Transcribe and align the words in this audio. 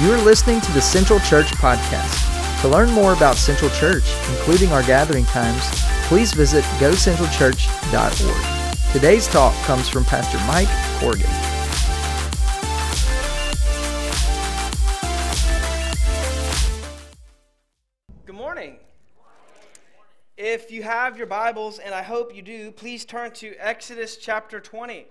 You 0.00 0.12
are 0.12 0.22
listening 0.22 0.60
to 0.60 0.70
the 0.70 0.80
Central 0.80 1.18
Church 1.18 1.48
Podcast. 1.54 2.62
To 2.62 2.68
learn 2.68 2.88
more 2.92 3.14
about 3.14 3.34
Central 3.34 3.68
Church, 3.68 4.04
including 4.30 4.70
our 4.70 4.84
gathering 4.84 5.24
times, 5.24 5.60
please 6.06 6.32
visit 6.32 6.62
gocentralchurch.org. 6.78 8.92
Today's 8.92 9.26
talk 9.26 9.56
comes 9.64 9.88
from 9.88 10.04
Pastor 10.04 10.38
Mike 10.46 10.68
Horgan. 11.00 11.26
Good 18.24 18.36
morning. 18.36 18.76
If 20.36 20.70
you 20.70 20.84
have 20.84 21.18
your 21.18 21.26
Bibles, 21.26 21.80
and 21.80 21.92
I 21.92 22.02
hope 22.02 22.36
you 22.36 22.42
do, 22.42 22.70
please 22.70 23.04
turn 23.04 23.32
to 23.32 23.56
Exodus 23.56 24.16
chapter 24.16 24.60
20. 24.60 25.08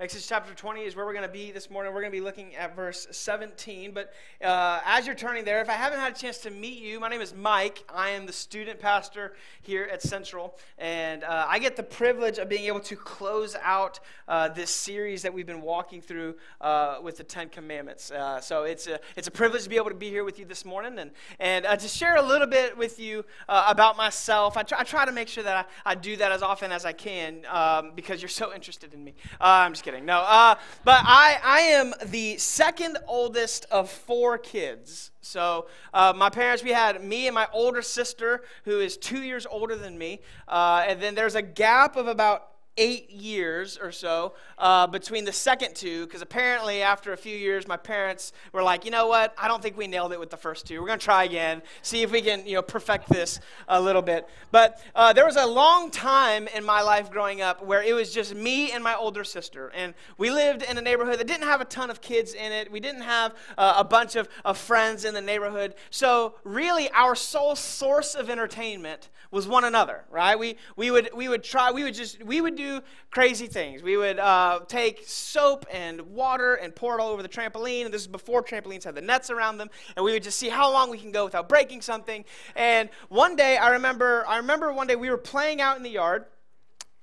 Exodus 0.00 0.26
chapter 0.26 0.54
20 0.54 0.80
is 0.80 0.96
where 0.96 1.04
we're 1.04 1.12
going 1.12 1.26
to 1.26 1.30
be 1.30 1.52
this 1.52 1.68
morning. 1.68 1.92
We're 1.92 2.00
going 2.00 2.10
to 2.10 2.16
be 2.16 2.24
looking 2.24 2.56
at 2.56 2.74
verse 2.74 3.06
17. 3.10 3.92
But 3.92 4.14
uh, 4.42 4.80
as 4.86 5.04
you're 5.04 5.14
turning 5.14 5.44
there, 5.44 5.60
if 5.60 5.68
I 5.68 5.74
haven't 5.74 6.00
had 6.00 6.16
a 6.16 6.18
chance 6.18 6.38
to 6.38 6.50
meet 6.50 6.82
you, 6.82 6.98
my 6.98 7.10
name 7.10 7.20
is 7.20 7.34
Mike. 7.34 7.84
I 7.94 8.08
am 8.08 8.24
the 8.24 8.32
student 8.32 8.80
pastor 8.80 9.34
here 9.60 9.90
at 9.92 10.00
Central. 10.00 10.56
And 10.78 11.22
uh, 11.22 11.44
I 11.46 11.58
get 11.58 11.76
the 11.76 11.82
privilege 11.82 12.38
of 12.38 12.48
being 12.48 12.64
able 12.64 12.80
to 12.80 12.96
close 12.96 13.54
out 13.62 14.00
uh, 14.26 14.48
this 14.48 14.70
series 14.70 15.20
that 15.20 15.34
we've 15.34 15.44
been 15.44 15.60
walking 15.60 16.00
through 16.00 16.36
uh, 16.62 17.00
with 17.02 17.18
the 17.18 17.24
Ten 17.24 17.50
Commandments. 17.50 18.10
Uh, 18.10 18.40
so 18.40 18.62
it's 18.62 18.86
a, 18.86 19.00
it's 19.18 19.28
a 19.28 19.30
privilege 19.30 19.64
to 19.64 19.68
be 19.68 19.76
able 19.76 19.90
to 19.90 19.94
be 19.94 20.08
here 20.08 20.24
with 20.24 20.38
you 20.38 20.46
this 20.46 20.64
morning 20.64 20.98
and, 20.98 21.10
and 21.38 21.66
uh, 21.66 21.76
to 21.76 21.88
share 21.88 22.16
a 22.16 22.22
little 22.22 22.46
bit 22.46 22.74
with 22.74 22.98
you 22.98 23.22
about 23.50 23.98
myself. 23.98 24.56
I 24.56 24.62
try, 24.62 24.80
I 24.80 24.84
try, 24.84 25.04
to 25.04 25.12
make 25.12 25.28
sure 25.28 25.44
that 25.44 25.68
I, 25.84 25.90
I, 25.90 25.94
do 25.94 26.16
that 26.16 26.32
as 26.32 26.40
often 26.40 26.72
as 26.72 26.86
I 26.86 26.92
can 26.92 27.42
um, 27.50 27.92
because 27.94 28.22
you're 28.22 28.30
so 28.30 28.54
interested 28.54 28.94
in 28.94 29.04
me. 29.04 29.12
I'm 29.38 29.72
just 29.72 29.84
kidding 29.84 29.89
kidding. 29.90 30.06
No, 30.06 30.20
uh, 30.20 30.54
but 30.84 31.00
I, 31.04 31.38
I 31.42 31.60
am 31.60 31.94
the 32.06 32.36
second 32.36 32.98
oldest 33.06 33.66
of 33.70 33.90
four 33.90 34.38
kids. 34.38 35.10
So 35.20 35.66
uh, 35.92 36.12
my 36.16 36.30
parents, 36.30 36.62
we 36.62 36.70
had 36.70 37.02
me 37.02 37.26
and 37.26 37.34
my 37.34 37.48
older 37.52 37.82
sister, 37.82 38.42
who 38.64 38.80
is 38.80 38.96
two 38.96 39.22
years 39.22 39.46
older 39.46 39.76
than 39.76 39.98
me, 39.98 40.20
uh, 40.48 40.84
and 40.86 41.00
then 41.00 41.14
there's 41.14 41.34
a 41.34 41.42
gap 41.42 41.96
of 41.96 42.06
about 42.06 42.49
eight 42.76 43.10
years 43.10 43.76
or 43.76 43.92
so 43.92 44.34
uh, 44.58 44.86
between 44.86 45.24
the 45.24 45.32
second 45.32 45.74
two 45.74 46.06
because 46.06 46.22
apparently 46.22 46.82
after 46.82 47.12
a 47.12 47.16
few 47.16 47.36
years 47.36 47.66
my 47.66 47.76
parents 47.76 48.32
were 48.52 48.62
like 48.62 48.84
you 48.84 48.90
know 48.90 49.06
what? 49.06 49.34
I 49.38 49.48
don't 49.48 49.62
think 49.62 49.76
we 49.76 49.86
nailed 49.86 50.12
it 50.12 50.20
with 50.20 50.30
the 50.30 50.36
first 50.36 50.66
two. 50.66 50.80
We're 50.80 50.86
going 50.86 50.98
to 50.98 51.04
try 51.04 51.24
again 51.24 51.62
see 51.82 52.02
if 52.02 52.10
we 52.10 52.22
can 52.22 52.46
you 52.46 52.54
know 52.54 52.62
perfect 52.62 53.08
this 53.08 53.40
a 53.68 53.80
little 53.80 54.02
bit. 54.02 54.28
But 54.50 54.82
uh, 54.94 55.12
there 55.12 55.24
was 55.24 55.36
a 55.36 55.46
long 55.46 55.90
time 55.90 56.48
in 56.48 56.64
my 56.64 56.82
life 56.82 57.10
growing 57.10 57.40
up 57.40 57.64
where 57.64 57.82
it 57.82 57.94
was 57.94 58.12
just 58.12 58.34
me 58.34 58.72
and 58.72 58.82
my 58.82 58.94
older 58.94 59.24
sister 59.24 59.72
and 59.74 59.94
we 60.18 60.30
lived 60.30 60.62
in 60.62 60.78
a 60.78 60.82
neighborhood 60.82 61.18
that 61.18 61.26
didn't 61.26 61.46
have 61.46 61.60
a 61.60 61.66
ton 61.66 61.90
of 61.90 62.00
kids 62.00 62.34
in 62.34 62.52
it. 62.52 62.70
We 62.70 62.80
didn't 62.80 63.02
have 63.02 63.34
uh, 63.58 63.74
a 63.78 63.84
bunch 63.84 64.16
of, 64.16 64.28
of 64.44 64.58
friends 64.58 65.04
in 65.04 65.14
the 65.14 65.20
neighborhood. 65.20 65.74
So 65.90 66.34
really 66.44 66.90
our 66.90 67.14
sole 67.14 67.56
source 67.56 68.14
of 68.14 68.30
entertainment 68.30 69.08
was 69.30 69.46
one 69.46 69.64
another 69.64 70.04
right? 70.10 70.38
We, 70.38 70.56
we 70.76 70.90
would 70.90 71.10
we 71.14 71.28
would 71.28 71.42
try 71.42 71.70
we 71.70 71.84
would 71.84 71.94
just 71.94 72.22
we 72.24 72.40
would 72.40 72.56
do 72.60 72.80
crazy 73.10 73.46
things. 73.46 73.82
We 73.82 73.96
would 73.96 74.18
uh, 74.18 74.60
take 74.68 75.02
soap 75.06 75.66
and 75.72 76.00
water 76.02 76.54
and 76.54 76.74
pour 76.74 76.98
it 76.98 77.00
all 77.00 77.10
over 77.10 77.22
the 77.22 77.28
trampoline. 77.28 77.84
And 77.84 77.94
this 77.94 78.02
is 78.02 78.08
before 78.08 78.42
trampolines 78.42 78.84
had 78.84 78.94
the 78.94 79.00
nets 79.00 79.30
around 79.30 79.58
them. 79.58 79.70
And 79.96 80.04
we 80.04 80.12
would 80.12 80.22
just 80.22 80.38
see 80.38 80.48
how 80.48 80.70
long 80.70 80.90
we 80.90 80.98
can 80.98 81.12
go 81.12 81.24
without 81.24 81.48
breaking 81.48 81.80
something. 81.80 82.24
And 82.54 82.88
one 83.08 83.36
day, 83.36 83.56
I 83.56 83.70
remember, 83.70 84.24
I 84.28 84.36
remember 84.36 84.72
one 84.72 84.86
day 84.86 84.96
we 84.96 85.10
were 85.10 85.18
playing 85.18 85.60
out 85.60 85.76
in 85.76 85.82
the 85.82 85.90
yard. 85.90 86.26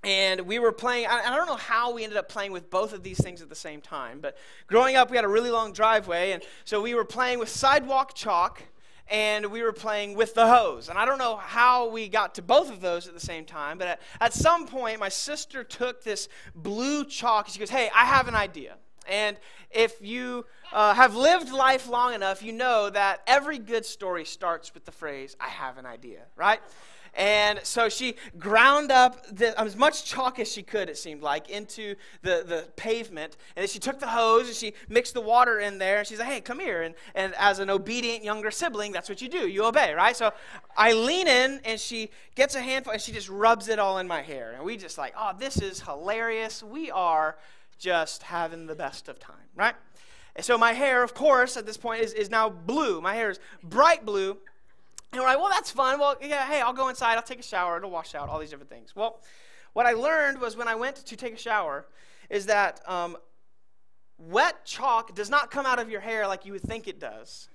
And 0.03 0.41
we 0.41 0.59
were 0.59 0.71
playing, 0.71 1.07
I 1.07 1.35
don't 1.35 1.47
know 1.47 1.55
how 1.55 1.91
we 1.91 2.03
ended 2.03 2.17
up 2.17 2.29
playing 2.29 2.51
with 2.51 2.69
both 2.69 2.93
of 2.93 3.01
these 3.03 3.17
things 3.17 3.41
at 3.41 3.49
the 3.49 3.55
same 3.55 3.81
time, 3.81 4.19
but 4.21 4.37
growing 4.67 4.95
up, 4.95 5.09
we 5.09 5.17
had 5.17 5.25
a 5.25 5.27
really 5.27 5.49
long 5.49 5.73
driveway, 5.73 6.31
and 6.31 6.43
so 6.65 6.81
we 6.81 6.93
were 6.93 7.03
playing 7.03 7.39
with 7.39 7.49
sidewalk 7.49 8.13
chalk 8.13 8.61
and 9.09 9.45
we 9.47 9.63
were 9.63 9.73
playing 9.73 10.15
with 10.15 10.33
the 10.33 10.47
hose. 10.47 10.89
And 10.89 10.97
I 10.97 11.05
don't 11.05 11.17
know 11.17 11.37
how 11.37 11.89
we 11.89 12.07
got 12.07 12.35
to 12.35 12.41
both 12.41 12.71
of 12.71 12.81
those 12.81 13.07
at 13.07 13.13
the 13.13 13.19
same 13.19 13.45
time, 13.45 13.77
but 13.77 13.87
at, 13.87 14.01
at 14.19 14.33
some 14.33 14.67
point, 14.67 14.99
my 14.99 15.09
sister 15.09 15.63
took 15.63 16.03
this 16.03 16.27
blue 16.55 17.05
chalk. 17.05 17.47
She 17.49 17.59
goes, 17.59 17.69
Hey, 17.69 17.89
I 17.95 18.05
have 18.05 18.27
an 18.27 18.35
idea. 18.35 18.75
And 19.07 19.37
if 19.71 20.01
you 20.01 20.45
uh, 20.73 20.93
have 20.93 21.15
lived 21.15 21.51
life 21.51 21.87
long 21.87 22.13
enough, 22.13 22.43
you 22.43 22.51
know 22.51 22.89
that 22.89 23.21
every 23.25 23.57
good 23.57 23.85
story 23.85 24.25
starts 24.25 24.73
with 24.73 24.85
the 24.85 24.91
phrase, 24.91 25.37
I 25.39 25.47
have 25.47 25.77
an 25.77 25.85
idea, 25.85 26.23
right? 26.35 26.59
And 27.17 27.59
so 27.63 27.89
she 27.89 28.15
ground 28.37 28.91
up 28.91 29.25
the, 29.35 29.59
as 29.59 29.75
much 29.75 30.05
chalk 30.05 30.37
as 30.37 30.51
she 30.51 30.61
could, 30.61 30.87
it 30.87 30.99
seemed 30.99 31.23
like, 31.23 31.49
into 31.49 31.95
the, 32.21 32.43
the 32.47 32.67
pavement. 32.75 33.37
And 33.55 33.63
then 33.63 33.67
she 33.67 33.79
took 33.79 33.99
the 33.99 34.07
hose 34.07 34.47
and 34.47 34.55
she 34.55 34.73
mixed 34.87 35.15
the 35.15 35.21
water 35.21 35.59
in 35.59 35.79
there. 35.79 35.97
And 35.97 36.07
she's 36.07 36.19
like, 36.19 36.27
hey, 36.27 36.41
come 36.41 36.59
here. 36.59 36.83
And, 36.83 36.93
and 37.15 37.33
as 37.39 37.57
an 37.57 37.71
obedient 37.71 38.23
younger 38.23 38.51
sibling, 38.51 38.91
that's 38.91 39.09
what 39.09 39.19
you 39.19 39.29
do. 39.29 39.47
You 39.47 39.65
obey, 39.65 39.95
right? 39.95 40.15
So 40.15 40.31
I 40.77 40.93
lean 40.93 41.27
in 41.27 41.59
and 41.65 41.79
she 41.79 42.11
gets 42.35 42.53
a 42.53 42.61
handful 42.61 42.93
and 42.93 43.01
she 43.01 43.11
just 43.11 43.29
rubs 43.29 43.67
it 43.67 43.79
all 43.79 43.97
in 43.97 44.07
my 44.07 44.21
hair. 44.21 44.53
And 44.55 44.63
we 44.63 44.77
just 44.77 44.99
like, 44.99 45.15
oh, 45.17 45.31
this 45.39 45.57
is 45.59 45.81
hilarious. 45.81 46.61
We 46.61 46.91
are 46.91 47.35
just 47.79 48.21
having 48.21 48.67
the 48.67 48.75
best 48.75 49.09
of 49.09 49.19
time, 49.19 49.35
right? 49.55 49.73
And 50.35 50.45
so 50.45 50.55
my 50.55 50.73
hair, 50.73 51.01
of 51.01 51.15
course, 51.15 51.57
at 51.57 51.65
this 51.65 51.77
point 51.77 52.03
is, 52.03 52.13
is 52.13 52.29
now 52.29 52.47
blue. 52.47 53.01
My 53.01 53.15
hair 53.15 53.31
is 53.31 53.39
bright 53.63 54.05
blue. 54.05 54.37
And 55.11 55.21
we're 55.21 55.27
like, 55.27 55.37
well, 55.37 55.49
that's 55.49 55.71
fun. 55.71 55.99
Well, 55.99 56.15
yeah, 56.21 56.45
hey, 56.47 56.61
I'll 56.61 56.73
go 56.73 56.89
inside. 56.89 57.15
I'll 57.15 57.21
take 57.21 57.39
a 57.39 57.43
shower. 57.43 57.77
It'll 57.77 57.89
wash 57.89 58.13
out 58.13 58.29
all 58.29 58.39
these 58.39 58.49
different 58.49 58.69
things. 58.69 58.95
Well, 58.95 59.19
what 59.73 59.85
I 59.85 59.93
learned 59.93 60.39
was 60.39 60.57
when 60.57 60.67
I 60.67 60.75
went 60.75 60.97
to 60.97 61.15
take 61.15 61.33
a 61.33 61.37
shower 61.37 61.85
is 62.29 62.47
that 62.47 62.81
um, 62.87 63.15
wet 64.17 64.65
chalk 64.65 65.15
does 65.15 65.29
not 65.29 65.51
come 65.51 65.65
out 65.65 65.79
of 65.79 65.89
your 65.89 66.01
hair 66.01 66.27
like 66.27 66.45
you 66.45 66.51
would 66.51 66.61
think 66.61 66.87
it 66.87 66.99
does. 66.99 67.49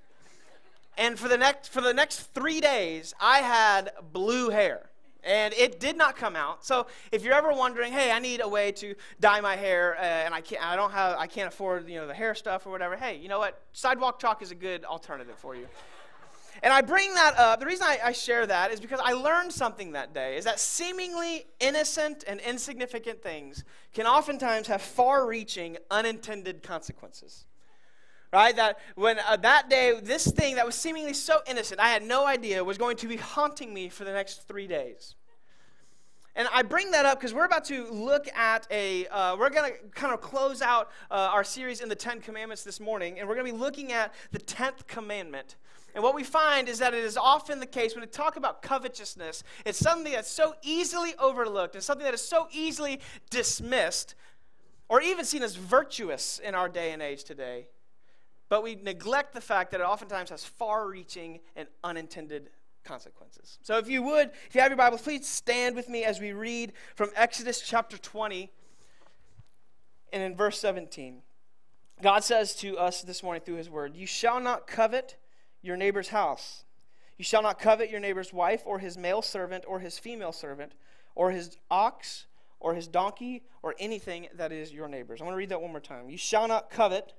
And 0.96 1.18
for 1.18 1.28
the 1.28 1.38
next 1.38 1.68
for 1.68 1.80
the 1.80 1.94
next 1.94 2.34
three 2.34 2.60
days, 2.60 3.14
I 3.18 3.38
had 3.38 3.92
blue 4.12 4.50
hair, 4.50 4.90
and 5.24 5.54
it 5.54 5.80
did 5.80 5.96
not 5.96 6.16
come 6.16 6.36
out. 6.36 6.66
So 6.66 6.86
if 7.10 7.24
you're 7.24 7.32
ever 7.32 7.50
wondering, 7.52 7.92
hey, 7.92 8.10
I 8.12 8.18
need 8.18 8.42
a 8.42 8.48
way 8.48 8.72
to 8.72 8.94
dye 9.18 9.40
my 9.40 9.56
hair, 9.56 9.96
uh, 9.96 10.02
and 10.02 10.34
I 10.34 10.42
can't, 10.42 10.62
I 10.62 10.76
don't 10.76 10.92
have, 10.92 11.18
I 11.18 11.26
can't 11.26 11.48
afford, 11.48 11.88
you 11.88 11.96
know, 11.96 12.06
the 12.06 12.14
hair 12.14 12.34
stuff 12.34 12.66
or 12.66 12.70
whatever. 12.70 12.96
Hey, 12.96 13.16
you 13.16 13.28
know 13.28 13.38
what? 13.38 13.62
Sidewalk 13.72 14.20
chalk 14.20 14.42
is 14.42 14.50
a 14.50 14.54
good 14.54 14.84
alternative 14.84 15.38
for 15.38 15.56
you. 15.56 15.66
And 16.62 16.72
I 16.72 16.80
bring 16.80 17.12
that 17.14 17.36
up, 17.36 17.58
the 17.58 17.66
reason 17.66 17.86
I, 17.88 17.98
I, 18.04 18.12
share 18.12 18.46
that 18.46 18.70
is 18.70 18.78
because 18.78 19.00
I 19.02 19.14
learned 19.14 19.52
something 19.52 19.92
that 19.92 20.14
day, 20.14 20.36
is 20.36 20.44
that 20.44 20.60
seemingly 20.60 21.46
innocent 21.58 22.22
and 22.28 22.38
insignificant 22.40 23.20
things 23.20 23.64
can 23.92 24.06
oftentimes 24.06 24.68
have 24.68 24.80
far 24.80 25.26
reaching, 25.26 25.76
unintended 25.90 26.62
consequences. 26.62 27.46
Right? 28.32 28.54
That 28.54 28.78
when 28.94 29.18
uh, 29.18 29.36
that 29.38 29.68
day, 29.68 29.98
this 30.00 30.30
thing 30.30 30.54
that 30.54 30.64
was 30.64 30.76
seemingly 30.76 31.14
so 31.14 31.40
innocent, 31.48 31.80
I 31.80 31.88
had 31.88 32.04
no 32.04 32.26
idea, 32.26 32.62
was 32.62 32.78
going 32.78 32.96
to 32.98 33.08
be 33.08 33.16
haunting 33.16 33.74
me 33.74 33.88
for 33.88 34.04
the 34.04 34.12
next 34.12 34.46
three 34.46 34.68
days. 34.68 35.16
And 36.34 36.48
I 36.50 36.62
bring 36.62 36.92
that 36.92 37.04
up 37.04 37.18
because 37.18 37.34
we're 37.34 37.44
about 37.44 37.64
to 37.66 37.90
look 37.90 38.26
at 38.34 38.66
a, 38.70 39.06
uh, 39.08 39.36
we're 39.36 39.50
going 39.50 39.70
to 39.70 39.78
kind 39.90 40.14
of 40.14 40.22
close 40.22 40.62
out 40.62 40.90
uh, 41.10 41.28
our 41.30 41.44
series 41.44 41.80
in 41.80 41.90
the 41.90 41.94
Ten 41.94 42.20
Commandments 42.20 42.64
this 42.64 42.80
morning, 42.80 43.18
and 43.18 43.28
we're 43.28 43.34
going 43.34 43.46
to 43.46 43.52
be 43.52 43.58
looking 43.58 43.92
at 43.92 44.14
the 44.30 44.38
tenth 44.38 44.86
commandment. 44.86 45.56
And 45.94 46.02
what 46.02 46.14
we 46.14 46.24
find 46.24 46.68
is 46.68 46.78
that 46.78 46.94
it 46.94 47.04
is 47.04 47.16
often 47.16 47.60
the 47.60 47.66
case 47.66 47.94
when 47.94 48.00
we 48.02 48.06
talk 48.06 48.36
about 48.36 48.62
covetousness, 48.62 49.42
it's 49.66 49.78
something 49.78 50.12
that's 50.12 50.30
so 50.30 50.54
easily 50.62 51.14
overlooked 51.18 51.74
and 51.74 51.84
something 51.84 52.04
that 52.04 52.14
is 52.14 52.22
so 52.22 52.48
easily 52.50 53.00
dismissed 53.30 54.14
or 54.88 55.00
even 55.00 55.24
seen 55.24 55.42
as 55.42 55.56
virtuous 55.56 56.38
in 56.38 56.54
our 56.54 56.68
day 56.68 56.92
and 56.92 57.02
age 57.02 57.24
today. 57.24 57.66
But 58.48 58.62
we 58.62 58.74
neglect 58.74 59.34
the 59.34 59.40
fact 59.40 59.70
that 59.70 59.80
it 59.80 59.84
oftentimes 59.84 60.30
has 60.30 60.44
far 60.44 60.88
reaching 60.88 61.40
and 61.56 61.68
unintended 61.84 62.50
consequences. 62.84 63.58
So 63.62 63.78
if 63.78 63.88
you 63.88 64.02
would, 64.02 64.30
if 64.48 64.54
you 64.54 64.60
have 64.60 64.70
your 64.70 64.76
Bible, 64.76 64.98
please 64.98 65.26
stand 65.26 65.76
with 65.76 65.88
me 65.88 66.04
as 66.04 66.20
we 66.20 66.32
read 66.32 66.72
from 66.94 67.10
Exodus 67.16 67.60
chapter 67.60 67.96
20 67.96 68.50
and 70.12 70.22
in 70.22 70.36
verse 70.36 70.58
17. 70.58 71.22
God 72.02 72.24
says 72.24 72.54
to 72.56 72.76
us 72.78 73.02
this 73.02 73.22
morning 73.22 73.42
through 73.44 73.56
his 73.56 73.70
word, 73.70 73.94
You 73.94 74.06
shall 74.06 74.40
not 74.40 74.66
covet 74.66 75.16
your 75.62 75.76
neighbor's 75.76 76.08
house. 76.08 76.64
You 77.16 77.24
shall 77.24 77.42
not 77.42 77.58
covet 77.58 77.90
your 77.90 78.00
neighbor's 78.00 78.32
wife, 78.32 78.62
or 78.66 78.78
his 78.78 78.98
male 78.98 79.22
servant, 79.22 79.64
or 79.66 79.78
his 79.80 79.98
female 79.98 80.32
servant, 80.32 80.72
or 81.14 81.30
his 81.30 81.56
ox, 81.70 82.26
or 82.58 82.74
his 82.74 82.88
donkey, 82.88 83.42
or 83.62 83.74
anything 83.78 84.28
that 84.34 84.52
is 84.52 84.72
your 84.72 84.88
neighbor's. 84.88 85.20
I 85.20 85.24
want 85.24 85.34
to 85.34 85.38
read 85.38 85.50
that 85.50 85.62
one 85.62 85.70
more 85.70 85.80
time. 85.80 86.10
You 86.10 86.18
shall 86.18 86.48
not 86.48 86.70
covet 86.70 87.12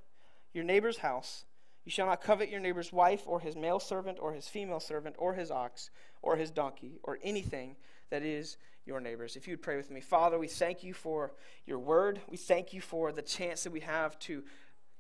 your 0.54 0.64
neighbor's 0.64 0.98
house. 0.98 1.46
You 1.86 1.92
shall 1.92 2.06
not 2.06 2.22
covet 2.22 2.50
your 2.50 2.60
neighbor's 2.60 2.94
wife, 2.94 3.24
or 3.26 3.40
his 3.40 3.56
male 3.56 3.80
servant, 3.80 4.18
or 4.22 4.34
his 4.34 4.48
female 4.48 4.80
servant, 4.80 5.16
or 5.18 5.34
his 5.34 5.52
ox, 5.52 5.90
or 6.22 6.36
his 6.36 6.52
donkey, 6.52 7.00
or 7.04 7.20
anything 7.24 7.76
that 8.10 8.24
is 8.24 8.58
your 8.86 9.00
neighbor's. 9.00 9.36
If 9.36 9.48
you 9.48 9.54
would 9.54 9.62
pray 9.62 9.78
with 9.78 9.92
me. 9.92 10.02
Father, 10.02 10.38
we 10.38 10.48
thank 10.48 10.84
you 10.84 10.94
for 10.94 11.34
your 11.66 11.80
word. 11.80 12.22
We 12.30 12.38
thank 12.38 12.74
you 12.74 12.82
for 12.82 13.12
the 13.12 13.22
chance 13.22 13.64
that 13.64 13.72
we 13.72 13.80
have 13.82 14.18
to 14.20 14.44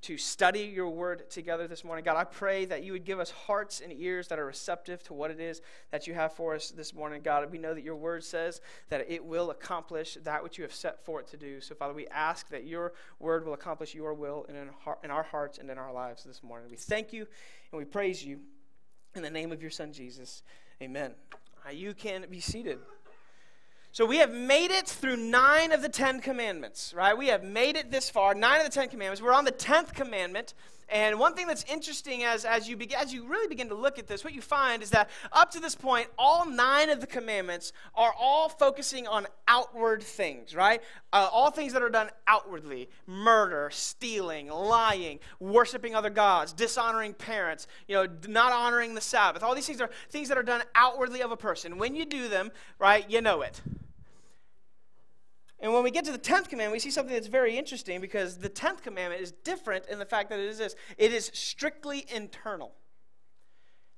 to 0.03 0.17
study 0.17 0.61
your 0.61 0.89
word 0.89 1.29
together 1.29 1.65
this 1.65 1.85
morning. 1.85 2.03
God, 2.03 2.17
I 2.17 2.25
pray 2.25 2.65
that 2.65 2.83
you 2.83 2.91
would 2.91 3.05
give 3.05 3.19
us 3.19 3.31
hearts 3.31 3.81
and 3.81 3.91
ears 3.93 4.27
that 4.27 4.37
are 4.37 4.45
receptive 4.45 5.01
to 5.03 5.13
what 5.13 5.31
it 5.31 5.39
is 5.39 5.61
that 5.91 6.07
you 6.07 6.13
have 6.13 6.33
for 6.33 6.53
us 6.53 6.71
this 6.71 6.93
morning. 6.93 7.21
God, 7.23 7.49
we 7.49 7.57
know 7.57 7.73
that 7.73 7.83
your 7.83 7.95
word 7.95 8.23
says 8.23 8.59
that 8.89 9.05
it 9.09 9.23
will 9.23 9.49
accomplish 9.49 10.17
that 10.23 10.43
which 10.43 10.57
you 10.57 10.63
have 10.63 10.73
set 10.73 11.05
for 11.05 11.21
it 11.21 11.27
to 11.27 11.37
do. 11.37 11.61
So, 11.61 11.73
Father, 11.73 11.93
we 11.93 12.05
ask 12.07 12.49
that 12.49 12.65
your 12.65 12.93
word 13.19 13.45
will 13.45 13.53
accomplish 13.53 13.95
your 13.95 14.13
will 14.13 14.45
in, 14.49 14.55
in 14.55 15.11
our 15.11 15.23
hearts 15.23 15.57
and 15.57 15.69
in 15.69 15.77
our 15.77 15.93
lives 15.93 16.25
this 16.25 16.43
morning. 16.43 16.69
We 16.69 16.77
thank 16.77 17.13
you 17.13 17.25
and 17.71 17.79
we 17.79 17.85
praise 17.85 18.23
you 18.23 18.39
in 19.15 19.23
the 19.23 19.31
name 19.31 19.53
of 19.53 19.61
your 19.61 19.71
son, 19.71 19.93
Jesus. 19.93 20.43
Amen. 20.81 21.13
You 21.71 21.93
can 21.93 22.25
be 22.29 22.41
seated. 22.41 22.79
So 23.93 24.07
we 24.07 24.17
have 24.17 24.33
made 24.33 24.71
it 24.71 24.87
through 24.87 25.17
nine 25.17 25.71
of 25.71 25.83
the 25.83 25.87
Ten 25.87 26.19
Commandments, 26.19 26.95
right? 26.97 27.15
We 27.15 27.27
have 27.27 27.43
made 27.43 27.77
it 27.77 27.91
this 27.91 28.09
far, 28.09 28.33
nine 28.33 28.59
of 28.59 28.65
the 28.65 28.71
Ten 28.71 28.89
Commandments. 28.89 29.21
We're 29.21 29.35
on 29.35 29.45
the 29.45 29.51
tenth 29.51 29.93
commandment. 29.93 30.55
And 30.89 31.19
one 31.19 31.35
thing 31.35 31.45
that's 31.45 31.63
interesting 31.71 32.23
as, 32.23 32.43
as, 32.43 32.67
you 32.67 32.75
begin, 32.75 32.97
as 32.99 33.13
you 33.13 33.27
really 33.27 33.47
begin 33.47 33.69
to 33.69 33.75
look 33.75 33.99
at 33.99 34.07
this, 34.07 34.23
what 34.23 34.33
you 34.33 34.41
find 34.41 34.81
is 34.81 34.89
that 34.89 35.11
up 35.31 35.51
to 35.51 35.59
this 35.59 35.75
point, 35.75 36.07
all 36.17 36.49
nine 36.49 36.89
of 36.89 37.01
the 37.01 37.07
commandments 37.07 37.71
are 37.93 38.11
all 38.19 38.49
focusing 38.49 39.05
on 39.05 39.27
outward 39.47 40.01
things, 40.01 40.55
right? 40.55 40.81
Uh, 41.11 41.29
all 41.31 41.51
things 41.51 41.71
that 41.73 41.83
are 41.83 41.89
done 41.89 42.09
outwardly 42.25 42.89
murder, 43.05 43.69
stealing, 43.71 44.47
lying, 44.47 45.19
worshiping 45.39 45.93
other 45.93 46.09
gods, 46.09 46.51
dishonoring 46.51 47.13
parents, 47.13 47.67
you 47.87 47.93
know, 47.93 48.07
not 48.27 48.51
honoring 48.51 48.95
the 48.95 49.01
Sabbath. 49.01 49.43
All 49.43 49.53
these 49.53 49.67
things 49.67 49.81
are 49.81 49.91
things 50.09 50.29
that 50.29 50.37
are 50.37 50.43
done 50.43 50.63
outwardly 50.73 51.21
of 51.21 51.31
a 51.31 51.37
person. 51.37 51.77
When 51.77 51.95
you 51.95 52.05
do 52.05 52.27
them, 52.27 52.51
right, 52.79 53.07
you 53.07 53.21
know 53.21 53.43
it. 53.43 53.61
And 55.63 55.73
when 55.73 55.81
we 55.81 55.91
get 55.91 56.03
to 56.05 56.11
the 56.11 56.19
10th 56.19 56.49
commandment, 56.49 56.73
we 56.73 56.79
see 56.79 56.91
something 56.91 57.13
that's 57.13 57.27
very 57.27 57.57
interesting 57.57 58.01
because 58.01 58.37
the 58.37 58.49
10th 58.49 58.81
commandment 58.81 59.21
is 59.21 59.31
different 59.31 59.85
in 59.85 59.97
the 59.97 60.05
fact 60.05 60.29
that 60.29 60.37
it 60.37 60.45
is 60.45 60.57
this 60.57 60.75
it 60.97 61.13
is 61.13 61.31
strictly 61.33 62.05
internal. 62.13 62.73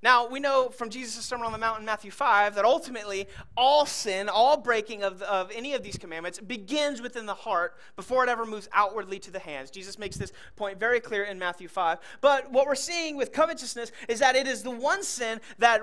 Now, 0.04 0.28
we 0.28 0.40
know 0.40 0.70
from 0.70 0.92
Jesus' 0.92 1.26
Sermon 1.26 1.48
on 1.48 1.52
the 1.52 1.58
Mount 1.58 1.80
in 1.80 1.86
Matthew 1.86 2.12
5 2.12 2.54
that 2.54 2.66
ultimately 2.66 3.28
all 3.58 3.88
sin, 3.88 4.30
all 4.30 4.58
breaking 4.58 5.02
of, 5.02 5.24
of 5.24 5.50
any 5.56 5.74
of 5.74 5.82
these 5.82 5.98
commandments 5.98 6.40
begins 6.40 7.02
within 7.02 7.26
the 7.26 7.34
heart 7.34 7.76
before 7.96 8.24
it 8.24 8.30
ever 8.30 8.46
moves 8.46 8.70
outwardly 8.72 9.18
to 9.18 9.32
the 9.32 9.40
hands. 9.40 9.72
Jesus 9.72 9.98
makes 9.98 10.18
this 10.18 10.32
point 10.56 10.80
very 10.80 11.00
clear 11.00 11.24
in 11.24 11.40
Matthew 11.40 11.68
5. 11.68 11.98
But 12.22 12.52
what 12.52 12.68
we're 12.68 12.76
seeing 12.76 13.18
with 13.18 13.32
covetousness 13.32 13.92
is 14.08 14.20
that 14.20 14.36
it 14.36 14.46
is 14.46 14.62
the 14.62 14.70
one 14.70 15.02
sin 15.02 15.42
that, 15.58 15.82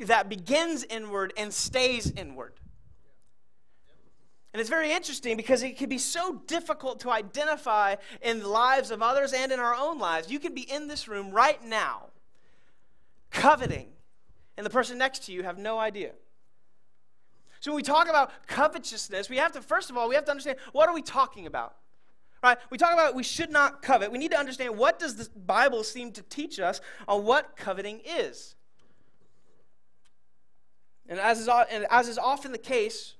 that 0.00 0.28
begins 0.28 0.84
inward 0.84 1.32
and 1.38 1.50
stays 1.54 2.10
inward. 2.10 2.52
And 4.54 4.60
it's 4.60 4.70
very 4.70 4.92
interesting 4.92 5.36
because 5.36 5.64
it 5.64 5.76
can 5.76 5.88
be 5.88 5.98
so 5.98 6.40
difficult 6.46 7.00
to 7.00 7.10
identify 7.10 7.96
in 8.22 8.38
the 8.38 8.46
lives 8.46 8.92
of 8.92 9.02
others 9.02 9.32
and 9.32 9.50
in 9.50 9.58
our 9.58 9.74
own 9.74 9.98
lives. 9.98 10.30
You 10.30 10.38
can 10.38 10.54
be 10.54 10.60
in 10.60 10.86
this 10.86 11.08
room 11.08 11.32
right 11.32 11.62
now 11.64 12.04
coveting, 13.32 13.88
and 14.56 14.64
the 14.64 14.70
person 14.70 14.96
next 14.96 15.24
to 15.24 15.32
you 15.32 15.42
have 15.42 15.58
no 15.58 15.80
idea. 15.80 16.12
So 17.58 17.72
when 17.72 17.76
we 17.76 17.82
talk 17.82 18.08
about 18.08 18.30
covetousness, 18.46 19.28
we 19.28 19.38
have 19.38 19.50
to, 19.52 19.60
first 19.60 19.90
of 19.90 19.96
all, 19.96 20.08
we 20.08 20.14
have 20.14 20.24
to 20.26 20.30
understand 20.30 20.58
what 20.70 20.88
are 20.88 20.94
we 20.94 21.02
talking 21.02 21.48
about? 21.48 21.74
Right? 22.40 22.56
We 22.70 22.78
talk 22.78 22.92
about 22.92 23.16
we 23.16 23.24
should 23.24 23.50
not 23.50 23.82
covet. 23.82 24.12
We 24.12 24.18
need 24.18 24.30
to 24.30 24.38
understand 24.38 24.78
what 24.78 25.00
does 25.00 25.16
the 25.16 25.28
Bible 25.36 25.82
seem 25.82 26.12
to 26.12 26.22
teach 26.22 26.60
us 26.60 26.80
on 27.08 27.24
what 27.24 27.56
coveting 27.56 28.02
is. 28.06 28.54
And 31.08 31.18
as 31.18 31.40
is, 31.40 31.48
and 31.48 31.88
as 31.90 32.06
is 32.06 32.18
often 32.18 32.52
the 32.52 32.58
case 32.58 33.14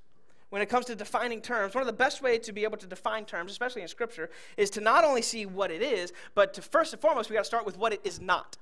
when 0.55 0.63
it 0.63 0.69
comes 0.69 0.87
to 0.87 0.95
defining 0.95 1.41
terms, 1.41 1.75
one 1.75 1.83
of 1.83 1.89
the 1.89 1.93
best 1.93 2.23
ways 2.23 2.39
to 2.47 2.53
be 2.53 2.63
able 2.63 2.77
to 2.77 2.87
define 2.87 3.25
terms, 3.25 3.51
especially 3.51 3.83
in 3.83 3.89
Scripture, 3.89 4.31
is 4.57 4.71
to 4.71 4.81
not 4.81 5.03
only 5.03 5.21
see 5.21 5.47
what 5.47 5.73
it 5.73 5.83
is, 5.83 6.13
but 6.37 6.55
to 6.55 6.63
first 6.63 6.93
and 6.93 7.03
foremost, 7.03 7.29
we 7.29 7.35
got 7.35 7.41
to 7.41 7.45
start 7.45 7.67
with 7.67 7.77
what 7.77 7.93
it 7.93 8.01
is 8.05 8.21
not. 8.21 8.57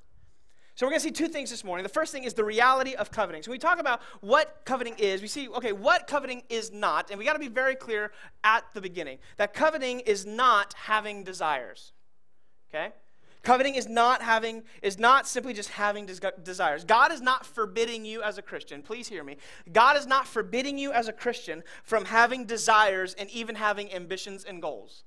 So 0.74 0.86
we're 0.86 0.92
going 0.92 1.00
to 1.00 1.04
see 1.04 1.10
two 1.10 1.28
things 1.28 1.50
this 1.50 1.64
morning. 1.64 1.82
The 1.82 1.90
first 1.90 2.10
thing 2.10 2.24
is 2.24 2.32
the 2.32 2.44
reality 2.44 2.94
of 2.94 3.10
coveting. 3.10 3.42
So 3.42 3.50
when 3.50 3.56
we 3.56 3.58
talk 3.58 3.78
about 3.78 4.00
what 4.22 4.62
coveting 4.64 4.94
is, 4.96 5.20
we 5.20 5.28
see, 5.28 5.50
okay, 5.50 5.72
what 5.72 6.06
coveting 6.06 6.44
is 6.48 6.72
not, 6.72 7.10
and 7.10 7.18
we 7.18 7.26
got 7.26 7.34
to 7.34 7.38
be 7.38 7.48
very 7.48 7.74
clear 7.74 8.10
at 8.42 8.64
the 8.72 8.80
beginning 8.80 9.18
that 9.36 9.52
coveting 9.52 10.00
is 10.00 10.24
not 10.24 10.72
having 10.72 11.24
desires. 11.24 11.92
Okay? 12.70 12.94
Coveting 13.42 13.74
is 13.74 13.88
not 13.88 14.22
having 14.22 14.62
is 14.82 14.98
not 14.98 15.26
simply 15.26 15.52
just 15.52 15.70
having 15.70 16.08
desires. 16.44 16.84
God 16.84 17.10
is 17.10 17.20
not 17.20 17.44
forbidding 17.44 18.04
you 18.04 18.22
as 18.22 18.38
a 18.38 18.42
Christian. 18.42 18.82
Please 18.82 19.08
hear 19.08 19.24
me. 19.24 19.36
God 19.72 19.96
is 19.96 20.06
not 20.06 20.28
forbidding 20.28 20.78
you 20.78 20.92
as 20.92 21.08
a 21.08 21.12
Christian 21.12 21.64
from 21.82 22.04
having 22.04 22.44
desires 22.44 23.14
and 23.18 23.28
even 23.30 23.56
having 23.56 23.92
ambitions 23.92 24.44
and 24.44 24.62
goals. 24.62 25.02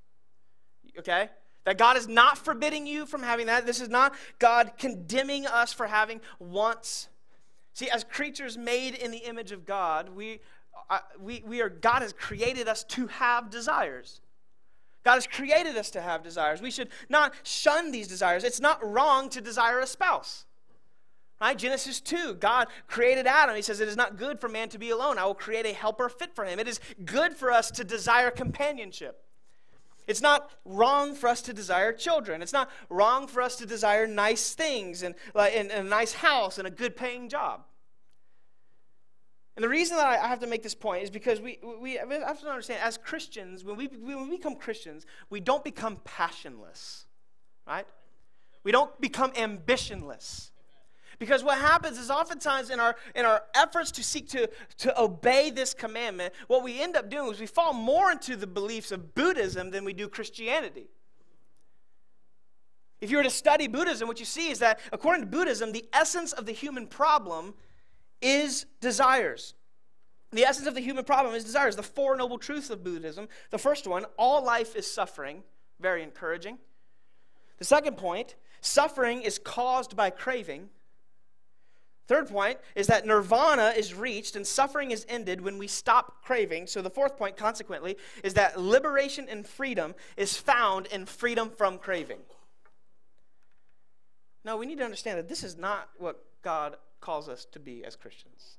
Okay? 1.00 1.30
That 1.64 1.78
God 1.78 1.96
is 1.96 2.10
not 2.10 2.38
forbidding 2.38 2.86
you 2.86 3.06
from 3.06 3.24
having 3.24 3.46
that. 3.48 3.66
This 3.66 3.80
is 3.80 3.90
not 3.90 4.14
God 4.38 4.74
condemning 4.78 5.48
us 5.48 5.72
for 5.72 5.88
having 5.88 6.20
wants. 6.38 7.08
See, 7.74 7.90
as 7.90 8.04
creatures 8.04 8.58
made 8.58 8.96
in 8.96 9.12
the 9.12 9.20
image 9.20 9.54
of 9.54 9.66
God, 9.66 10.10
we, 10.10 10.42
uh, 10.90 11.00
we, 11.20 11.42
we 11.46 11.62
are 11.62 11.70
God 11.70 12.02
has 12.02 12.12
created 12.12 12.68
us 12.68 12.84
to 12.84 13.08
have 13.08 13.50
desires. 13.50 14.20
God 15.06 15.16
has 15.16 15.28
created 15.28 15.78
us 15.78 15.92
to 15.92 16.02
have 16.02 16.24
desires. 16.24 16.62
We 16.62 16.72
should 16.72 16.90
not 17.10 17.34
shun 17.44 17.92
these 17.92 18.08
desires. 18.08 18.44
It's 18.44 18.60
not 18.60 18.84
wrong 18.84 19.30
to 19.30 19.40
desire 19.40 19.80
a 19.80 19.88
spouse. 19.88 20.46
Right? 21.40 21.58
Genesis 21.58 22.02
2, 22.02 22.36
God 22.36 22.68
created 22.88 23.28
Adam. 23.28 23.56
He 23.56 23.62
says, 23.62 23.80
It 23.80 23.88
is 23.88 23.96
not 23.96 24.18
good 24.18 24.42
for 24.42 24.50
man 24.50 24.68
to 24.70 24.80
be 24.80 24.90
alone. 24.90 25.20
I 25.20 25.26
will 25.26 25.36
create 25.36 25.68
a 25.68 25.74
helper 25.74 26.10
fit 26.10 26.34
for 26.34 26.44
him. 26.44 26.60
It 26.60 26.68
is 26.68 26.80
good 27.06 27.36
for 27.36 27.52
us 27.52 27.70
to 27.72 27.84
desire 27.84 28.32
companionship. 28.32 29.22
It's 30.08 30.22
not 30.22 30.50
wrong 30.66 31.14
for 31.14 31.28
us 31.28 31.42
to 31.44 31.54
desire 31.54 31.94
children. 31.94 32.42
It's 32.42 32.54
not 32.54 32.72
wrong 32.90 33.28
for 33.28 33.42
us 33.42 33.56
to 33.58 33.66
desire 33.66 34.08
nice 34.08 34.54
things 34.54 35.04
and, 35.04 35.14
uh, 35.36 35.50
and, 35.54 35.72
and 35.72 35.88
a 35.88 35.90
nice 35.90 36.14
house 36.14 36.58
and 36.58 36.68
a 36.68 36.72
good 36.72 36.96
paying 36.96 37.30
job. 37.30 37.62
And 39.56 39.64
the 39.64 39.70
reason 39.70 39.96
that 39.96 40.06
I 40.06 40.28
have 40.28 40.40
to 40.40 40.48
make 40.48 40.64
this 40.64 40.76
point 40.76 41.04
is 41.04 41.10
because 41.10 41.40
we, 41.40 41.60
we 41.80 41.94
have 41.94 42.42
to 42.42 42.50
understand, 42.50 42.82
as 42.84 42.98
Christians, 42.98 43.64
when 43.64 43.78
we, 43.78 43.88
when 43.88 44.30
we 44.30 44.38
become 44.38 44.56
Christians, 44.56 45.06
we 45.30 45.40
don't 45.40 45.64
become 45.64 46.00
passionless, 46.04 47.06
right? 47.66 47.88
We 48.64 48.74
don't 48.74 49.00
become 49.00 49.32
ambitionless. 49.32 50.52
Because 51.20 51.44
what 51.44 51.58
happens 51.58 51.98
is 51.98 52.10
oftentimes 52.10 52.70
in 52.70 52.82
our, 52.82 52.98
in 53.16 53.26
our 53.26 53.44
efforts 53.56 53.92
to 53.92 54.04
seek 54.04 54.28
to, 54.30 54.50
to 54.80 55.02
obey 55.02 55.50
this 55.50 55.74
commandment, 55.74 56.34
what 56.48 56.62
we 56.62 56.82
end 56.82 56.98
up 56.98 57.10
doing 57.10 57.32
is 57.32 57.40
we 57.40 57.46
fall 57.46 57.72
more 57.72 58.12
into 58.12 58.36
the 58.36 58.48
beliefs 58.48 58.92
of 58.92 59.16
Buddhism 59.16 59.72
than 59.72 59.86
we 59.86 59.94
do 59.94 60.10
Christianity. 60.10 60.90
If 63.00 63.12
you 63.12 63.18
were 63.18 63.24
to 63.24 63.30
study 63.30 63.68
Buddhism, 63.68 64.08
what 64.10 64.20
you 64.20 64.26
see 64.26 64.50
is 64.50 64.60
that 64.60 64.80
according 64.92 65.22
to 65.22 65.28
Buddhism, 65.28 65.72
the 65.72 65.86
essence 65.94 66.34
of 66.34 66.46
the 66.46 66.52
human 66.52 66.88
problem 66.88 67.54
is 68.26 68.66
desires. 68.82 69.54
The 70.32 70.44
essence 70.44 70.68
of 70.68 70.74
the 70.74 70.82
human 70.82 71.06
problem 71.06 71.36
is 71.36 71.44
desires. 71.44 71.76
The 71.76 71.84
four 71.84 72.18
noble 72.18 72.40
truths 72.40 72.72
of 72.72 72.84
Buddhism. 72.84 73.30
The 73.52 73.60
first 73.60 73.86
one, 73.86 74.06
all 74.18 74.44
life 74.44 74.76
is 74.76 74.92
suffering. 74.92 75.44
Very 75.80 76.02
encouraging. 76.02 76.58
The 77.60 77.66
second 77.66 77.98
point, 77.98 78.36
suffering 78.62 79.22
is 79.22 79.38
caused 79.38 79.96
by 79.96 80.10
craving. 80.10 80.70
Third 82.08 82.28
point 82.28 82.58
is 82.76 82.88
that 82.88 83.06
nirvana 83.06 83.74
is 83.78 83.94
reached 83.94 84.36
and 84.36 84.46
suffering 84.46 84.92
is 84.92 85.06
ended 85.08 85.42
when 85.42 85.58
we 85.58 85.68
stop 85.68 86.24
craving. 86.24 86.68
So, 86.68 86.82
the 86.82 86.90
fourth 86.90 87.18
point, 87.18 87.38
consequently, 87.38 87.98
is 88.24 88.34
that 88.36 88.60
liberation 88.60 89.28
and 89.30 89.46
freedom 89.46 89.96
is 90.18 90.36
found 90.36 90.88
in 90.88 91.06
freedom 91.06 91.50
from 91.50 91.78
craving. 91.78 92.20
Now, 94.44 94.58
we 94.58 94.66
need 94.66 94.78
to 94.78 94.84
understand 94.84 95.18
that 95.18 95.30
this 95.30 95.44
is 95.44 95.58
not 95.58 95.90
what 95.98 96.24
God 96.44 96.76
calls 97.06 97.30
us 97.30 97.46
to 97.52 97.60
be 97.60 97.86
as 97.86 97.96
Christians. 97.96 98.58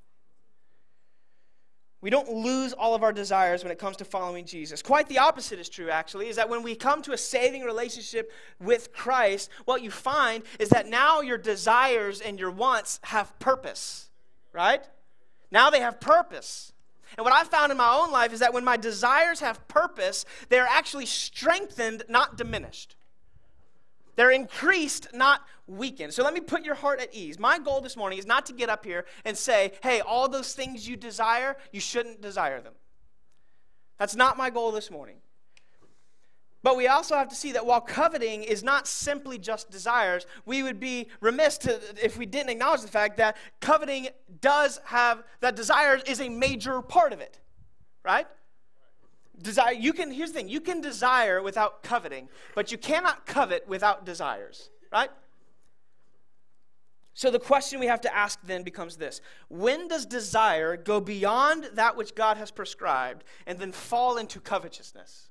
We 2.01 2.11
don't 2.11 2.31
lose 2.31 2.73
all 2.73 2.95
of 2.95 3.03
our 3.03 3.13
desires 3.13 3.65
when 3.65 3.73
it 3.73 3.81
comes 3.81 3.97
to 3.97 4.05
following 4.05 4.45
Jesus. 4.45 4.83
Quite 4.83 5.09
the 5.09 5.19
opposite 5.19 5.59
is 5.59 5.69
true, 5.69 5.91
actually, 5.91 6.29
is 6.29 6.37
that 6.37 6.49
when 6.49 6.63
we 6.63 6.77
come 6.77 7.03
to 7.03 7.13
a 7.13 7.19
saving 7.19 7.63
relationship 7.63 8.31
with 8.61 8.93
Christ, 8.93 9.51
what 9.65 9.83
you 9.83 9.91
find 9.91 10.45
is 10.61 10.69
that 10.69 10.87
now 10.87 11.23
your 11.23 11.39
desires 11.39 12.21
and 12.21 12.39
your 12.39 12.53
wants 12.53 13.01
have 13.03 13.37
purpose, 13.41 14.09
right? 14.53 14.85
Now 15.51 15.71
they 15.71 15.81
have 15.81 15.99
purpose. 15.99 16.73
And 17.17 17.25
what 17.25 17.33
I've 17.33 17.49
found 17.49 17.73
in 17.73 17.79
my 17.79 17.93
own 17.93 18.13
life 18.13 18.33
is 18.33 18.39
that 18.39 18.55
when 18.55 18.65
my 18.65 18.77
desires 18.77 19.41
have 19.41 19.67
purpose, 19.67 20.25
they're 20.49 20.69
actually 20.71 21.07
strengthened, 21.07 22.05
not 22.09 22.37
diminished. 22.37 22.95
They're 24.15 24.31
increased, 24.31 25.09
not 25.13 25.43
weakened. 25.67 26.13
So 26.13 26.23
let 26.23 26.35
me 26.35 26.41
put 26.41 26.65
your 26.65 26.75
heart 26.75 27.01
at 27.01 27.15
ease. 27.15 27.39
My 27.39 27.59
goal 27.59 27.81
this 27.81 27.97
morning 27.97 28.19
is 28.19 28.27
not 28.27 28.47
to 28.47 28.53
get 28.53 28.69
up 28.69 28.85
here 28.85 29.05
and 29.25 29.37
say, 29.37 29.73
hey, 29.83 30.01
all 30.01 30.29
those 30.29 30.55
things 30.55 30.89
you 30.89 30.97
desire, 30.97 31.57
you 31.73 31.81
shouldn't 31.81 32.21
desire 32.21 32.61
them. 32.61 32.75
That's 33.99 34.15
not 34.15 34.37
my 34.37 34.51
goal 34.51 34.73
this 34.73 34.91
morning. 34.91 35.17
But 36.63 36.77
we 36.77 36.89
also 36.89 37.15
have 37.15 37.29
to 37.29 37.37
see 37.37 37.53
that 37.53 37.65
while 37.65 37.81
coveting 37.81 38.43
is 38.43 38.63
not 38.65 38.89
simply 38.89 39.39
just 39.39 39.71
desires, 39.71 40.27
we 40.45 40.63
would 40.63 40.81
be 40.81 41.09
remiss 41.21 41.59
to, 41.59 41.81
if 42.03 42.19
we 42.19 42.27
didn't 42.27 42.51
acknowledge 42.51 42.83
the 42.83 42.89
fact 42.89 43.19
that 43.19 43.37
coveting 43.61 44.09
does 44.41 44.81
have, 44.87 45.23
that 45.41 45.55
desires 45.55 46.03
is 46.07 46.21
a 46.21 46.29
major 46.29 46.83
part 46.83 47.13
of 47.13 47.21
it, 47.21 47.39
right? 48.05 48.27
desire 49.43 49.73
you 49.73 49.93
can 49.93 50.11
here's 50.11 50.31
the 50.31 50.39
thing 50.39 50.49
you 50.49 50.61
can 50.61 50.81
desire 50.81 51.43
without 51.43 51.83
coveting 51.83 52.29
but 52.55 52.73
you 52.73 52.79
cannot 52.79 53.27
covet 53.27 53.67
without 53.69 54.07
desires 54.07 54.71
right 54.93 55.11
so 57.17 57.31
the 57.31 57.41
question 57.41 57.81
we 57.81 57.87
have 57.87 58.03
to 58.03 58.15
ask 58.15 58.39
then 58.45 58.63
becomes 58.63 58.97
this 58.97 59.21
when 59.49 59.89
does 59.89 60.07
desire 60.07 60.77
go 60.77 61.01
beyond 61.01 61.69
that 61.73 61.97
which 61.97 62.15
god 62.15 62.37
has 62.37 62.53
prescribed 62.53 63.25
and 63.47 63.59
then 63.59 63.73
fall 63.73 64.19
into 64.19 64.39
covetousness 64.39 65.31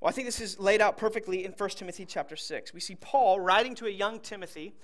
well 0.00 0.08
i 0.08 0.12
think 0.12 0.26
this 0.26 0.40
is 0.40 0.58
laid 0.58 0.80
out 0.80 0.96
perfectly 0.96 1.44
in 1.44 1.52
1 1.52 1.70
timothy 1.70 2.06
chapter 2.06 2.36
6 2.36 2.72
we 2.72 2.80
see 2.80 2.94
paul 2.94 3.38
writing 3.38 3.74
to 3.74 3.86
a 3.86 3.90
young 3.90 4.18
timothy 4.18 4.74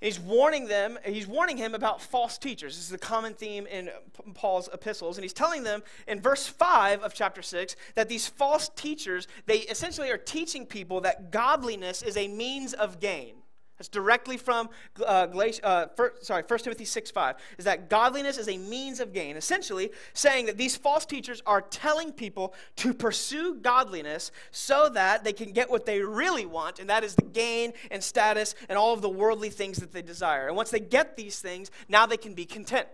He's 0.00 0.20
warning 0.20 0.66
them, 0.66 0.98
he's 1.02 1.26
warning 1.26 1.56
him 1.56 1.74
about 1.74 2.02
false 2.02 2.36
teachers. 2.36 2.76
This 2.76 2.88
is 2.88 2.92
a 2.92 2.98
common 2.98 3.32
theme 3.32 3.66
in 3.66 3.88
Paul's 4.34 4.68
epistles. 4.70 5.16
And 5.16 5.24
he's 5.24 5.32
telling 5.32 5.62
them 5.62 5.82
in 6.06 6.20
verse 6.20 6.46
5 6.46 7.02
of 7.02 7.14
chapter 7.14 7.40
6 7.40 7.74
that 7.94 8.10
these 8.10 8.28
false 8.28 8.68
teachers, 8.76 9.26
they 9.46 9.60
essentially 9.60 10.10
are 10.10 10.18
teaching 10.18 10.66
people 10.66 11.00
that 11.02 11.30
godliness 11.30 12.02
is 12.02 12.18
a 12.18 12.28
means 12.28 12.74
of 12.74 13.00
gain. 13.00 13.36
That's 13.84 13.90
directly 13.90 14.38
from 14.38 14.70
uh, 14.98 15.26
uh, 15.62 15.86
first, 15.94 16.24
sorry, 16.24 16.42
1 16.46 16.58
Timothy 16.60 16.86
6 16.86 17.10
5, 17.10 17.36
is 17.58 17.66
that 17.66 17.90
godliness 17.90 18.38
is 18.38 18.48
a 18.48 18.56
means 18.56 18.98
of 18.98 19.12
gain. 19.12 19.36
Essentially, 19.36 19.90
saying 20.14 20.46
that 20.46 20.56
these 20.56 20.74
false 20.74 21.04
teachers 21.04 21.42
are 21.44 21.60
telling 21.60 22.10
people 22.10 22.54
to 22.76 22.94
pursue 22.94 23.56
godliness 23.56 24.32
so 24.50 24.88
that 24.88 25.22
they 25.22 25.34
can 25.34 25.52
get 25.52 25.68
what 25.68 25.84
they 25.84 26.00
really 26.00 26.46
want, 26.46 26.78
and 26.78 26.88
that 26.88 27.04
is 27.04 27.14
the 27.14 27.26
gain 27.26 27.74
and 27.90 28.02
status 28.02 28.54
and 28.70 28.78
all 28.78 28.94
of 28.94 29.02
the 29.02 29.08
worldly 29.10 29.50
things 29.50 29.76
that 29.78 29.92
they 29.92 30.00
desire. 30.00 30.46
And 30.46 30.56
once 30.56 30.70
they 30.70 30.80
get 30.80 31.14
these 31.14 31.40
things, 31.40 31.70
now 31.86 32.06
they 32.06 32.16
can 32.16 32.32
be 32.32 32.46
content. 32.46 32.88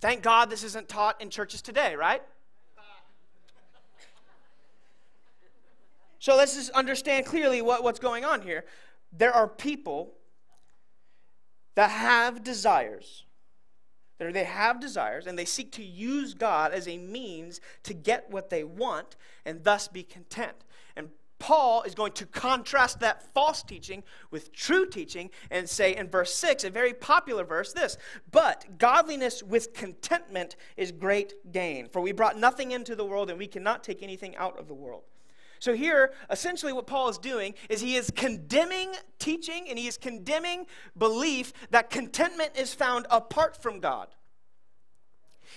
Thank 0.00 0.22
God 0.22 0.48
this 0.48 0.62
isn't 0.62 0.88
taught 0.88 1.20
in 1.20 1.28
churches 1.28 1.60
today, 1.60 1.96
right? 1.96 2.22
So 6.20 6.36
let's 6.36 6.54
just 6.54 6.70
understand 6.70 7.26
clearly 7.26 7.62
what, 7.62 7.82
what's 7.82 7.98
going 7.98 8.24
on 8.24 8.42
here 8.42 8.64
there 9.12 9.32
are 9.32 9.48
people 9.48 10.14
that 11.74 11.90
have 11.90 12.42
desires. 12.42 13.24
They 14.18 14.44
have 14.44 14.80
desires 14.80 15.26
and 15.26 15.38
they 15.38 15.46
seek 15.46 15.72
to 15.72 15.82
use 15.82 16.34
God 16.34 16.72
as 16.72 16.86
a 16.86 16.98
means 16.98 17.60
to 17.84 17.94
get 17.94 18.30
what 18.30 18.50
they 18.50 18.64
want 18.64 19.16
and 19.46 19.64
thus 19.64 19.88
be 19.88 20.02
content. 20.02 20.64
And 20.94 21.08
Paul 21.38 21.82
is 21.82 21.94
going 21.94 22.12
to 22.12 22.26
contrast 22.26 23.00
that 23.00 23.22
false 23.32 23.62
teaching 23.62 24.04
with 24.30 24.52
true 24.52 24.86
teaching 24.86 25.30
and 25.50 25.66
say 25.66 25.96
in 25.96 26.08
verse 26.08 26.34
6, 26.34 26.64
a 26.64 26.70
very 26.70 26.92
popular 26.92 27.44
verse, 27.44 27.72
this 27.72 27.96
But 28.30 28.76
godliness 28.76 29.42
with 29.42 29.72
contentment 29.72 30.54
is 30.76 30.92
great 30.92 31.50
gain. 31.50 31.88
For 31.88 32.02
we 32.02 32.12
brought 32.12 32.38
nothing 32.38 32.72
into 32.72 32.94
the 32.94 33.06
world 33.06 33.30
and 33.30 33.38
we 33.38 33.46
cannot 33.46 33.82
take 33.82 34.02
anything 34.02 34.36
out 34.36 34.58
of 34.58 34.68
the 34.68 34.74
world. 34.74 35.04
So, 35.60 35.74
here, 35.74 36.12
essentially, 36.30 36.72
what 36.72 36.86
Paul 36.86 37.10
is 37.10 37.18
doing 37.18 37.54
is 37.68 37.82
he 37.82 37.94
is 37.94 38.10
condemning 38.10 38.92
teaching 39.18 39.66
and 39.68 39.78
he 39.78 39.86
is 39.86 39.98
condemning 39.98 40.66
belief 40.96 41.52
that 41.70 41.90
contentment 41.90 42.52
is 42.56 42.72
found 42.72 43.06
apart 43.10 43.62
from 43.62 43.78
God. 43.78 44.08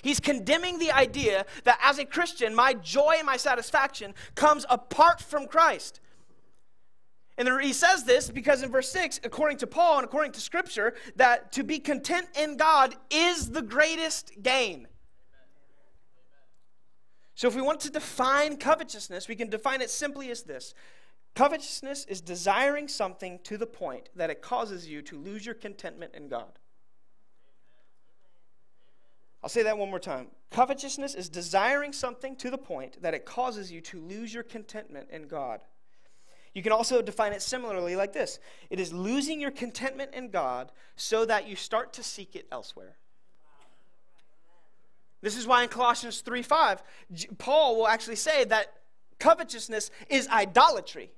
He's 0.02 0.20
condemning 0.20 0.78
the 0.78 0.92
idea 0.92 1.46
that 1.64 1.80
as 1.82 2.00
a 2.00 2.06
Christian, 2.06 2.54
my 2.54 2.74
joy 2.74 3.16
and 3.18 3.26
my 3.26 3.38
satisfaction 3.38 4.14
comes 4.36 4.66
apart 4.70 5.22
from 5.22 5.48
Christ. 5.48 6.02
And 7.38 7.50
he 7.62 7.72
says 7.72 8.04
this 8.04 8.30
because 8.30 8.62
in 8.62 8.72
verse 8.72 8.90
6, 8.90 9.22
according 9.24 9.58
to 9.60 9.68
Paul 9.68 10.00
and 10.00 10.06
according 10.06 10.34
to 10.34 10.42
Scripture, 10.42 10.96
that 11.16 11.54
to 11.54 11.64
be 11.64 11.80
content 11.80 12.28
in 12.38 12.58
God 12.58 12.96
is 13.10 13.52
the 13.52 13.62
greatest 13.62 14.34
gain. 14.42 14.88
So, 17.36 17.48
if 17.48 17.56
we 17.56 17.62
want 17.62 17.80
to 17.82 17.90
define 17.90 18.58
covetousness, 18.58 19.28
we 19.28 19.36
can 19.36 19.50
define 19.50 19.82
it 19.82 19.90
simply 19.90 20.30
as 20.30 20.44
this 20.44 20.74
Covetousness 21.36 22.06
is 22.06 22.22
desiring 22.22 22.88
something 22.88 23.40
to 23.44 23.58
the 23.58 23.66
point 23.66 24.10
that 24.16 24.30
it 24.30 24.42
causes 24.42 24.88
you 24.88 25.02
to 25.04 25.18
lose 25.18 25.46
your 25.46 25.56
contentment 25.56 26.14
in 26.14 26.28
God. 26.28 26.60
I'll 29.42 29.50
say 29.50 29.64
that 29.64 29.78
one 29.78 29.90
more 29.90 30.00
time. 30.00 30.28
Covetousness 30.52 31.16
is 31.16 31.30
desiring 31.30 31.92
something 31.92 32.36
to 32.38 32.52
the 32.52 32.58
point 32.58 33.02
that 33.02 33.16
it 33.16 33.26
causes 33.26 33.72
you 33.72 33.82
to 33.82 34.00
lose 34.00 34.34
your 34.34 34.44
contentment 34.44 35.10
in 35.10 35.28
God. 35.28 35.62
You 36.54 36.62
can 36.62 36.72
also 36.72 37.02
define 37.02 37.34
it 37.34 37.42
similarly 37.42 37.96
like 37.96 38.14
this 38.14 38.40
it 38.70 38.80
is 38.80 38.94
losing 38.94 39.42
your 39.42 39.52
contentment 39.52 40.14
in 40.14 40.30
God 40.30 40.72
so 40.96 41.26
that 41.26 41.48
you 41.48 41.56
start 41.56 41.94
to 41.94 42.04
seek 42.04 42.36
it 42.36 42.48
elsewhere. 42.52 42.96
This 45.24 45.38
is 45.38 45.48
why 45.48 45.64
in 45.64 45.70
Colossians 45.70 46.20
3 46.20 46.42
5, 46.42 46.84
Paul 47.38 47.78
will 47.78 47.88
actually 47.88 48.18
say 48.18 48.44
that 48.44 48.74
covetousness 49.20 49.90
is 50.10 50.28
idolatry. 50.28 51.12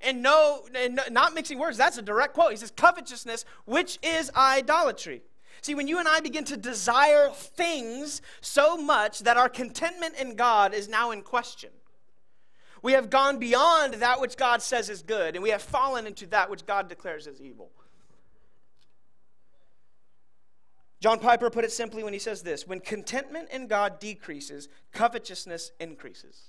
And 0.00 0.22
no, 0.22 0.66
and 0.74 0.98
not 1.10 1.34
mixing 1.34 1.58
words, 1.58 1.76
that's 1.76 1.98
a 1.98 2.02
direct 2.02 2.32
quote. 2.32 2.52
He 2.52 2.56
says, 2.56 2.70
covetousness, 2.70 3.44
which 3.66 3.98
is 4.02 4.30
idolatry. 4.34 5.22
See, 5.60 5.74
when 5.74 5.88
you 5.88 5.98
and 5.98 6.08
I 6.08 6.20
begin 6.20 6.44
to 6.44 6.56
desire 6.56 7.28
things 7.30 8.22
so 8.40 8.78
much 8.78 9.20
that 9.20 9.36
our 9.36 9.50
contentment 9.50 10.14
in 10.16 10.34
God 10.34 10.72
is 10.74 10.88
now 10.88 11.10
in 11.10 11.20
question, 11.20 11.70
we 12.82 12.92
have 12.92 13.10
gone 13.10 13.38
beyond 13.38 13.94
that 13.94 14.20
which 14.20 14.38
God 14.38 14.62
says 14.62 14.88
is 14.88 15.02
good, 15.02 15.36
and 15.36 15.42
we 15.42 15.50
have 15.50 15.62
fallen 15.62 16.06
into 16.06 16.26
that 16.28 16.50
which 16.50 16.64
God 16.64 16.88
declares 16.88 17.26
as 17.26 17.42
evil. 17.42 17.70
John 21.04 21.18
Piper 21.18 21.50
put 21.50 21.66
it 21.66 21.70
simply 21.70 22.02
when 22.02 22.14
he 22.14 22.18
says 22.18 22.40
this 22.40 22.66
When 22.66 22.80
contentment 22.80 23.50
in 23.50 23.66
God 23.66 24.00
decreases, 24.00 24.70
covetousness 24.92 25.72
increases. 25.78 26.44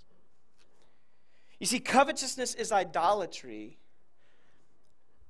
You 1.60 1.66
see, 1.66 1.82
covetousness 1.82 2.56
is 2.56 2.72
idolatry 2.72 3.80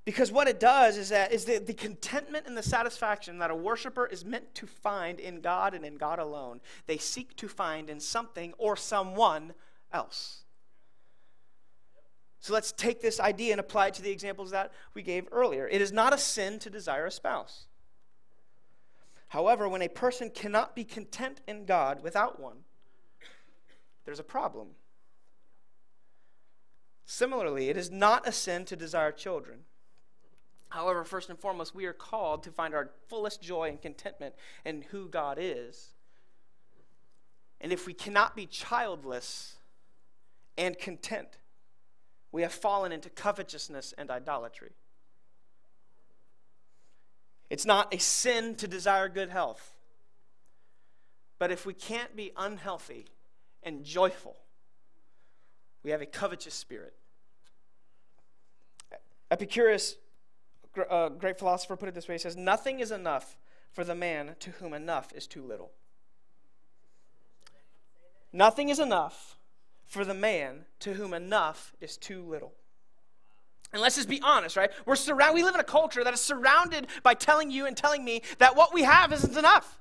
because 0.05 0.32
what 0.32 0.48
it 0.48 0.60
does 0.60 0.96
is 0.96 1.10
that 1.10 1.34
is 1.34 1.46
the, 1.46 1.58
the 1.58 1.74
contentment 1.74 2.46
and 2.46 2.55
the 2.55 2.62
satisfaction 2.62 3.39
that 3.39 3.50
a 3.50 3.55
worshiper 3.55 4.05
is 4.05 4.24
meant 4.24 4.53
to 4.53 4.67
find 4.67 5.20
in 5.20 5.41
God 5.41 5.74
and 5.74 5.84
in 5.84 5.96
God 5.96 6.20
alone, 6.20 6.62
they 6.86 7.00
seek 7.00 7.36
to 7.38 7.48
find 7.48 7.89
in 7.89 8.00
something 8.00 8.53
or 8.60 8.75
someone 8.75 9.55
else. 9.91 10.44
So 12.41 12.53
let's 12.53 12.72
take 12.72 13.01
this 13.01 13.20
idea 13.20 13.53
and 13.53 13.60
apply 13.60 13.88
it 13.88 13.96
to 13.96 14.03
the 14.03 14.12
examples 14.12 14.51
that 14.51 14.72
we 14.94 15.01
gave 15.01 15.27
earlier. 15.32 15.67
It 15.67 15.82
is 15.82 15.91
not 15.91 16.13
a 16.13 16.17
sin 16.20 16.60
to 16.60 16.70
desire 16.70 17.08
a 17.08 17.12
spouse. 17.12 17.65
However, 19.29 19.67
when 19.67 19.82
a 19.82 19.89
person 19.89 20.29
cannot 20.29 20.75
be 20.75 20.84
content 20.84 21.41
in 21.48 21.65
God 21.65 22.03
without 22.03 22.39
one, 22.39 22.58
there's 24.05 24.20
a 24.20 24.24
problem. 24.24 24.70
Similarly, 27.05 27.70
it 27.70 27.77
is 27.77 27.91
not 27.91 28.27
a 28.27 28.32
sin 28.32 28.65
to 28.65 28.75
desire 28.75 29.12
children. 29.12 29.60
However, 30.70 31.03
first 31.03 31.29
and 31.29 31.39
foremost, 31.39 31.75
we 31.75 31.86
are 31.86 31.94
called 31.94 32.44
to 32.44 32.51
find 32.51 32.74
our 32.74 32.91
fullest 33.08 33.41
joy 33.41 33.70
and 33.70 33.82
contentment 33.82 34.36
in 34.65 34.84
who 34.89 35.08
God 35.08 35.38
is. 35.39 35.91
And 37.62 37.72
if 37.72 37.88
we 37.88 37.94
cannot 37.94 38.36
be 38.36 38.46
childless 38.46 39.55
and 40.58 40.77
content, 40.77 41.38
we 42.32 42.41
have 42.41 42.53
fallen 42.53 42.91
into 42.91 43.10
covetousness 43.10 43.94
and 43.98 44.12
idolatry. 44.12 44.72
It's 47.50 47.66
not 47.66 47.94
a 47.94 48.00
sin 48.00 48.56
to 48.56 48.68
desire 48.68 49.08
good 49.08 49.30
health. 49.30 49.74
But 51.38 51.52
if 51.52 51.66
we 51.66 51.74
can't 51.74 52.16
be 52.16 52.32
unhealthy 52.38 53.06
and 53.62 53.84
joyful, 53.84 54.38
we 55.84 55.92
have 55.92 56.02
a 56.02 56.06
covetous 56.06 56.54
spirit. 56.54 56.94
Epicurus, 59.30 59.98
a 60.78 60.82
uh, 60.92 61.10
great 61.10 61.38
philosopher, 61.38 61.75
put 61.75 61.90
it 61.90 61.96
this 61.96 62.08
way 62.08 62.16
he 62.16 62.20
says, 62.20 62.36
Nothing 62.36 62.80
is 62.80 62.92
enough 62.92 63.38
for 63.72 63.84
the 63.84 63.96
man 63.96 64.36
to 64.40 64.52
whom 64.52 64.74
enough 64.74 65.12
is 65.14 65.28
too 65.28 65.44
little. 65.44 65.72
Nothing 68.32 68.70
is 68.70 68.80
enough 68.80 69.38
for 69.86 70.04
the 70.04 70.14
man 70.14 70.66
to 70.80 70.94
whom 70.94 71.14
enough 71.14 71.74
is 71.80 71.98
too 71.98 72.22
little. 72.22 72.54
And 73.74 73.82
let's 73.82 73.96
just 73.96 74.10
be 74.10 74.22
honest, 74.22 74.56
right? 74.56 74.72
We're 74.86 74.96
surround- 74.96 75.34
we 75.34 75.44
live 75.44 75.56
in 75.56 75.62
a 75.62 75.66
culture 75.66 76.04
that 76.04 76.14
is 76.14 76.22
surrounded 76.22 76.88
by 77.04 77.14
telling 77.14 77.52
you 77.52 77.66
and 77.66 77.76
telling 77.76 78.06
me 78.06 78.22
that 78.38 78.56
what 78.56 78.74
we 78.74 78.84
have 78.84 79.12
isn't 79.12 79.36
enough. 79.36 79.80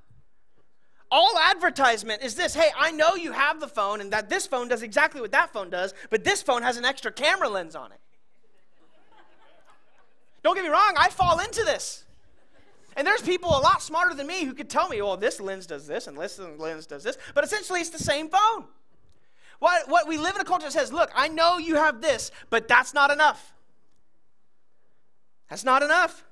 All 1.11 1.37
advertisement 1.37 2.23
is 2.23 2.35
this 2.35 2.55
hey, 2.55 2.69
I 2.77 2.91
know 2.91 3.15
you 3.15 3.31
have 3.31 3.59
the 3.59 3.67
phone 3.67 4.01
and 4.01 4.11
that 4.11 4.27
this 4.29 4.47
phone 4.47 4.67
does 4.67 4.81
exactly 4.81 5.21
what 5.21 5.31
that 5.31 5.53
phone 5.53 5.69
does, 5.69 5.93
but 6.09 6.23
this 6.23 6.41
phone 6.41 6.63
has 6.63 6.77
an 6.77 6.85
extra 6.85 7.11
camera 7.11 7.47
lens 7.47 7.75
on 7.75 7.91
it. 7.91 7.99
Don't 10.43 10.55
get 10.55 10.63
me 10.63 10.69
wrong, 10.69 10.93
I 10.97 11.09
fall 11.09 11.39
into 11.39 11.63
this. 11.63 12.03
And 12.97 13.05
there's 13.05 13.21
people 13.21 13.49
a 13.49 13.59
lot 13.59 13.81
smarter 13.81 14.13
than 14.13 14.27
me 14.27 14.45
who 14.45 14.53
could 14.53 14.69
tell 14.69 14.87
me, 14.87 15.01
well, 15.01 15.17
this 15.17 15.39
lens 15.39 15.65
does 15.67 15.85
this 15.87 16.07
and 16.07 16.17
this 16.17 16.39
lens 16.39 16.85
does 16.85 17.03
this, 17.03 17.17
but 17.33 17.43
essentially 17.43 17.81
it's 17.81 17.89
the 17.89 17.99
same 17.99 18.29
phone. 18.29 18.65
What, 19.59 19.89
what 19.89 20.07
we 20.07 20.17
live 20.17 20.35
in 20.35 20.41
a 20.41 20.45
culture 20.45 20.65
that 20.65 20.73
says, 20.73 20.91
look, 20.91 21.11
I 21.15 21.27
know 21.27 21.57
you 21.57 21.75
have 21.75 22.01
this, 22.01 22.31
but 22.49 22.67
that's 22.67 22.93
not 22.93 23.09
enough. 23.09 23.54
That's 25.49 25.63
not 25.63 25.83
enough. 25.83 26.23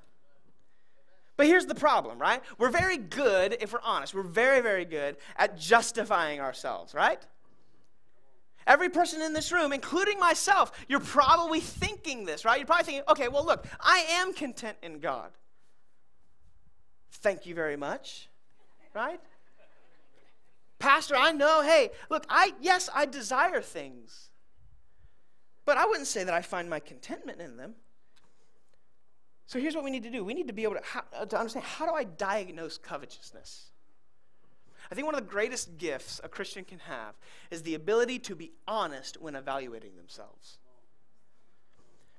But 1.36 1.46
here's 1.46 1.66
the 1.66 1.74
problem, 1.74 2.18
right? 2.18 2.40
We're 2.58 2.70
very 2.70 2.96
good, 2.96 3.56
if 3.60 3.72
we're 3.72 3.80
honest, 3.82 4.14
we're 4.14 4.22
very, 4.22 4.60
very 4.60 4.84
good 4.84 5.16
at 5.36 5.58
justifying 5.58 6.40
ourselves, 6.40 6.94
right? 6.94 7.20
Every 8.66 8.88
person 8.88 9.20
in 9.20 9.32
this 9.32 9.52
room, 9.52 9.72
including 9.72 10.18
myself, 10.18 10.72
you're 10.88 11.00
probably 11.00 11.60
thinking 11.60 12.24
this, 12.24 12.44
right? 12.44 12.58
You're 12.58 12.66
probably 12.66 12.84
thinking, 12.84 13.02
okay, 13.08 13.28
well, 13.28 13.44
look, 13.44 13.66
I 13.80 14.04
am 14.10 14.32
content 14.32 14.78
in 14.82 15.00
God. 15.00 15.30
Thank 17.10 17.46
you 17.46 17.54
very 17.54 17.76
much, 17.76 18.28
right? 18.94 19.20
Pastor, 20.78 21.16
I 21.16 21.32
know, 21.32 21.62
hey, 21.62 21.90
look, 22.10 22.24
I, 22.28 22.52
yes, 22.60 22.88
I 22.94 23.06
desire 23.06 23.60
things, 23.60 24.30
but 25.64 25.76
I 25.76 25.86
wouldn't 25.86 26.06
say 26.06 26.24
that 26.24 26.34
I 26.34 26.42
find 26.42 26.70
my 26.70 26.80
contentment 26.80 27.40
in 27.40 27.56
them. 27.56 27.74
So 29.46 29.58
here's 29.58 29.74
what 29.74 29.84
we 29.84 29.90
need 29.90 30.02
to 30.04 30.10
do 30.10 30.24
we 30.24 30.34
need 30.34 30.48
to 30.48 30.54
be 30.54 30.62
able 30.62 30.74
to, 30.74 30.82
how, 30.82 31.24
to 31.24 31.38
understand 31.38 31.64
how 31.64 31.86
do 31.86 31.92
I 31.92 32.04
diagnose 32.04 32.78
covetousness? 32.78 33.66
I 34.90 34.94
think 34.94 35.06
one 35.06 35.14
of 35.14 35.20
the 35.20 35.30
greatest 35.30 35.78
gifts 35.78 36.20
a 36.22 36.28
Christian 36.28 36.64
can 36.64 36.78
have 36.80 37.14
is 37.50 37.62
the 37.62 37.74
ability 37.74 38.18
to 38.20 38.34
be 38.34 38.52
honest 38.68 39.20
when 39.20 39.34
evaluating 39.34 39.96
themselves. 39.96 40.58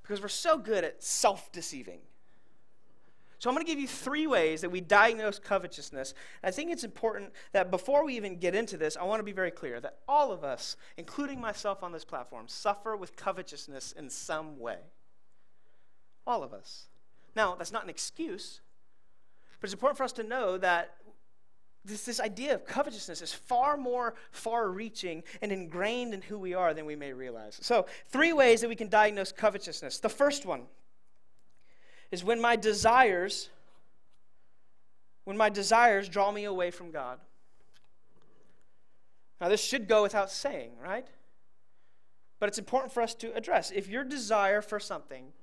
Because 0.01 0.21
we're 0.21 0.27
so 0.27 0.57
good 0.57 0.83
at 0.83 1.03
self 1.03 1.51
deceiving. 1.51 1.99
So 3.39 3.49
I'm 3.49 3.55
going 3.55 3.65
to 3.65 3.71
give 3.71 3.79
you 3.79 3.87
three 3.87 4.27
ways 4.27 4.61
that 4.61 4.71
we 4.71 4.81
diagnose 4.81 5.39
covetousness. 5.39 6.13
I 6.43 6.51
think 6.51 6.71
it's 6.71 6.83
important 6.83 7.33
that 7.51 7.69
before 7.69 8.05
we 8.05 8.15
even 8.15 8.37
get 8.37 8.55
into 8.55 8.77
this, 8.77 8.95
I 8.95 9.03
want 9.03 9.19
to 9.19 9.23
be 9.23 9.33
very 9.33 9.51
clear 9.51 9.79
that 9.81 9.99
all 10.07 10.31
of 10.31 10.43
us, 10.43 10.77
including 10.97 11.41
myself 11.41 11.83
on 11.83 11.91
this 11.91 12.05
platform, 12.05 12.47
suffer 12.47 12.95
with 12.95 13.15
covetousness 13.15 13.91
in 13.91 14.09
some 14.09 14.57
way. 14.57 14.77
All 16.25 16.43
of 16.43 16.53
us. 16.53 16.87
Now, 17.35 17.55
that's 17.55 17.71
not 17.71 17.83
an 17.83 17.89
excuse, 17.89 18.61
but 19.59 19.67
it's 19.67 19.73
important 19.73 19.97
for 19.97 20.03
us 20.03 20.13
to 20.13 20.23
know 20.23 20.57
that 20.57 20.95
this, 21.83 22.05
this 22.05 22.19
idea 22.19 22.55
of 22.55 22.65
covetousness 22.65 23.21
is 23.21 23.33
far 23.33 23.77
more 23.77 24.15
far 24.31 24.69
reaching 24.69 25.23
and 25.41 25.51
ingrained 25.51 26.13
in 26.13 26.21
who 26.21 26.39
we 26.39 26.53
are 26.53 26.73
than 26.73 26.85
we 26.85 26.95
may 26.95 27.13
realize. 27.13 27.59
So, 27.61 27.85
three 28.07 28.33
ways 28.33 28.61
that 28.61 28.69
we 28.69 28.75
can 28.75 28.89
diagnose 28.89 29.31
covetousness. 29.31 29.99
The 29.99 30.09
first 30.09 30.45
one 30.45 30.63
is 32.11 32.23
when 32.23 32.41
my 32.41 32.55
desires 32.55 33.49
when 35.25 35.37
my 35.37 35.49
desires 35.49 36.07
draw 36.07 36.31
me 36.31 36.45
away 36.45 36.71
from 36.71 36.91
God. 36.91 37.19
Now, 39.41 39.49
this 39.49 39.61
should 39.61 39.87
go 39.87 40.03
without 40.03 40.31
saying, 40.31 40.71
right? 40.81 41.07
But 42.39 42.49
it's 42.49 42.59
important 42.59 42.93
for 42.93 43.01
us 43.01 43.13
to 43.15 43.35
address. 43.35 43.71
If 43.71 43.87
your 43.87 44.03
desire 44.03 44.61
for 44.61 44.79
something 44.79 45.33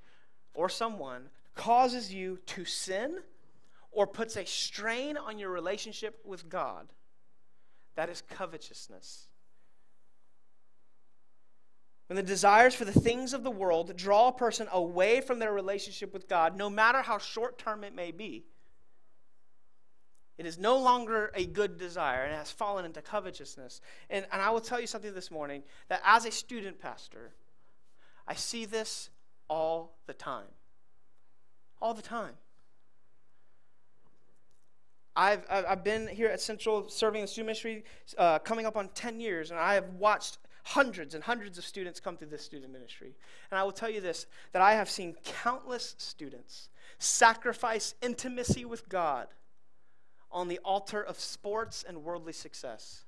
or 0.54 0.68
someone 0.68 1.30
causes 1.54 2.12
you 2.12 2.38
to 2.46 2.64
sin 2.64 3.18
or 3.90 4.06
puts 4.06 4.36
a 4.36 4.46
strain 4.46 5.16
on 5.16 5.38
your 5.38 5.50
relationship 5.50 6.20
with 6.24 6.48
God, 6.48 6.88
that 7.94 8.08
is 8.08 8.22
covetousness. 8.22 9.26
When 12.06 12.16
the 12.16 12.22
desires 12.22 12.74
for 12.74 12.84
the 12.84 12.92
things 12.92 13.32
of 13.32 13.42
the 13.42 13.50
world 13.50 13.96
draw 13.96 14.28
a 14.28 14.32
person 14.32 14.66
away 14.72 15.20
from 15.20 15.38
their 15.38 15.52
relationship 15.52 16.12
with 16.12 16.28
God, 16.28 16.56
no 16.56 16.68
matter 16.68 17.02
how 17.02 17.18
short 17.18 17.58
term 17.58 17.84
it 17.84 17.94
may 17.94 18.10
be, 18.10 18.44
it 20.38 20.46
is 20.46 20.58
no 20.58 20.78
longer 20.78 21.30
a 21.34 21.46
good 21.46 21.78
desire 21.78 22.24
and 22.24 22.34
has 22.34 22.50
fallen 22.50 22.84
into 22.84 23.02
covetousness. 23.02 23.80
And, 24.10 24.26
and 24.32 24.42
I 24.42 24.50
will 24.50 24.60
tell 24.60 24.80
you 24.80 24.86
something 24.86 25.14
this 25.14 25.30
morning 25.30 25.62
that 25.88 26.00
as 26.04 26.24
a 26.24 26.30
student 26.30 26.80
pastor, 26.80 27.32
I 28.26 28.34
see 28.34 28.64
this 28.64 29.10
all 29.48 29.98
the 30.06 30.14
time. 30.14 30.48
All 31.82 31.94
the 31.94 32.00
time. 32.00 32.34
I've, 35.16 35.44
I've 35.50 35.82
been 35.82 36.06
here 36.06 36.28
at 36.28 36.40
Central 36.40 36.88
serving 36.88 37.22
the 37.22 37.26
student 37.26 37.48
ministry 37.48 37.84
uh, 38.16 38.38
coming 38.38 38.66
up 38.66 38.76
on 38.76 38.88
10 38.94 39.20
years, 39.20 39.50
and 39.50 39.58
I 39.58 39.74
have 39.74 39.88
watched 39.98 40.38
hundreds 40.62 41.14
and 41.14 41.24
hundreds 41.24 41.58
of 41.58 41.64
students 41.64 41.98
come 41.98 42.16
through 42.16 42.28
this 42.28 42.44
student 42.44 42.72
ministry. 42.72 43.16
And 43.50 43.58
I 43.58 43.64
will 43.64 43.72
tell 43.72 43.90
you 43.90 44.00
this 44.00 44.26
that 44.52 44.62
I 44.62 44.74
have 44.74 44.88
seen 44.88 45.16
countless 45.24 45.96
students 45.98 46.70
sacrifice 46.98 47.96
intimacy 48.00 48.64
with 48.64 48.88
God 48.88 49.26
on 50.30 50.46
the 50.46 50.60
altar 50.64 51.02
of 51.02 51.18
sports 51.18 51.84
and 51.86 52.04
worldly 52.04 52.32
success. 52.32 53.04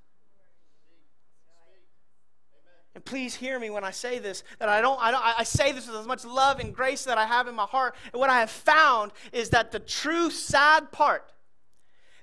And 2.94 3.04
please 3.04 3.34
hear 3.34 3.58
me 3.58 3.70
when 3.70 3.82
I 3.82 3.90
say 3.90 4.18
this, 4.20 4.44
that 4.58 4.68
I 4.68 4.80
don't, 4.80 5.00
I 5.02 5.10
don't, 5.10 5.22
I 5.22 5.42
say 5.42 5.72
this 5.72 5.88
with 5.88 5.96
as 5.96 6.06
much 6.06 6.24
love 6.24 6.60
and 6.60 6.72
grace 6.72 7.04
that 7.04 7.18
I 7.18 7.26
have 7.26 7.48
in 7.48 7.54
my 7.54 7.64
heart. 7.64 7.96
And 8.12 8.20
what 8.20 8.30
I 8.30 8.38
have 8.38 8.50
found 8.50 9.12
is 9.32 9.50
that 9.50 9.72
the 9.72 9.80
true 9.80 10.30
sad 10.30 10.92
part 10.92 11.32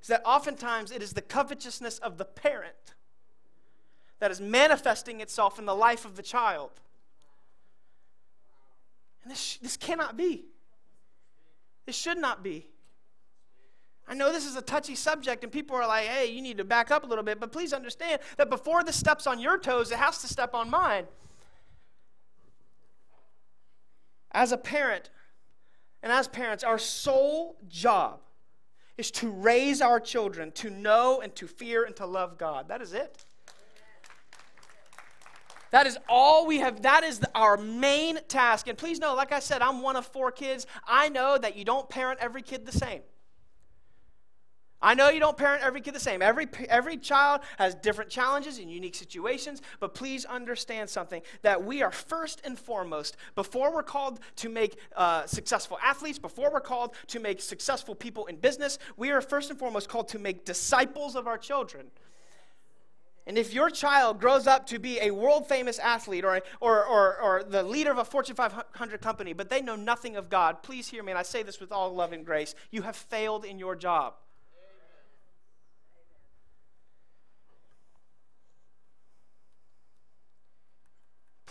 is 0.01 0.07
that 0.07 0.21
oftentimes 0.25 0.91
it 0.91 1.01
is 1.01 1.13
the 1.13 1.21
covetousness 1.21 1.99
of 1.99 2.17
the 2.17 2.25
parent 2.25 2.95
that 4.19 4.31
is 4.31 4.39
manifesting 4.39 5.19
itself 5.19 5.59
in 5.59 5.65
the 5.65 5.75
life 5.75 6.05
of 6.05 6.15
the 6.15 6.23
child. 6.23 6.71
And 9.23 9.31
this, 9.31 9.57
this 9.61 9.75
cannot 9.75 10.15
be. 10.15 10.45
This 11.85 11.95
should 11.95 12.17
not 12.17 12.43
be. 12.43 12.67
I 14.07 14.13
know 14.13 14.33
this 14.33 14.45
is 14.45 14.55
a 14.55 14.61
touchy 14.61 14.95
subject, 14.95 15.43
and 15.43 15.51
people 15.51 15.75
are 15.75 15.87
like, 15.87 16.05
hey, 16.05 16.31
you 16.31 16.41
need 16.41 16.57
to 16.57 16.63
back 16.63 16.91
up 16.91 17.03
a 17.03 17.07
little 17.07 17.23
bit, 17.23 17.39
but 17.39 17.51
please 17.51 17.71
understand 17.71 18.19
that 18.37 18.49
before 18.49 18.83
this 18.83 18.95
steps 18.95 19.25
on 19.25 19.39
your 19.39 19.57
toes, 19.57 19.91
it 19.91 19.97
has 19.97 20.17
to 20.19 20.27
step 20.27 20.53
on 20.53 20.69
mine. 20.69 21.05
As 24.31 24.51
a 24.51 24.57
parent, 24.57 25.09
and 26.03 26.11
as 26.11 26.27
parents, 26.27 26.63
our 26.63 26.77
sole 26.77 27.57
job 27.69 28.19
is 28.97 29.11
to 29.11 29.29
raise 29.29 29.81
our 29.81 29.99
children 29.99 30.51
to 30.51 30.69
know 30.69 31.21
and 31.21 31.33
to 31.35 31.47
fear 31.47 31.85
and 31.85 31.95
to 31.95 32.05
love 32.05 32.37
God. 32.37 32.67
That 32.67 32.81
is 32.81 32.93
it. 32.93 33.23
That 35.71 35.87
is 35.87 35.97
all 36.09 36.45
we 36.45 36.59
have. 36.59 36.81
That 36.81 37.03
is 37.03 37.21
our 37.33 37.55
main 37.55 38.19
task. 38.27 38.67
And 38.67 38.77
please 38.77 38.99
know, 38.99 39.15
like 39.15 39.31
I 39.31 39.39
said, 39.39 39.61
I'm 39.61 39.81
one 39.81 39.95
of 39.95 40.05
four 40.05 40.31
kids. 40.31 40.67
I 40.85 41.07
know 41.07 41.37
that 41.37 41.55
you 41.55 41.63
don't 41.63 41.87
parent 41.87 42.19
every 42.21 42.41
kid 42.41 42.65
the 42.65 42.73
same. 42.73 43.01
I 44.81 44.95
know 44.95 45.09
you 45.09 45.19
don't 45.19 45.37
parent 45.37 45.63
every 45.63 45.81
kid 45.81 45.93
the 45.93 45.99
same. 45.99 46.21
Every, 46.21 46.47
every 46.67 46.97
child 46.97 47.41
has 47.57 47.75
different 47.75 48.09
challenges 48.09 48.57
and 48.57 48.71
unique 48.71 48.95
situations, 48.95 49.61
but 49.79 49.93
please 49.93 50.25
understand 50.25 50.89
something 50.89 51.21
that 51.43 51.63
we 51.63 51.83
are 51.83 51.91
first 51.91 52.41
and 52.43 52.57
foremost, 52.57 53.15
before 53.35 53.71
we're 53.73 53.83
called 53.83 54.19
to 54.37 54.49
make 54.49 54.77
uh, 54.95 55.25
successful 55.27 55.77
athletes, 55.83 56.17
before 56.17 56.51
we're 56.51 56.59
called 56.59 56.95
to 57.07 57.19
make 57.19 57.41
successful 57.41 57.93
people 57.93 58.25
in 58.25 58.37
business, 58.37 58.79
we 58.97 59.11
are 59.11 59.21
first 59.21 59.51
and 59.51 59.59
foremost 59.59 59.87
called 59.87 60.07
to 60.09 60.19
make 60.19 60.45
disciples 60.45 61.15
of 61.15 61.27
our 61.27 61.37
children. 61.37 61.87
And 63.27 63.37
if 63.37 63.53
your 63.53 63.69
child 63.69 64.19
grows 64.19 64.47
up 64.47 64.65
to 64.67 64.79
be 64.79 64.99
a 64.99 65.11
world 65.11 65.47
famous 65.47 65.77
athlete 65.77 66.25
or, 66.25 66.41
or, 66.59 66.83
or, 66.85 67.21
or, 67.21 67.43
the 67.43 67.61
leader 67.61 67.91
of 67.91 67.99
a 67.99 68.03
Fortune 68.03 68.35
500 68.35 68.99
company, 68.99 69.33
but 69.33 69.47
they 69.47 69.61
know 69.61 69.75
nothing 69.75 70.15
of 70.15 70.27
God, 70.27 70.63
please 70.63 70.87
hear 70.87 71.03
me, 71.03 71.11
and 71.11 71.19
I 71.19 71.21
say 71.21 71.43
this 71.43 71.59
with 71.59 71.71
all 71.71 71.93
love 71.93 72.13
and 72.13 72.25
grace. 72.25 72.55
You 72.71 72.81
have 72.81 72.95
failed 72.95 73.45
in 73.45 73.59
your 73.59 73.75
job. 73.75 74.15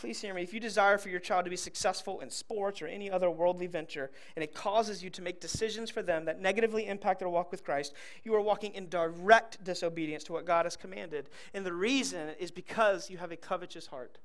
Please 0.01 0.23
hear 0.23 0.33
me. 0.33 0.43
If 0.43 0.55
you 0.55 0.61
desire 0.61 0.97
for 0.97 1.11
your 1.11 1.21
child 1.21 1.45
to 1.45 1.51
be 1.51 1.59
successful 1.59 2.21
in 2.21 2.31
sports 2.31 2.81
or 2.81 2.87
any 2.87 3.11
other 3.11 3.31
worldly 3.31 3.67
venture, 3.67 4.11
and 4.35 4.43
it 4.43 4.55
causes 4.55 5.05
you 5.05 5.11
to 5.11 5.21
make 5.21 5.43
decisions 5.43 5.91
for 5.91 6.01
them 6.01 6.25
that 6.25 6.41
negatively 6.41 6.87
impact 6.87 7.19
their 7.19 7.29
walk 7.29 7.51
with 7.51 7.63
Christ, 7.63 7.93
you 8.25 8.35
are 8.35 8.41
walking 8.41 8.75
in 8.75 8.89
direct 8.89 9.63
disobedience 9.63 10.25
to 10.25 10.33
what 10.33 10.47
God 10.47 10.65
has 10.65 10.75
commanded. 10.75 11.29
And 11.53 11.67
the 11.67 11.75
reason 11.75 12.31
is 12.39 12.51
because 12.51 13.11
you 13.11 13.19
have 13.19 13.31
a 13.31 13.37
covetous 13.37 13.89
heart. 13.89 14.17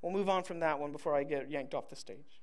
We'll 0.00 0.12
move 0.12 0.30
on 0.30 0.42
from 0.42 0.60
that 0.60 0.80
one 0.80 0.90
before 0.90 1.14
I 1.14 1.24
get 1.24 1.50
yanked 1.50 1.74
off 1.74 1.90
the 1.90 1.96
stage. 1.96 2.40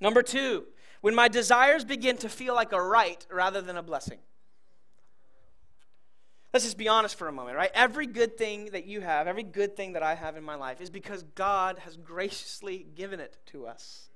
Number 0.00 0.20
two, 0.20 0.64
when 1.00 1.14
my 1.14 1.28
desires 1.28 1.84
begin 1.84 2.16
to 2.18 2.28
feel 2.28 2.56
like 2.56 2.72
a 2.72 2.82
right 2.82 3.24
rather 3.30 3.62
than 3.62 3.76
a 3.76 3.84
blessing. 3.84 4.18
Let's 6.54 6.64
just 6.64 6.78
be 6.78 6.86
honest 6.86 7.16
for 7.16 7.26
a 7.26 7.32
moment, 7.32 7.56
right? 7.56 7.72
Every 7.74 8.06
good 8.06 8.38
thing 8.38 8.66
that 8.66 8.86
you 8.86 9.00
have, 9.00 9.26
every 9.26 9.42
good 9.42 9.76
thing 9.76 9.94
that 9.94 10.04
I 10.04 10.14
have 10.14 10.36
in 10.36 10.44
my 10.44 10.54
life 10.54 10.80
is 10.80 10.88
because 10.88 11.24
God 11.34 11.80
has 11.80 11.96
graciously 11.96 12.86
given 12.94 13.18
it 13.18 13.36
to 13.46 13.66
us. 13.66 14.08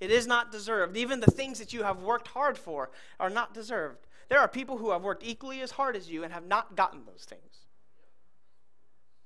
It 0.00 0.10
is 0.10 0.26
not 0.26 0.50
deserved. 0.50 0.96
Even 0.96 1.20
the 1.20 1.30
things 1.30 1.58
that 1.58 1.74
you 1.74 1.82
have 1.82 2.00
worked 2.00 2.28
hard 2.28 2.56
for 2.56 2.90
are 3.20 3.28
not 3.28 3.52
deserved. 3.52 4.06
There 4.30 4.38
are 4.40 4.48
people 4.48 4.78
who 4.78 4.90
have 4.92 5.02
worked 5.02 5.22
equally 5.22 5.60
as 5.60 5.72
hard 5.72 5.96
as 5.96 6.10
you 6.10 6.24
and 6.24 6.32
have 6.32 6.46
not 6.46 6.76
gotten 6.76 7.02
those 7.04 7.26
things. 7.28 7.65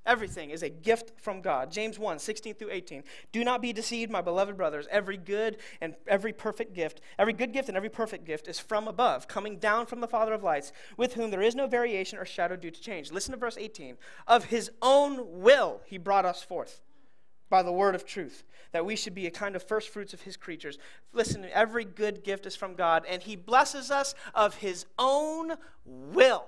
Everything 0.07 0.49
is 0.51 0.63
a 0.63 0.71
gift 0.71 1.13
from 1.21 1.43
God. 1.43 1.71
James 1.71 1.99
1 1.99 2.19
16 2.19 2.55
through 2.55 2.71
18. 2.71 3.05
Do 3.33 3.45
not 3.45 3.61
be 3.61 3.73
deceived, 3.73 4.11
my 4.11 4.23
beloved 4.23 4.57
brothers. 4.57 4.89
Every 4.91 5.19
good 5.19 5.59
and 5.81 5.95
every 6.07 6.33
perfect 6.33 6.75
gift, 6.75 7.03
every 7.19 7.35
good 7.35 7.53
gift 7.53 7.69
and 7.69 7.77
every 7.77 7.91
perfect 7.91 8.25
gift 8.25 8.49
is 8.49 8.59
from 8.59 8.89
above, 8.89 9.29
coming 9.29 9.59
down 9.59 9.85
from 9.85 10.01
the 10.01 10.09
Father 10.09 10.33
of 10.33 10.43
lights, 10.43 10.73
with 10.97 11.15
whom 11.15 11.31
there 11.31 11.43
is 11.43 11.55
no 11.55 11.67
variation 11.67 12.19
or 12.19 12.25
shadow 12.25 12.57
due 12.57 12.71
to 12.71 12.81
change. 12.81 13.13
Listen 13.13 13.33
to 13.33 13.39
verse 13.39 13.59
18. 13.59 13.99
Of 14.27 14.45
his 14.47 14.71
own 14.81 15.43
will 15.43 15.83
he 15.85 15.99
brought 15.99 16.25
us 16.25 16.43
forth. 16.43 16.81
by 17.51 17.63
the 17.65 17.73
word 17.73 17.97
of 17.97 18.07
truth, 18.07 18.45
that 18.71 18.87
we 18.87 18.95
should 18.95 19.15
be 19.15 19.27
a 19.27 19.31
kind 19.31 19.57
of 19.57 19.63
first 19.65 19.89
fruits 19.89 20.15
of 20.15 20.23
his 20.23 20.37
creatures. 20.37 20.79
Listen, 21.13 21.45
every 21.53 21.85
good 21.85 22.23
gift 22.23 22.47
is 22.47 22.55
from 22.55 22.77
God, 22.77 23.05
and 23.09 23.25
he 23.25 23.35
blesses 23.35 23.91
us 23.91 24.15
of 24.37 24.55
his 24.55 24.87
own 24.99 25.55
will. 25.85 26.47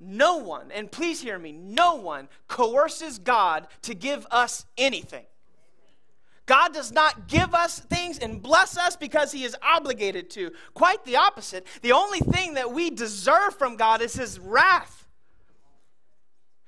No 0.00 0.38
one, 0.38 0.72
and 0.72 0.90
please 0.90 1.20
hear 1.20 1.38
me, 1.38 1.52
no 1.52 1.96
one 1.96 2.28
coerces 2.48 3.18
God 3.18 3.68
to 3.82 3.94
give 3.94 4.26
us 4.30 4.64
anything. 4.78 5.26
God 6.46 6.74
does 6.74 6.90
not 6.90 7.28
give 7.28 7.54
us 7.54 7.78
things 7.78 8.18
and 8.18 8.42
bless 8.42 8.76
us 8.76 8.96
because 8.96 9.30
he 9.30 9.44
is 9.44 9.54
obligated 9.62 10.30
to. 10.30 10.50
Quite 10.74 11.04
the 11.04 11.16
opposite. 11.16 11.64
The 11.82 11.92
only 11.92 12.18
thing 12.18 12.54
that 12.54 12.72
we 12.72 12.90
deserve 12.90 13.54
from 13.54 13.76
God 13.76 14.02
is 14.02 14.14
his 14.14 14.40
wrath. 14.40 15.06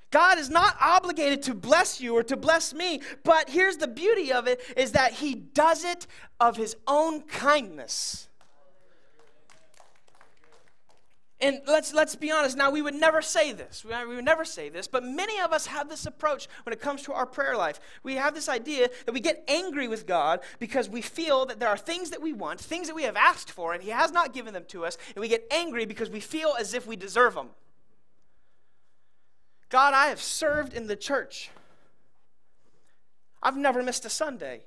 God 0.09 0.37
is 0.37 0.49
not 0.49 0.77
obligated 0.79 1.41
to 1.43 1.55
bless 1.55 1.99
you 1.99 2.15
or 2.15 2.23
to 2.23 2.37
bless 2.37 2.71
me, 2.73 3.01
but 3.23 3.49
here's 3.49 3.77
the 3.77 3.87
beauty 3.87 4.31
of 4.31 4.47
it 4.47 4.61
is 4.77 4.91
that 4.91 5.13
he 5.13 5.33
does 5.33 5.83
it 5.83 6.05
of 6.39 6.55
his 6.55 6.77
own 6.87 7.23
kindness. 7.23 8.29
And 11.43 11.59
let's, 11.67 11.93
let's 11.93 12.15
be 12.15 12.31
honest, 12.31 12.55
now 12.55 12.71
we 12.71 12.81
would 12.81 12.95
never 12.95 13.21
say 13.21 13.51
this. 13.51 13.83
We 13.83 14.15
would 14.15 14.23
never 14.23 14.45
say 14.45 14.69
this, 14.69 14.87
but 14.87 15.03
many 15.03 15.41
of 15.41 15.51
us 15.51 15.65
have 15.65 15.89
this 15.89 16.05
approach 16.05 16.47
when 16.63 16.71
it 16.71 16.79
comes 16.79 17.01
to 17.01 17.11
our 17.11 17.25
prayer 17.25 17.57
life. 17.57 17.81
We 18.01 18.15
have 18.15 18.33
this 18.33 18.47
idea 18.47 18.89
that 19.05 19.11
we 19.11 19.19
get 19.19 19.43
angry 19.49 19.89
with 19.89 20.07
God 20.07 20.39
because 20.57 20.87
we 20.87 21.01
feel 21.01 21.45
that 21.47 21.59
there 21.59 21.67
are 21.67 21.75
things 21.75 22.11
that 22.11 22.21
we 22.21 22.31
want, 22.31 22.61
things 22.61 22.87
that 22.87 22.95
we 22.95 23.03
have 23.03 23.17
asked 23.17 23.51
for, 23.51 23.73
and 23.73 23.83
He 23.83 23.89
has 23.89 24.13
not 24.13 24.33
given 24.33 24.53
them 24.53 24.63
to 24.69 24.85
us, 24.85 24.97
and 25.13 25.17
we 25.21 25.27
get 25.27 25.45
angry 25.51 25.85
because 25.85 26.09
we 26.09 26.21
feel 26.21 26.55
as 26.57 26.73
if 26.73 26.87
we 26.87 26.95
deserve 26.95 27.33
them. 27.33 27.49
God, 29.67 29.93
I 29.93 30.05
have 30.05 30.21
served 30.21 30.73
in 30.73 30.87
the 30.87 30.95
church. 30.95 31.49
I've 33.41 33.57
never 33.57 33.83
missed 33.83 34.05
a 34.05 34.09
Sunday. 34.09 34.61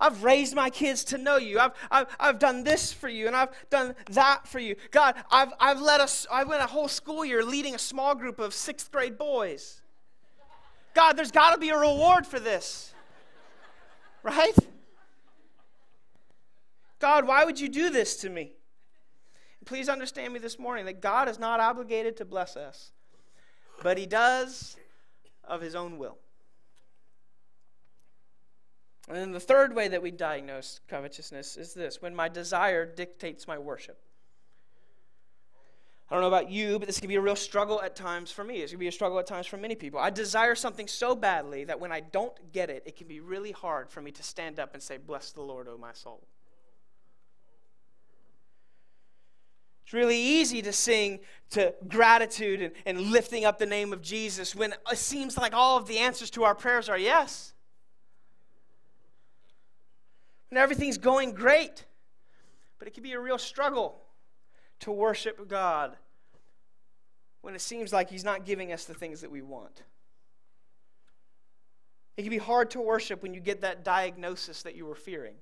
I've 0.00 0.22
raised 0.22 0.54
my 0.54 0.70
kids 0.70 1.02
to 1.04 1.18
know 1.18 1.36
you. 1.38 1.58
I've, 1.58 1.72
I've, 1.90 2.06
I've 2.20 2.38
done 2.38 2.62
this 2.62 2.92
for 2.92 3.08
you 3.08 3.26
and 3.26 3.34
I've 3.34 3.50
done 3.68 3.94
that 4.10 4.46
for 4.46 4.60
you. 4.60 4.76
God, 4.90 5.16
I've, 5.30 5.52
I've 5.58 5.80
led 5.80 6.00
us, 6.00 6.26
I 6.30 6.44
went 6.44 6.62
a 6.62 6.66
whole 6.66 6.88
school 6.88 7.24
year 7.24 7.42
leading 7.42 7.74
a 7.74 7.78
small 7.78 8.14
group 8.14 8.38
of 8.38 8.54
sixth 8.54 8.92
grade 8.92 9.18
boys. 9.18 9.82
God, 10.94 11.14
there's 11.14 11.32
got 11.32 11.52
to 11.52 11.58
be 11.58 11.70
a 11.70 11.78
reward 11.78 12.26
for 12.26 12.38
this. 12.38 12.94
Right? 14.22 14.54
God, 16.98 17.26
why 17.26 17.44
would 17.44 17.58
you 17.58 17.68
do 17.68 17.90
this 17.90 18.16
to 18.18 18.30
me? 18.30 18.52
Please 19.64 19.88
understand 19.88 20.32
me 20.32 20.38
this 20.38 20.58
morning 20.58 20.86
that 20.86 21.00
God 21.00 21.28
is 21.28 21.38
not 21.38 21.60
obligated 21.60 22.16
to 22.16 22.24
bless 22.24 22.56
us, 22.56 22.92
but 23.82 23.98
He 23.98 24.06
does 24.06 24.76
of 25.44 25.60
His 25.60 25.74
own 25.74 25.98
will. 25.98 26.18
And 29.08 29.16
then 29.16 29.32
the 29.32 29.40
third 29.40 29.74
way 29.74 29.88
that 29.88 30.02
we 30.02 30.10
diagnose 30.10 30.80
covetousness 30.86 31.56
is 31.56 31.72
this 31.72 32.02
when 32.02 32.14
my 32.14 32.28
desire 32.28 32.84
dictates 32.84 33.48
my 33.48 33.58
worship. 33.58 33.98
I 36.10 36.14
don't 36.14 36.22
know 36.22 36.28
about 36.28 36.50
you, 36.50 36.78
but 36.78 36.86
this 36.86 37.00
can 37.00 37.08
be 37.08 37.16
a 37.16 37.20
real 37.20 37.36
struggle 37.36 37.82
at 37.82 37.96
times 37.96 38.30
for 38.30 38.44
me. 38.44 38.56
It's 38.56 38.72
to 38.72 38.78
be 38.78 38.88
a 38.88 38.92
struggle 38.92 39.18
at 39.18 39.26
times 39.26 39.46
for 39.46 39.56
many 39.58 39.74
people. 39.74 39.98
I 40.00 40.10
desire 40.10 40.54
something 40.54 40.86
so 40.86 41.14
badly 41.14 41.64
that 41.64 41.80
when 41.80 41.92
I 41.92 42.00
don't 42.00 42.34
get 42.52 42.70
it, 42.70 42.82
it 42.86 42.96
can 42.96 43.08
be 43.08 43.20
really 43.20 43.52
hard 43.52 43.90
for 43.90 44.00
me 44.00 44.10
to 44.12 44.22
stand 44.22 44.58
up 44.58 44.72
and 44.72 44.82
say, 44.82 44.96
Bless 44.96 45.32
the 45.32 45.42
Lord, 45.42 45.68
O 45.68 45.76
my 45.76 45.92
soul. 45.92 46.26
It's 49.84 49.92
really 49.94 50.18
easy 50.18 50.60
to 50.62 50.72
sing 50.72 51.20
to 51.50 51.74
gratitude 51.88 52.60
and, 52.60 52.72
and 52.84 53.10
lifting 53.10 53.46
up 53.46 53.58
the 53.58 53.66
name 53.66 53.92
of 53.92 54.02
Jesus 54.02 54.54
when 54.54 54.74
it 54.90 54.98
seems 54.98 55.38
like 55.38 55.54
all 55.54 55.78
of 55.78 55.86
the 55.86 55.98
answers 55.98 56.30
to 56.30 56.44
our 56.44 56.54
prayers 56.54 56.90
are 56.90 56.98
yes 56.98 57.54
when 60.50 60.58
everything's 60.58 60.98
going 60.98 61.32
great. 61.32 61.84
But 62.78 62.88
it 62.88 62.94
can 62.94 63.02
be 63.02 63.12
a 63.12 63.20
real 63.20 63.38
struggle 63.38 64.00
to 64.80 64.92
worship 64.92 65.48
God 65.48 65.96
when 67.40 67.54
it 67.54 67.60
seems 67.60 67.92
like 67.92 68.10
He's 68.10 68.24
not 68.24 68.44
giving 68.44 68.72
us 68.72 68.84
the 68.84 68.94
things 68.94 69.20
that 69.20 69.30
we 69.30 69.42
want. 69.42 69.82
It 72.16 72.22
can 72.22 72.30
be 72.30 72.38
hard 72.38 72.70
to 72.70 72.80
worship 72.80 73.22
when 73.22 73.32
you 73.32 73.40
get 73.40 73.60
that 73.60 73.84
diagnosis 73.84 74.62
that 74.62 74.74
you 74.74 74.86
were 74.86 74.96
fearing. 74.96 75.34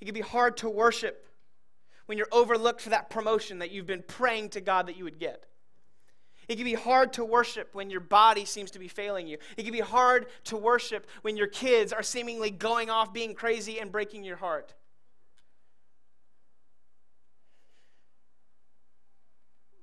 It 0.00 0.04
can 0.04 0.14
be 0.14 0.20
hard 0.20 0.56
to 0.58 0.70
worship 0.70 1.26
when 2.06 2.16
you're 2.16 2.28
overlooked 2.32 2.80
for 2.80 2.90
that 2.90 3.10
promotion 3.10 3.58
that 3.58 3.70
you've 3.70 3.86
been 3.86 4.04
praying 4.06 4.50
to 4.50 4.60
God 4.60 4.86
that 4.86 4.96
you 4.96 5.04
would 5.04 5.18
get. 5.18 5.46
It 6.50 6.56
can 6.56 6.64
be 6.64 6.74
hard 6.74 7.12
to 7.12 7.24
worship 7.24 7.76
when 7.76 7.90
your 7.90 8.00
body 8.00 8.44
seems 8.44 8.72
to 8.72 8.80
be 8.80 8.88
failing 8.88 9.28
you. 9.28 9.38
It 9.56 9.62
can 9.62 9.72
be 9.72 9.78
hard 9.78 10.26
to 10.46 10.56
worship 10.56 11.06
when 11.22 11.36
your 11.36 11.46
kids 11.46 11.92
are 11.92 12.02
seemingly 12.02 12.50
going 12.50 12.90
off 12.90 13.12
being 13.12 13.34
crazy 13.34 13.78
and 13.78 13.92
breaking 13.92 14.24
your 14.24 14.34
heart. 14.34 14.74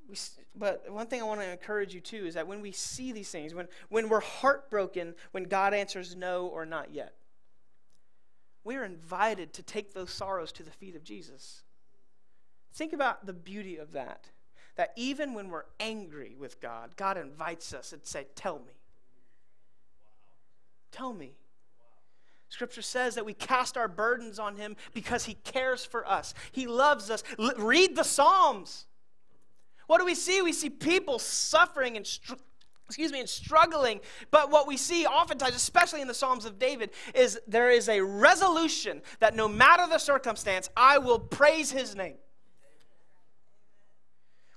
We, 0.10 0.18
but 0.58 0.92
one 0.92 1.08
thing 1.08 1.22
I 1.22 1.24
want 1.24 1.40
to 1.40 1.50
encourage 1.50 1.94
you 1.94 2.02
too 2.02 2.26
is 2.26 2.34
that 2.34 2.48
when 2.48 2.62
we 2.62 2.74
see 2.74 3.14
these 3.14 3.30
things, 3.30 3.54
when, 3.54 3.70
when 3.88 4.10
we're 4.10 4.20
heartbroken, 4.20 5.16
when 5.32 5.46
God 5.46 5.74
answers 5.74 6.18
no 6.18 6.48
or 6.48 6.66
not 6.66 6.94
yet, 6.94 7.14
we 8.66 8.76
are 8.76 8.84
invited 8.84 9.54
to 9.54 9.64
take 9.64 9.94
those 9.94 10.12
sorrows 10.12 10.52
to 10.52 10.64
the 10.64 10.72
feet 10.72 10.98
of 10.98 11.06
Jesus. 11.06 11.64
Think 12.74 12.92
about 12.92 13.26
the 13.26 13.32
beauty 13.32 13.78
of 13.78 13.94
that 13.94 14.32
that 14.78 14.94
even 14.96 15.34
when 15.34 15.50
we're 15.50 15.66
angry 15.80 16.36
with 16.40 16.62
God, 16.62 16.96
God 16.96 17.18
invites 17.18 17.74
us 17.74 17.92
and 17.92 18.06
say, 18.06 18.28
Tell 18.36 18.60
me. 18.60 18.74
Tell 20.92 21.13
me. 21.13 21.34
Scripture 22.50 22.82
says 22.82 23.16
that 23.16 23.26
we 23.26 23.34
cast 23.34 23.76
our 23.76 23.90
burdens 23.90 24.40
on 24.40 24.56
him 24.56 24.78
because 24.94 25.26
he 25.26 25.34
cares 25.34 25.84
for 25.84 26.08
us. 26.08 26.34
He 26.54 26.66
loves 26.66 27.10
us. 27.10 27.24
L- 27.38 27.52
read 27.58 27.96
the 27.96 28.04
Psalms. 28.04 28.86
What 29.88 30.00
do 30.00 30.06
we 30.06 30.16
see? 30.16 30.42
We 30.42 30.54
see 30.54 30.70
people 30.70 31.20
suffering 31.20 31.98
and 31.98 32.08
str- 32.08 32.36
excuse 32.86 33.12
me 33.12 33.20
and 33.20 33.28
struggling. 33.28 34.00
But 34.32 34.50
what 34.50 34.66
we 34.66 34.78
see 34.78 35.06
oftentimes, 35.06 35.56
especially 35.56 36.02
in 36.02 36.08
the 36.08 36.13
Psalms 36.13 36.46
of 36.46 36.58
David, 36.58 36.92
is 37.13 37.38
there 37.48 37.70
is 37.70 37.90
a 37.90 38.02
resolution 38.02 39.02
that 39.20 39.36
no 39.36 39.50
matter 39.50 39.86
the 39.88 39.98
circumstance, 39.98 40.70
I 40.78 40.98
will 41.00 41.20
praise 41.20 41.72
his 41.72 41.96
name. 41.96 42.16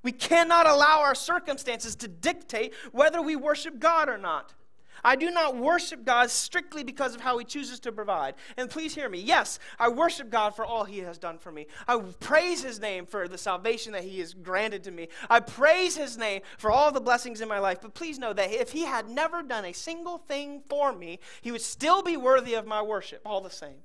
We 0.02 0.12
cannot 0.12 0.66
allow 0.66 1.00
our 1.00 1.14
circumstances 1.14 1.94
to 1.96 2.08
dictate 2.08 2.74
whether 2.92 3.20
we 3.20 3.36
worship 3.36 3.78
God 3.78 4.08
or 4.08 4.18
not. 4.18 4.54
I 5.02 5.16
do 5.16 5.30
not 5.30 5.56
worship 5.56 6.04
God 6.04 6.30
strictly 6.30 6.84
because 6.84 7.14
of 7.14 7.20
how 7.20 7.38
He 7.38 7.44
chooses 7.44 7.80
to 7.80 7.92
provide. 7.92 8.34
And 8.56 8.68
please 8.68 8.94
hear 8.94 9.08
me. 9.08 9.18
Yes, 9.18 9.58
I 9.78 9.88
worship 9.88 10.30
God 10.30 10.54
for 10.54 10.64
all 10.64 10.84
He 10.84 10.98
has 10.98 11.18
done 11.18 11.38
for 11.38 11.50
me. 11.50 11.66
I 11.88 11.98
praise 12.20 12.62
His 12.62 12.80
name 12.80 13.06
for 13.06 13.28
the 13.28 13.38
salvation 13.38 13.92
that 13.92 14.04
He 14.04 14.20
has 14.20 14.34
granted 14.34 14.84
to 14.84 14.90
me. 14.90 15.08
I 15.28 15.40
praise 15.40 15.96
His 15.96 16.18
name 16.18 16.42
for 16.58 16.70
all 16.70 16.92
the 16.92 17.00
blessings 17.00 17.40
in 17.40 17.48
my 17.48 17.58
life. 17.58 17.78
But 17.80 17.94
please 17.94 18.18
know 18.18 18.32
that 18.32 18.52
if 18.52 18.72
He 18.72 18.84
had 18.84 19.08
never 19.08 19.42
done 19.42 19.64
a 19.64 19.72
single 19.72 20.18
thing 20.18 20.62
for 20.68 20.92
me, 20.92 21.18
He 21.40 21.52
would 21.52 21.62
still 21.62 22.02
be 22.02 22.16
worthy 22.16 22.54
of 22.54 22.66
my 22.66 22.82
worship, 22.82 23.22
all 23.24 23.40
the 23.40 23.50
same. 23.50 23.76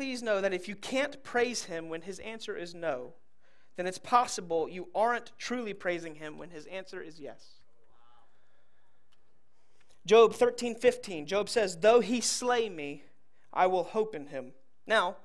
Please 0.00 0.22
know 0.22 0.40
that 0.40 0.54
if 0.54 0.66
you 0.66 0.74
can't 0.74 1.22
praise 1.22 1.64
him 1.64 1.90
when 1.90 2.00
his 2.00 2.20
answer 2.20 2.56
is 2.56 2.74
no, 2.74 3.12
then 3.76 3.86
it's 3.86 3.98
possible 3.98 4.66
you 4.66 4.88
aren't 4.94 5.30
truly 5.36 5.74
praising 5.74 6.14
him 6.14 6.38
when 6.38 6.48
his 6.48 6.64
answer 6.68 7.02
is 7.02 7.20
yes. 7.20 7.60
Job 10.06 10.32
13, 10.32 10.74
15. 10.76 11.26
Job 11.26 11.50
says, 11.50 11.76
Though 11.76 12.00
he 12.00 12.22
slay 12.22 12.70
me, 12.70 13.02
I 13.52 13.66
will 13.66 13.84
hope 13.84 14.14
in 14.14 14.28
him. 14.28 14.52
Now, 14.86 15.16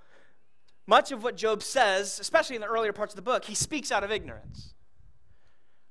much 0.85 1.13
of 1.13 1.23
what 1.23 1.37
Job 1.37 1.63
says, 1.63 2.19
especially 2.19 2.57
in 2.57 2.61
the 2.61 2.67
earlier 2.67 2.91
parts 2.91 3.13
of 3.13 3.15
the 3.15 3.21
book, 3.21 3.45
he 3.45 3.55
speaks 3.55 3.93
out 3.93 4.03
of 4.03 4.11
ignorance. 4.11 4.73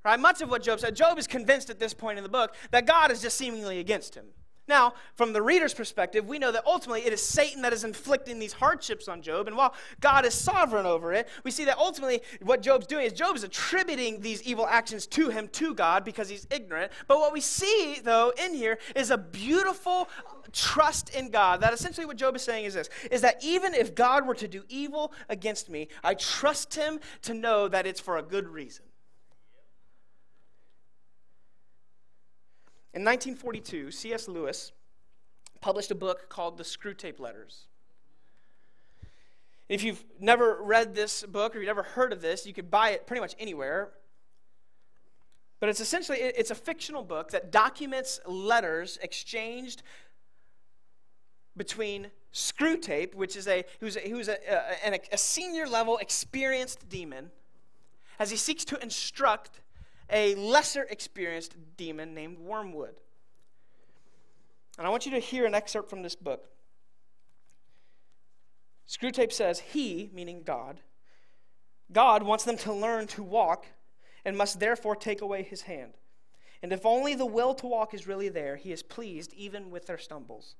Right? 0.05 0.21
Much 0.21 0.43
of 0.43 0.51
what 0.51 0.63
Job 0.63 0.79
said, 0.79 0.95
Job 0.95 1.19
is 1.19 1.27
convinced 1.27 1.71
at 1.71 1.79
this 1.79 1.95
point 1.95 2.19
in 2.19 2.23
the 2.23 2.29
book 2.29 2.55
that 2.71 2.85
God 2.85 3.11
is 3.11 3.23
just 3.23 3.39
seemingly 3.39 3.79
against 3.79 4.15
him. 4.15 4.27
Now, 4.67 4.95
from 5.15 5.35
the 5.35 5.43
reader's 5.43 5.75
perspective, 5.75 6.27
we 6.27 6.39
know 6.39 6.51
that 6.51 6.65
ultimately 6.67 7.05
it 7.05 7.13
is 7.13 7.21
Satan 7.21 7.61
that 7.63 7.75
is 7.75 7.85
inflicting 7.85 8.39
these 8.39 8.55
hardships 8.55 9.09
on 9.09 9.21
Job. 9.21 9.47
And 9.47 9.57
while 9.57 9.75
God 10.01 10.25
is 10.25 10.33
sovereign 10.33 10.87
over 10.87 11.13
it, 11.13 11.29
we 11.45 11.51
see 11.51 11.67
that 11.67 11.77
ultimately 11.77 12.23
what 12.41 12.63
Job's 12.63 12.87
doing 12.87 13.05
is 13.05 13.13
Job 13.13 13.37
is 13.37 13.45
attributing 13.45 14.21
these 14.21 14.43
evil 14.43 14.67
actions 14.67 15.07
to 15.09 15.29
him, 15.29 15.49
to 15.49 15.75
God, 15.75 16.03
because 16.03 16.31
he's 16.31 16.47
ignorant. 16.51 16.93
But 17.09 17.19
what 17.19 17.33
we 17.33 17.43
see, 17.43 18.01
though, 18.03 18.33
in 18.43 18.55
here 18.55 18.79
is 18.97 19.11
a 19.11 19.19
beautiful 19.19 20.09
trust 20.53 21.11
in 21.11 21.31
God. 21.31 21.61
That 21.61 21.75
essentially 21.75 22.07
what 22.07 22.17
Job 22.17 22.35
is 22.35 22.43
saying 22.43 22.65
is 22.65 22.75
this 22.75 22.89
is 23.11 23.21
that 23.21 23.45
even 23.45 23.75
if 23.75 23.95
God 23.95 24.27
were 24.27 24.35
to 24.37 24.49
do 24.49 24.63
evil 24.71 25.13
against 25.29 25.69
me, 25.69 25.89
I 26.03 26.15
trust 26.15 26.75
him 26.75 27.01
to 27.23 27.35
know 27.35 27.69
that 27.69 27.87
it's 27.87 28.01
for 28.01 28.17
a 28.17 28.23
good 28.23 28.49
reason. 28.49 28.85
In 32.95 33.03
1942, 33.03 33.91
C.S. 33.91 34.29
Lewis 34.29 34.71
published 35.61 35.91
a 35.91 35.97
book 35.97 36.29
called 36.29 36.57
The 36.57 36.63
Screwtape 36.63 37.19
Letters. 37.19 37.67
If 39.69 39.83
you've 39.83 40.05
never 40.21 40.63
read 40.63 40.95
this 40.95 41.25
book 41.25 41.57
or 41.57 41.59
you've 41.59 41.67
never 41.67 41.83
heard 41.83 42.13
of 42.13 42.21
this, 42.21 42.47
you 42.47 42.53
could 42.53 42.71
buy 42.71 42.91
it 42.91 43.09
pretty 43.09 43.21
much 43.21 43.35
anywhere. 43.41 43.91
But 45.59 45.71
it's 45.71 45.81
essentially 45.81 46.19
it's 46.19 46.53
a 46.53 46.55
fictional 46.55 47.03
book 47.03 47.33
that 47.33 47.51
documents 47.51 48.21
letters 48.27 48.97
exchanged 49.03 49.83
between 51.57 52.13
Screwtape, 52.33 53.17
which 53.17 53.35
is 53.35 53.49
a 53.49 53.65
who's 53.81 53.97
a, 53.97 54.09
who's 54.09 54.29
a, 54.29 54.37
a, 54.87 55.01
a 55.11 55.19
senior 55.19 55.67
level 55.67 55.99
experienced 55.99 56.89
demon, 56.89 57.33
as 58.21 58.31
he 58.31 58.37
seeks 58.37 58.65
to 58.67 58.81
instruct 58.81 59.61
a 60.11 60.35
lesser 60.35 60.85
experienced 60.85 61.57
demon 61.77 62.15
named 62.15 62.39
Wormwood. 62.39 63.01
And 64.79 64.87
I 64.87 64.91
want 64.91 65.07
you 65.07 65.13
to 65.13 65.19
hear 65.19 65.47
an 65.47 65.55
excerpt 65.55 65.89
from 65.89 66.03
this 66.03 66.17
book. 66.17 66.49
Screwtape 68.89 69.33
says, 69.33 69.61
He, 69.61 70.11
meaning 70.13 70.43
God, 70.45 70.81
God 71.93 72.23
wants 72.23 72.45
them 72.45 72.57
to 72.59 72.73
learn 72.73 73.07
to 73.09 73.23
walk 73.23 73.67
and 74.25 74.37
must 74.37 74.61
therefore 74.61 74.97
take 74.97 75.21
away 75.21 75.43
his 75.43 75.63
hand. 75.63 75.95
And 76.63 76.73
if 76.73 76.87
only 76.87 77.15
the 77.15 77.27
will 77.27 77.55
to 77.55 77.67
walk 77.67 77.93
is 77.93 78.07
really 78.07 78.29
there, 78.29 78.57
he 78.57 78.73
is 78.73 78.83
pleased 78.83 79.33
even 79.35 79.71
with 79.71 79.87
their 79.87 79.99
stumbles. 79.99 80.57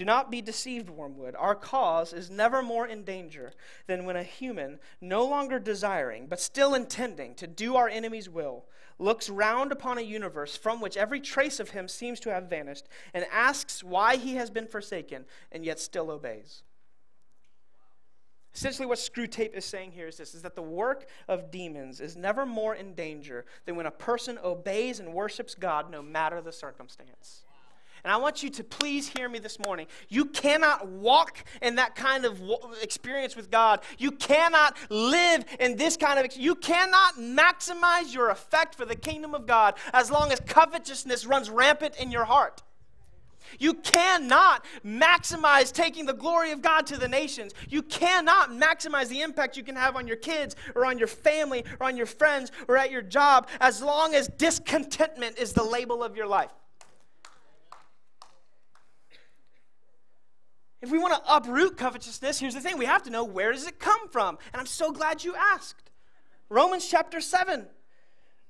Do 0.00 0.06
not 0.06 0.30
be 0.30 0.40
deceived, 0.40 0.88
Wormwood. 0.88 1.36
Our 1.38 1.54
cause 1.54 2.14
is 2.14 2.30
never 2.30 2.62
more 2.62 2.86
in 2.86 3.04
danger 3.04 3.52
than 3.86 4.06
when 4.06 4.16
a 4.16 4.22
human, 4.22 4.78
no 4.98 5.26
longer 5.26 5.58
desiring, 5.58 6.26
but 6.26 6.40
still 6.40 6.72
intending 6.72 7.34
to 7.34 7.46
do 7.46 7.76
our 7.76 7.86
enemy's 7.86 8.26
will, 8.26 8.64
looks 8.98 9.28
round 9.28 9.72
upon 9.72 9.98
a 9.98 10.00
universe 10.00 10.56
from 10.56 10.80
which 10.80 10.96
every 10.96 11.20
trace 11.20 11.60
of 11.60 11.68
him 11.68 11.86
seems 11.86 12.18
to 12.20 12.32
have 12.32 12.48
vanished, 12.48 12.88
and 13.12 13.26
asks 13.30 13.84
why 13.84 14.16
he 14.16 14.36
has 14.36 14.48
been 14.48 14.66
forsaken, 14.66 15.26
and 15.52 15.66
yet 15.66 15.78
still 15.78 16.10
obeys. 16.10 16.62
Essentially, 18.54 18.86
what 18.86 18.96
Screwtape 18.96 19.52
is 19.52 19.66
saying 19.66 19.92
here 19.92 20.08
is 20.08 20.16
this 20.16 20.34
is 20.34 20.40
that 20.40 20.56
the 20.56 20.62
work 20.62 21.10
of 21.28 21.50
demons 21.50 22.00
is 22.00 22.16
never 22.16 22.46
more 22.46 22.74
in 22.74 22.94
danger 22.94 23.44
than 23.66 23.76
when 23.76 23.84
a 23.84 23.90
person 23.90 24.38
obeys 24.42 24.98
and 24.98 25.12
worships 25.12 25.54
God 25.54 25.90
no 25.90 26.00
matter 26.00 26.40
the 26.40 26.52
circumstance. 26.52 27.42
And 28.04 28.12
I 28.12 28.16
want 28.16 28.42
you 28.42 28.50
to 28.50 28.64
please 28.64 29.08
hear 29.08 29.28
me 29.28 29.38
this 29.38 29.58
morning. 29.58 29.86
You 30.08 30.26
cannot 30.26 30.88
walk 30.88 31.44
in 31.60 31.76
that 31.76 31.94
kind 31.94 32.24
of 32.24 32.40
experience 32.82 33.36
with 33.36 33.50
God. 33.50 33.80
You 33.98 34.12
cannot 34.12 34.76
live 34.88 35.44
in 35.58 35.76
this 35.76 35.96
kind 35.96 36.18
of 36.18 36.36
you 36.36 36.54
cannot 36.54 37.16
maximize 37.16 38.14
your 38.14 38.30
effect 38.30 38.74
for 38.74 38.84
the 38.84 38.96
kingdom 38.96 39.34
of 39.34 39.46
God 39.46 39.74
as 39.92 40.10
long 40.10 40.32
as 40.32 40.40
covetousness 40.40 41.26
runs 41.26 41.50
rampant 41.50 41.96
in 41.96 42.10
your 42.10 42.24
heart. 42.24 42.62
You 43.58 43.74
cannot 43.74 44.64
maximize 44.84 45.72
taking 45.72 46.06
the 46.06 46.12
glory 46.12 46.52
of 46.52 46.62
God 46.62 46.86
to 46.88 46.96
the 46.96 47.08
nations. 47.08 47.52
You 47.68 47.82
cannot 47.82 48.50
maximize 48.50 49.08
the 49.08 49.22
impact 49.22 49.56
you 49.56 49.64
can 49.64 49.76
have 49.76 49.96
on 49.96 50.06
your 50.06 50.16
kids 50.16 50.56
or 50.74 50.86
on 50.86 50.98
your 50.98 51.08
family 51.08 51.64
or 51.80 51.86
on 51.86 51.96
your 51.96 52.06
friends 52.06 52.52
or 52.68 52.76
at 52.76 52.90
your 52.90 53.02
job 53.02 53.48
as 53.60 53.82
long 53.82 54.14
as 54.14 54.28
discontentment 54.28 55.38
is 55.38 55.52
the 55.52 55.64
label 55.64 56.02
of 56.02 56.16
your 56.16 56.26
life. 56.26 56.50
If 60.82 60.90
we 60.90 60.98
want 60.98 61.14
to 61.14 61.34
uproot 61.34 61.76
covetousness, 61.76 62.38
here's 62.38 62.54
the 62.54 62.60
thing 62.60 62.78
we 62.78 62.86
have 62.86 63.02
to 63.04 63.10
know 63.10 63.24
where 63.24 63.52
does 63.52 63.66
it 63.66 63.78
come 63.78 64.08
from? 64.08 64.38
And 64.52 64.60
I'm 64.60 64.66
so 64.66 64.92
glad 64.92 65.24
you 65.24 65.34
asked. 65.34 65.90
Romans 66.48 66.88
chapter 66.88 67.20
7 67.20 67.66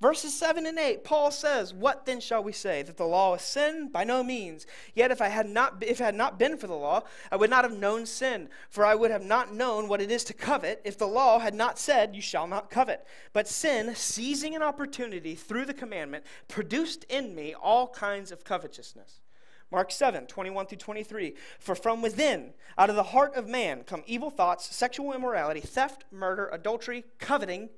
Verses 0.01 0.33
7 0.33 0.65
and 0.65 0.79
8, 0.79 1.03
Paul 1.03 1.29
says, 1.29 1.75
What 1.75 2.07
then 2.07 2.19
shall 2.19 2.43
we 2.43 2.53
say? 2.53 2.81
That 2.81 2.97
the 2.97 3.05
law 3.05 3.35
is 3.35 3.43
sin? 3.43 3.89
By 3.89 4.03
no 4.03 4.23
means. 4.23 4.65
Yet 4.95 5.11
if 5.11 5.21
I 5.21 5.27
had 5.27 5.47
not 5.47 5.83
if 5.83 6.01
it 6.01 6.03
had 6.03 6.15
not 6.15 6.39
been 6.39 6.57
for 6.57 6.65
the 6.65 6.73
law, 6.73 7.03
I 7.31 7.35
would 7.35 7.51
not 7.51 7.63
have 7.63 7.77
known 7.77 8.07
sin, 8.07 8.49
for 8.71 8.83
I 8.83 8.95
would 8.95 9.11
have 9.11 9.23
not 9.23 9.53
known 9.53 9.87
what 9.87 10.01
it 10.01 10.09
is 10.09 10.23
to 10.23 10.33
covet 10.33 10.81
if 10.83 10.97
the 10.97 11.05
law 11.05 11.37
had 11.37 11.53
not 11.53 11.77
said, 11.77 12.15
You 12.15 12.21
shall 12.21 12.47
not 12.47 12.71
covet. 12.71 13.05
But 13.31 13.47
sin, 13.47 13.93
seizing 13.93 14.55
an 14.55 14.63
opportunity 14.63 15.35
through 15.35 15.65
the 15.65 15.73
commandment, 15.73 16.23
produced 16.47 17.03
in 17.03 17.35
me 17.35 17.53
all 17.53 17.87
kinds 17.87 18.31
of 18.31 18.43
covetousness. 18.43 19.21
Mark 19.71 19.91
7, 19.91 20.25
21 20.25 20.65
through 20.65 20.77
23. 20.77 21.33
For 21.59 21.75
from 21.75 22.01
within, 22.01 22.53
out 22.77 22.89
of 22.89 22.95
the 22.95 23.03
heart 23.03 23.35
of 23.35 23.47
man, 23.47 23.83
come 23.83 24.03
evil 24.05 24.29
thoughts, 24.29 24.75
sexual 24.75 25.13
immorality, 25.13 25.61
theft, 25.61 26.03
murder, 26.11 26.49
adultery, 26.51 27.05
coveting 27.19 27.69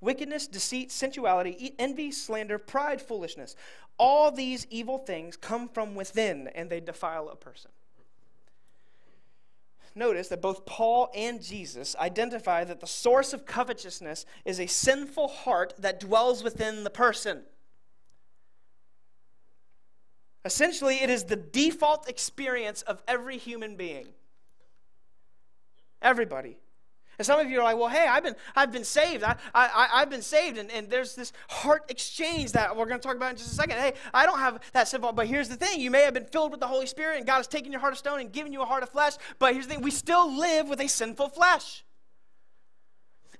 wickedness, 0.00 0.46
deceit, 0.46 0.90
sensuality, 0.90 1.74
envy, 1.78 2.10
slander, 2.10 2.58
pride, 2.58 3.00
foolishness. 3.00 3.54
All 3.98 4.30
these 4.30 4.66
evil 4.70 4.98
things 4.98 5.36
come 5.36 5.68
from 5.68 5.94
within 5.94 6.48
and 6.48 6.70
they 6.70 6.80
defile 6.80 7.28
a 7.28 7.36
person. 7.36 7.70
Notice 9.94 10.28
that 10.28 10.40
both 10.40 10.64
Paul 10.66 11.10
and 11.14 11.42
Jesus 11.42 11.96
identify 11.96 12.64
that 12.64 12.80
the 12.80 12.86
source 12.86 13.32
of 13.32 13.44
covetousness 13.44 14.24
is 14.44 14.60
a 14.60 14.66
sinful 14.66 15.28
heart 15.28 15.74
that 15.78 16.00
dwells 16.00 16.44
within 16.44 16.84
the 16.84 16.90
person. 16.90 17.42
Essentially, 20.44 20.96
it 20.96 21.10
is 21.10 21.24
the 21.24 21.36
default 21.36 22.08
experience 22.08 22.82
of 22.82 23.02
every 23.06 23.36
human 23.36 23.76
being. 23.76 24.08
Everybody. 26.00 26.58
And 27.18 27.26
some 27.26 27.38
of 27.38 27.50
you 27.50 27.60
are 27.60 27.64
like, 27.64 27.76
well, 27.76 27.90
hey, 27.90 28.06
I've 28.08 28.22
been, 28.22 28.34
I've 28.56 28.72
been 28.72 28.84
saved. 28.84 29.22
I, 29.22 29.36
I, 29.54 29.88
I've 29.92 30.08
been 30.08 30.22
saved. 30.22 30.56
And, 30.56 30.70
and 30.70 30.88
there's 30.88 31.14
this 31.14 31.34
heart 31.50 31.82
exchange 31.90 32.52
that 32.52 32.74
we're 32.74 32.86
going 32.86 32.98
to 32.98 33.06
talk 33.06 33.14
about 33.14 33.32
in 33.32 33.36
just 33.36 33.52
a 33.52 33.54
second. 33.54 33.76
Hey, 33.76 33.92
I 34.14 34.24
don't 34.24 34.38
have 34.38 34.60
that 34.72 34.88
simple. 34.88 35.12
But 35.12 35.26
here's 35.26 35.50
the 35.50 35.56
thing 35.56 35.80
you 35.80 35.90
may 35.90 36.00
have 36.00 36.14
been 36.14 36.24
filled 36.24 36.50
with 36.50 36.60
the 36.60 36.66
Holy 36.66 36.86
Spirit, 36.86 37.18
and 37.18 37.26
God 37.26 37.36
has 37.36 37.46
taken 37.46 37.70
your 37.72 37.80
heart 37.82 37.92
of 37.92 37.98
stone 37.98 38.20
and 38.20 38.32
given 38.32 38.54
you 38.54 38.62
a 38.62 38.64
heart 38.64 38.82
of 38.82 38.88
flesh. 38.88 39.12
But 39.38 39.52
here's 39.52 39.66
the 39.66 39.74
thing 39.74 39.82
we 39.82 39.90
still 39.90 40.34
live 40.34 40.70
with 40.70 40.80
a 40.80 40.88
sinful 40.88 41.28
flesh. 41.28 41.84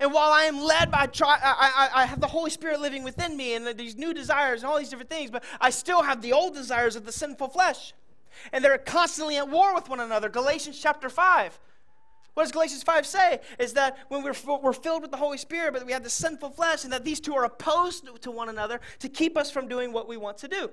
And 0.00 0.14
while 0.14 0.32
I 0.32 0.44
am 0.44 0.58
led 0.58 0.90
by, 0.90 1.08
I, 1.22 1.38
I, 1.42 1.90
I 2.02 2.06
have 2.06 2.20
the 2.20 2.26
Holy 2.26 2.50
Spirit 2.50 2.80
living 2.80 3.04
within 3.04 3.36
me 3.36 3.54
and 3.54 3.66
these 3.78 3.96
new 3.96 4.14
desires 4.14 4.62
and 4.62 4.70
all 4.70 4.78
these 4.78 4.88
different 4.88 5.10
things, 5.10 5.30
but 5.30 5.44
I 5.60 5.68
still 5.68 6.02
have 6.02 6.22
the 6.22 6.32
old 6.32 6.54
desires 6.54 6.96
of 6.96 7.04
the 7.04 7.12
sinful 7.12 7.48
flesh. 7.48 7.92
And 8.52 8.64
they're 8.64 8.78
constantly 8.78 9.36
at 9.36 9.48
war 9.48 9.74
with 9.74 9.90
one 9.90 10.00
another. 10.00 10.30
Galatians 10.30 10.80
chapter 10.80 11.10
5. 11.10 11.60
What 12.32 12.44
does 12.44 12.52
Galatians 12.52 12.82
5 12.82 13.06
say? 13.06 13.40
Is 13.58 13.74
that 13.74 13.98
when 14.08 14.22
we're, 14.22 14.34
we're 14.62 14.72
filled 14.72 15.02
with 15.02 15.10
the 15.10 15.18
Holy 15.18 15.36
Spirit, 15.36 15.74
but 15.74 15.84
we 15.84 15.92
have 15.92 16.04
the 16.04 16.08
sinful 16.10 16.50
flesh, 16.50 16.84
and 16.84 16.92
that 16.94 17.04
these 17.04 17.20
two 17.20 17.34
are 17.34 17.44
opposed 17.44 18.08
to 18.22 18.30
one 18.30 18.48
another 18.48 18.80
to 19.00 19.08
keep 19.08 19.36
us 19.36 19.50
from 19.50 19.68
doing 19.68 19.92
what 19.92 20.08
we 20.08 20.16
want 20.16 20.38
to 20.38 20.48
do. 20.48 20.70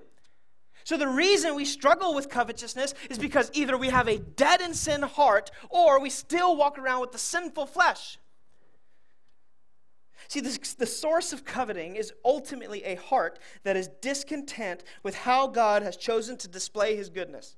So, 0.83 0.95
the 0.95 1.07
reason 1.07 1.55
we 1.55 1.65
struggle 1.65 2.15
with 2.15 2.29
covetousness 2.29 2.93
is 3.09 3.17
because 3.17 3.51
either 3.53 3.77
we 3.77 3.89
have 3.89 4.07
a 4.07 4.19
dead 4.19 4.61
and 4.61 4.73
sin 4.73 5.01
heart 5.01 5.51
or 5.69 5.99
we 5.99 6.09
still 6.09 6.55
walk 6.55 6.79
around 6.79 7.01
with 7.01 7.11
the 7.11 7.17
sinful 7.17 7.65
flesh. 7.65 8.17
See, 10.27 10.41
the 10.41 10.85
source 10.85 11.31
of 11.31 11.45
coveting 11.45 11.95
is 11.95 12.11
ultimately 12.25 12.83
a 12.83 12.95
heart 12.95 13.39
that 13.63 13.77
is 13.77 13.89
discontent 14.01 14.83
with 15.01 15.15
how 15.15 15.47
God 15.47 15.83
has 15.83 15.95
chosen 15.95 16.37
to 16.37 16.47
display 16.47 16.95
his 16.95 17.09
goodness. 17.09 17.55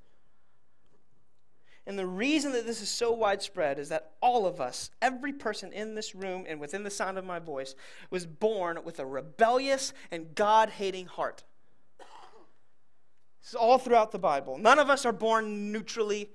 And 1.87 1.97
the 1.97 2.05
reason 2.05 2.51
that 2.51 2.67
this 2.67 2.83
is 2.83 2.89
so 2.89 3.11
widespread 3.11 3.79
is 3.79 3.89
that 3.89 4.11
all 4.21 4.45
of 4.45 4.61
us, 4.61 4.91
every 5.01 5.33
person 5.33 5.73
in 5.73 5.95
this 5.95 6.13
room 6.13 6.45
and 6.47 6.59
within 6.59 6.83
the 6.83 6.91
sound 6.91 7.17
of 7.17 7.25
my 7.25 7.39
voice, 7.39 7.73
was 8.11 8.27
born 8.27 8.79
with 8.83 8.99
a 8.99 9.05
rebellious 9.05 9.91
and 10.11 10.35
God 10.35 10.69
hating 10.69 11.07
heart. 11.07 11.43
This 13.41 13.49
is 13.49 13.55
all 13.55 13.79
throughout 13.79 14.11
the 14.11 14.19
Bible. 14.19 14.59
None 14.59 14.77
of 14.77 14.91
us 14.91 15.03
are 15.03 15.11
born 15.11 15.71
neutrally 15.71 16.29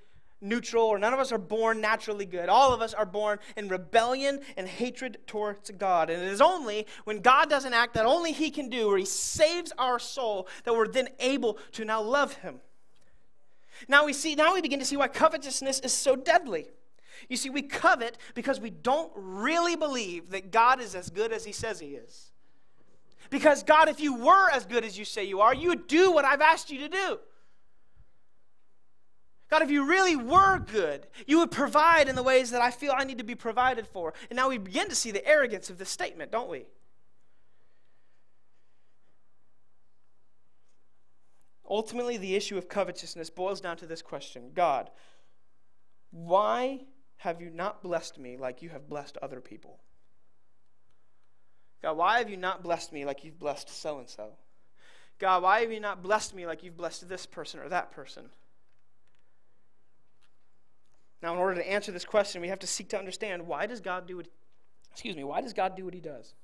neutral, 0.44 0.84
or 0.84 0.98
none 0.98 1.12
of 1.12 1.18
us 1.18 1.32
are 1.32 1.38
born 1.38 1.80
naturally 1.80 2.26
good. 2.26 2.48
All 2.48 2.72
of 2.72 2.80
us 2.80 2.94
are 2.94 3.06
born 3.06 3.38
in 3.56 3.68
rebellion 3.68 4.40
and 4.56 4.68
hatred 4.68 5.18
towards 5.26 5.70
God. 5.70 6.10
And 6.10 6.22
it 6.22 6.28
is 6.28 6.40
only 6.40 6.86
when 7.04 7.20
God 7.20 7.50
does 7.50 7.64
an 7.64 7.72
act 7.72 7.94
that 7.94 8.06
only 8.06 8.32
He 8.32 8.50
can 8.50 8.68
do, 8.68 8.88
where 8.88 8.98
He 8.98 9.04
saves 9.04 9.72
our 9.78 9.98
soul, 9.98 10.46
that 10.64 10.74
we're 10.74 10.86
then 10.86 11.08
able 11.18 11.58
to 11.72 11.84
now 11.84 12.02
love 12.02 12.34
Him. 12.34 12.60
Now 13.88 14.04
we 14.04 14.12
see 14.12 14.34
now 14.34 14.54
we 14.54 14.60
begin 14.60 14.78
to 14.78 14.84
see 14.84 14.96
why 14.96 15.08
covetousness 15.08 15.80
is 15.80 15.92
so 15.92 16.14
deadly. 16.14 16.66
You 17.28 17.36
see, 17.36 17.50
we 17.50 17.62
covet 17.62 18.18
because 18.34 18.60
we 18.60 18.70
don't 18.70 19.10
really 19.14 19.76
believe 19.76 20.30
that 20.30 20.50
God 20.50 20.80
is 20.80 20.94
as 20.94 21.10
good 21.10 21.32
as 21.32 21.44
he 21.44 21.52
says 21.52 21.80
he 21.80 21.94
is. 21.94 22.30
Because 23.30 23.62
God, 23.62 23.88
if 23.88 24.00
you 24.00 24.14
were 24.14 24.50
as 24.50 24.66
good 24.66 24.84
as 24.84 24.98
you 24.98 25.04
say 25.04 25.24
you 25.24 25.40
are, 25.40 25.54
you 25.54 25.68
would 25.68 25.86
do 25.86 26.12
what 26.12 26.24
I've 26.24 26.40
asked 26.40 26.70
you 26.70 26.78
to 26.80 26.88
do. 26.88 27.18
God, 29.50 29.62
if 29.62 29.70
you 29.70 29.86
really 29.86 30.16
were 30.16 30.58
good, 30.58 31.06
you 31.26 31.38
would 31.38 31.50
provide 31.50 32.08
in 32.08 32.16
the 32.16 32.22
ways 32.22 32.50
that 32.50 32.62
I 32.62 32.70
feel 32.70 32.94
I 32.96 33.04
need 33.04 33.18
to 33.18 33.24
be 33.24 33.34
provided 33.34 33.86
for. 33.86 34.14
And 34.30 34.36
now 34.36 34.48
we 34.48 34.58
begin 34.58 34.88
to 34.88 34.94
see 34.94 35.10
the 35.10 35.26
arrogance 35.26 35.70
of 35.70 35.78
this 35.78 35.90
statement, 35.90 36.32
don't 36.32 36.48
we? 36.48 36.64
Ultimately, 41.68 42.16
the 42.16 42.34
issue 42.34 42.58
of 42.58 42.68
covetousness 42.68 43.30
boils 43.30 43.60
down 43.60 43.76
to 43.78 43.86
this 43.86 44.02
question 44.02 44.50
God, 44.54 44.90
why 46.10 46.80
have 47.16 47.40
you 47.40 47.50
not 47.50 47.82
blessed 47.82 48.18
me 48.18 48.36
like 48.36 48.62
you 48.62 48.68
have 48.68 48.88
blessed 48.88 49.16
other 49.22 49.40
people? 49.40 49.80
God, 51.82 51.96
why 51.96 52.18
have 52.18 52.30
you 52.30 52.36
not 52.36 52.62
blessed 52.62 52.92
me 52.92 53.04
like 53.04 53.24
you've 53.24 53.38
blessed 53.38 53.68
so 53.68 53.98
and 53.98 54.08
so? 54.08 54.30
God, 55.18 55.42
why 55.42 55.60
have 55.60 55.72
you 55.72 55.80
not 55.80 56.02
blessed 56.02 56.34
me 56.34 56.46
like 56.46 56.62
you've 56.62 56.76
blessed 56.76 57.08
this 57.08 57.26
person 57.26 57.60
or 57.60 57.68
that 57.68 57.92
person? 57.92 58.24
Now, 61.24 61.32
in 61.32 61.38
order 61.38 61.54
to 61.56 61.66
answer 61.68 61.90
this 61.90 62.04
question, 62.04 62.42
we 62.42 62.48
have 62.48 62.58
to 62.58 62.66
seek 62.66 62.90
to 62.90 62.98
understand 62.98 63.46
why 63.46 63.64
does 63.64 63.80
God 63.80 64.06
do 64.06 64.18
what 64.18 64.28
excuse 64.92 65.16
me, 65.16 65.24
why 65.24 65.40
does 65.40 65.54
God 65.54 65.74
do 65.74 65.86
what 65.86 65.94
he 65.94 66.00
does? 66.00 66.34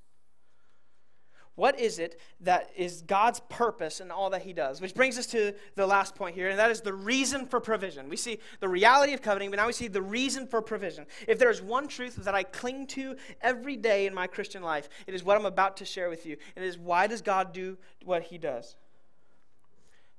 What 1.55 1.79
is 1.79 1.99
it 1.99 2.19
that 2.41 2.71
is 2.75 3.03
God's 3.03 3.41
purpose 3.51 4.01
in 4.01 4.11
all 4.11 4.31
that 4.31 4.41
He 4.41 4.55
does? 4.55 4.81
Which 4.81 4.95
brings 4.95 5.19
us 5.19 5.27
to 5.27 5.53
the 5.75 5.87
last 5.87 6.15
point 6.15 6.35
here, 6.35 6.49
and 6.49 6.59
that 6.59 6.71
is 6.71 6.81
the 6.81 6.95
reason 6.95 7.45
for 7.45 7.61
provision. 7.61 8.09
We 8.09 8.17
see 8.17 8.39
the 8.61 8.69
reality 8.69 9.13
of 9.13 9.21
coveting, 9.21 9.51
but 9.51 9.57
now 9.57 9.67
we 9.67 9.75
see 9.75 9.89
the 9.89 10.01
reason 10.01 10.47
for 10.47 10.63
provision. 10.63 11.05
If 11.29 11.39
there 11.39 11.51
is 11.51 11.61
one 11.61 11.87
truth 11.87 12.17
that 12.17 12.35
I 12.35 12.45
cling 12.45 12.87
to 12.89 13.17
every 13.43 13.77
day 13.77 14.07
in 14.07 14.15
my 14.15 14.27
Christian 14.27 14.63
life, 14.63 14.89
it 15.07 15.13
is 15.13 15.23
what 15.23 15.37
I'm 15.37 15.45
about 15.45 15.77
to 15.79 15.85
share 15.85 16.09
with 16.09 16.25
you. 16.25 16.39
It 16.57 16.63
is 16.63 16.79
why 16.79 17.07
does 17.07 17.21
God 17.21 17.53
do 17.53 17.77
what 18.07 18.23
He 18.23 18.39
does? 18.39 18.77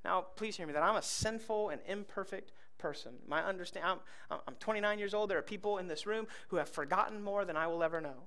Now, 0.06 0.26
please 0.36 0.58
hear 0.58 0.67
me 0.67 0.74
that 0.74 0.84
I'm 0.84 0.95
a 0.95 1.02
sinful 1.02 1.69
and 1.69 1.82
imperfect 1.88 2.52
person. 2.81 3.13
My 3.27 3.43
understand, 3.43 3.85
I'm, 3.85 4.39
I'm 4.47 4.55
29 4.55 4.99
years 4.99 5.13
old. 5.13 5.29
There 5.29 5.37
are 5.37 5.43
people 5.43 5.77
in 5.77 5.87
this 5.87 6.05
room 6.05 6.27
who 6.49 6.57
have 6.57 6.67
forgotten 6.67 7.21
more 7.23 7.45
than 7.45 7.55
I 7.55 7.67
will 7.67 7.83
ever 7.83 8.01
know. 8.01 8.23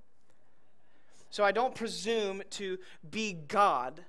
So 1.31 1.45
I 1.45 1.53
don't 1.53 1.75
presume 1.75 2.43
to 2.51 2.79
be 3.11 3.33
God. 3.33 4.05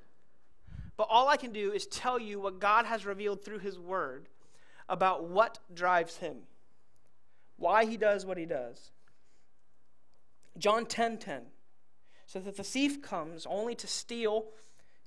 But 0.95 1.08
all 1.10 1.27
I 1.27 1.38
can 1.38 1.51
do 1.51 1.71
is 1.71 1.88
tell 1.88 2.19
you 2.19 2.39
what 2.39 2.60
God 2.60 2.86
has 2.86 3.05
revealed 3.05 3.43
through 3.43 3.60
His 3.60 3.79
Word 3.79 4.29
about 4.88 5.25
what 5.25 5.60
drives 5.73 6.17
Him, 6.17 6.38
why 7.58 7.86
He 7.86 7.97
does 7.97 8.25
what 8.25 8.38
He 8.38 8.45
does. 8.45 8.91
John 10.58 10.86
10 10.86 11.17
10 11.17 11.41
says 12.27 12.45
that 12.45 12.58
the 12.58 12.63
thief 12.63 13.01
comes 13.01 13.45
only 13.45 13.75
to 13.75 13.88
steal, 13.88 14.45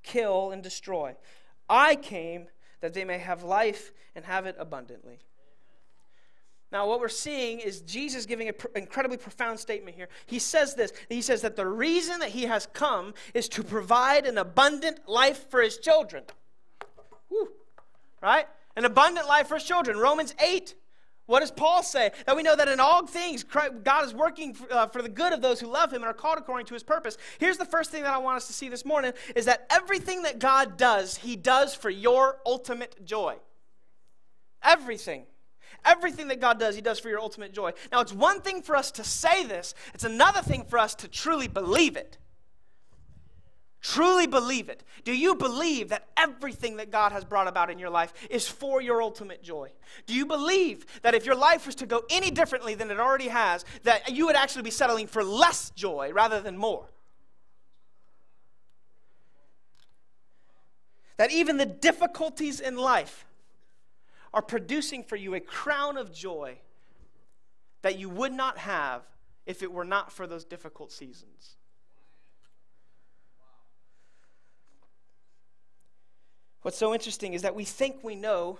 kill, 0.02 0.50
and 0.50 0.62
destroy. 0.62 1.16
I 1.68 1.94
came 1.94 2.48
that 2.80 2.94
they 2.94 3.04
may 3.04 3.18
have 3.18 3.42
life 3.42 3.92
and 4.14 4.24
have 4.24 4.46
it 4.46 4.56
abundantly. 4.58 5.18
Now, 6.70 6.86
what 6.86 7.00
we're 7.00 7.08
seeing 7.08 7.60
is 7.60 7.80
Jesus 7.80 8.26
giving 8.26 8.48
an 8.48 8.54
pr- 8.54 8.66
incredibly 8.74 9.16
profound 9.16 9.58
statement 9.58 9.96
here. 9.96 10.08
He 10.26 10.38
says 10.38 10.74
this 10.74 10.92
He 11.08 11.22
says 11.22 11.40
that 11.42 11.56
the 11.56 11.66
reason 11.66 12.20
that 12.20 12.30
he 12.30 12.42
has 12.42 12.66
come 12.72 13.14
is 13.32 13.48
to 13.50 13.62
provide 13.62 14.26
an 14.26 14.36
abundant 14.36 15.08
life 15.08 15.50
for 15.50 15.62
his 15.62 15.78
children. 15.78 16.24
Woo. 17.30 17.48
Right? 18.20 18.46
An 18.76 18.84
abundant 18.84 19.26
life 19.26 19.48
for 19.48 19.54
his 19.54 19.64
children. 19.64 19.96
Romans 19.96 20.34
8. 20.42 20.74
What 21.28 21.40
does 21.40 21.50
Paul 21.50 21.82
say? 21.82 22.10
That 22.24 22.36
we 22.36 22.42
know 22.42 22.56
that 22.56 22.68
in 22.68 22.80
all 22.80 23.06
things, 23.06 23.44
God 23.44 24.04
is 24.06 24.14
working 24.14 24.54
for, 24.54 24.72
uh, 24.72 24.86
for 24.86 25.02
the 25.02 25.10
good 25.10 25.34
of 25.34 25.42
those 25.42 25.60
who 25.60 25.66
love 25.66 25.92
him 25.92 25.96
and 25.96 26.06
are 26.06 26.14
called 26.14 26.38
according 26.38 26.64
to 26.66 26.74
his 26.74 26.82
purpose. 26.82 27.18
Here's 27.38 27.58
the 27.58 27.66
first 27.66 27.90
thing 27.90 28.02
that 28.02 28.14
I 28.14 28.18
want 28.18 28.38
us 28.38 28.46
to 28.46 28.54
see 28.54 28.70
this 28.70 28.86
morning 28.86 29.12
is 29.36 29.44
that 29.44 29.66
everything 29.68 30.22
that 30.22 30.38
God 30.38 30.78
does, 30.78 31.18
he 31.18 31.36
does 31.36 31.74
for 31.74 31.90
your 31.90 32.38
ultimate 32.46 33.04
joy. 33.04 33.36
Everything. 34.62 35.26
Everything 35.84 36.28
that 36.28 36.40
God 36.40 36.58
does, 36.58 36.74
He 36.74 36.80
does 36.80 36.98
for 36.98 37.08
your 37.08 37.20
ultimate 37.20 37.52
joy. 37.52 37.72
Now, 37.92 38.00
it's 38.00 38.12
one 38.12 38.40
thing 38.40 38.62
for 38.62 38.74
us 38.74 38.90
to 38.92 39.04
say 39.04 39.44
this, 39.44 39.74
it's 39.94 40.04
another 40.04 40.40
thing 40.40 40.64
for 40.64 40.78
us 40.78 40.94
to 40.96 41.08
truly 41.08 41.46
believe 41.46 41.96
it. 41.96 42.18
Truly 43.80 44.26
believe 44.26 44.68
it. 44.68 44.82
Do 45.04 45.16
you 45.16 45.36
believe 45.36 45.90
that 45.90 46.08
everything 46.16 46.76
that 46.76 46.90
God 46.90 47.12
has 47.12 47.24
brought 47.24 47.46
about 47.46 47.70
in 47.70 47.78
your 47.78 47.90
life 47.90 48.12
is 48.28 48.48
for 48.48 48.82
your 48.82 49.00
ultimate 49.00 49.42
joy? 49.42 49.70
Do 50.06 50.14
you 50.14 50.26
believe 50.26 50.84
that 51.02 51.14
if 51.14 51.24
your 51.24 51.36
life 51.36 51.64
was 51.64 51.76
to 51.76 51.86
go 51.86 52.02
any 52.10 52.30
differently 52.30 52.74
than 52.74 52.90
it 52.90 52.98
already 52.98 53.28
has, 53.28 53.64
that 53.84 54.10
you 54.12 54.26
would 54.26 54.34
actually 54.34 54.62
be 54.62 54.70
settling 54.70 55.06
for 55.06 55.22
less 55.22 55.70
joy 55.70 56.10
rather 56.12 56.40
than 56.40 56.58
more? 56.58 56.86
That 61.16 61.30
even 61.30 61.56
the 61.56 61.66
difficulties 61.66 62.60
in 62.60 62.76
life 62.76 63.26
are 64.34 64.42
producing 64.42 65.04
for 65.04 65.16
you 65.16 65.34
a 65.34 65.40
crown 65.40 65.96
of 65.96 66.12
joy 66.12 66.58
that 67.82 67.98
you 67.98 68.08
would 68.08 68.32
not 68.32 68.58
have 68.58 69.02
if 69.46 69.62
it 69.62 69.72
were 69.72 69.84
not 69.84 70.12
for 70.12 70.26
those 70.26 70.44
difficult 70.44 70.90
seasons. 70.90 71.57
What's 76.68 76.76
so 76.76 76.92
interesting 76.92 77.32
is 77.32 77.40
that 77.40 77.54
we 77.54 77.64
think 77.64 78.04
we 78.04 78.14
know 78.14 78.58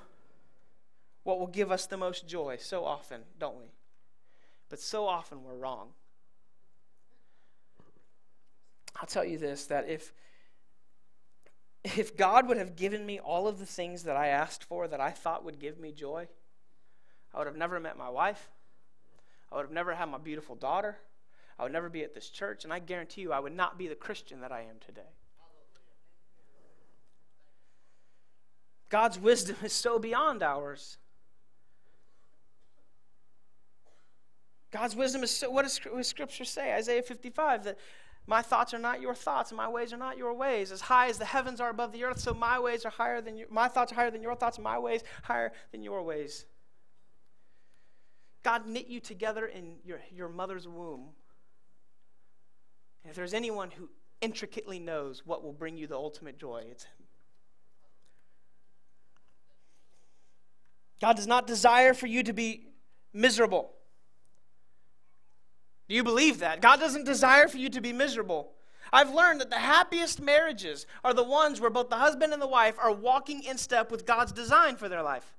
what 1.24 1.38
will 1.38 1.46
give 1.46 1.70
us 1.70 1.84
the 1.84 1.98
most 1.98 2.26
joy 2.26 2.56
so 2.58 2.86
often, 2.86 3.20
don't 3.38 3.58
we? 3.58 3.66
But 4.70 4.80
so 4.80 5.06
often 5.06 5.44
we're 5.44 5.58
wrong. 5.58 5.90
I'll 8.96 9.06
tell 9.06 9.26
you 9.26 9.36
this 9.36 9.66
that 9.66 9.90
if 9.90 10.14
if 11.84 12.16
God 12.16 12.48
would 12.48 12.56
have 12.56 12.76
given 12.76 13.04
me 13.04 13.20
all 13.20 13.46
of 13.46 13.58
the 13.58 13.66
things 13.66 14.04
that 14.04 14.16
I 14.16 14.28
asked 14.28 14.64
for 14.64 14.88
that 14.88 15.02
I 15.02 15.10
thought 15.10 15.44
would 15.44 15.58
give 15.58 15.78
me 15.78 15.92
joy, 15.92 16.28
I 17.34 17.36
would 17.36 17.46
have 17.46 17.58
never 17.58 17.78
met 17.78 17.98
my 17.98 18.08
wife. 18.08 18.48
I 19.52 19.56
would 19.56 19.66
have 19.66 19.70
never 19.70 19.94
had 19.94 20.06
my 20.06 20.16
beautiful 20.16 20.54
daughter. 20.54 20.96
I 21.58 21.64
would 21.64 21.72
never 21.72 21.90
be 21.90 22.04
at 22.04 22.14
this 22.14 22.30
church, 22.30 22.64
and 22.64 22.72
I 22.72 22.78
guarantee 22.78 23.20
you 23.20 23.34
I 23.34 23.40
would 23.40 23.54
not 23.54 23.76
be 23.76 23.86
the 23.86 23.94
Christian 23.94 24.40
that 24.40 24.50
I 24.50 24.62
am 24.62 24.76
today. 24.80 25.12
God's 28.88 29.18
wisdom 29.18 29.56
is 29.62 29.72
so 29.72 29.98
beyond 29.98 30.42
ours. 30.42 30.98
God's 34.70 34.96
wisdom 34.96 35.22
is 35.22 35.30
so, 35.30 35.50
what 35.50 35.62
does 35.62 35.80
Scripture 36.06 36.44
say? 36.44 36.74
Isaiah 36.74 37.02
55 37.02 37.64
that 37.64 37.78
my 38.26 38.42
thoughts 38.42 38.74
are 38.74 38.78
not 38.78 39.00
your 39.00 39.14
thoughts, 39.14 39.50
and 39.50 39.56
my 39.56 39.68
ways 39.68 39.94
are 39.94 39.98
not 39.98 40.18
your 40.18 40.34
ways. 40.34 40.70
As 40.70 40.82
high 40.82 41.08
as 41.08 41.16
the 41.16 41.24
heavens 41.24 41.62
are 41.62 41.70
above 41.70 41.92
the 41.92 42.04
earth, 42.04 42.20
so 42.20 42.34
my 42.34 42.58
ways 42.58 42.84
are 42.84 42.90
higher 42.90 43.22
than 43.22 43.38
your, 43.38 43.48
my 43.50 43.68
thoughts 43.68 43.90
are 43.90 43.94
higher 43.94 44.10
than 44.10 44.22
your 44.22 44.34
thoughts, 44.34 44.58
and 44.58 44.64
my 44.64 44.78
ways 44.78 45.02
higher 45.22 45.50
than 45.72 45.82
your 45.82 46.02
ways. 46.02 46.44
God 48.42 48.66
knit 48.66 48.86
you 48.86 49.00
together 49.00 49.46
in 49.46 49.76
your, 49.82 50.00
your 50.14 50.28
mother's 50.28 50.68
womb. 50.68 51.08
And 53.02 53.10
if 53.10 53.16
there's 53.16 53.34
anyone 53.34 53.70
who 53.70 53.88
intricately 54.20 54.78
knows 54.78 55.22
what 55.24 55.42
will 55.42 55.54
bring 55.54 55.78
you 55.78 55.86
the 55.86 55.96
ultimate 55.96 56.38
joy, 56.38 56.66
it's 56.70 56.84
Him. 56.84 56.97
God 61.00 61.16
does 61.16 61.26
not 61.26 61.46
desire 61.46 61.94
for 61.94 62.06
you 62.06 62.22
to 62.22 62.32
be 62.32 62.66
miserable. 63.12 63.72
Do 65.88 65.94
you 65.94 66.02
believe 66.02 66.40
that? 66.40 66.60
God 66.60 66.80
doesn't 66.80 67.04
desire 67.04 67.48
for 67.48 67.56
you 67.56 67.70
to 67.70 67.80
be 67.80 67.92
miserable. 67.92 68.52
I've 68.92 69.12
learned 69.12 69.40
that 69.40 69.50
the 69.50 69.56
happiest 69.56 70.20
marriages 70.20 70.86
are 71.04 71.14
the 71.14 71.24
ones 71.24 71.60
where 71.60 71.70
both 71.70 71.88
the 71.88 71.96
husband 71.96 72.32
and 72.32 72.40
the 72.40 72.46
wife 72.48 72.76
are 72.78 72.92
walking 72.92 73.42
in 73.42 73.58
step 73.58 73.90
with 73.90 74.06
God's 74.06 74.32
design 74.32 74.76
for 74.76 74.88
their 74.88 75.02
life. 75.02 75.34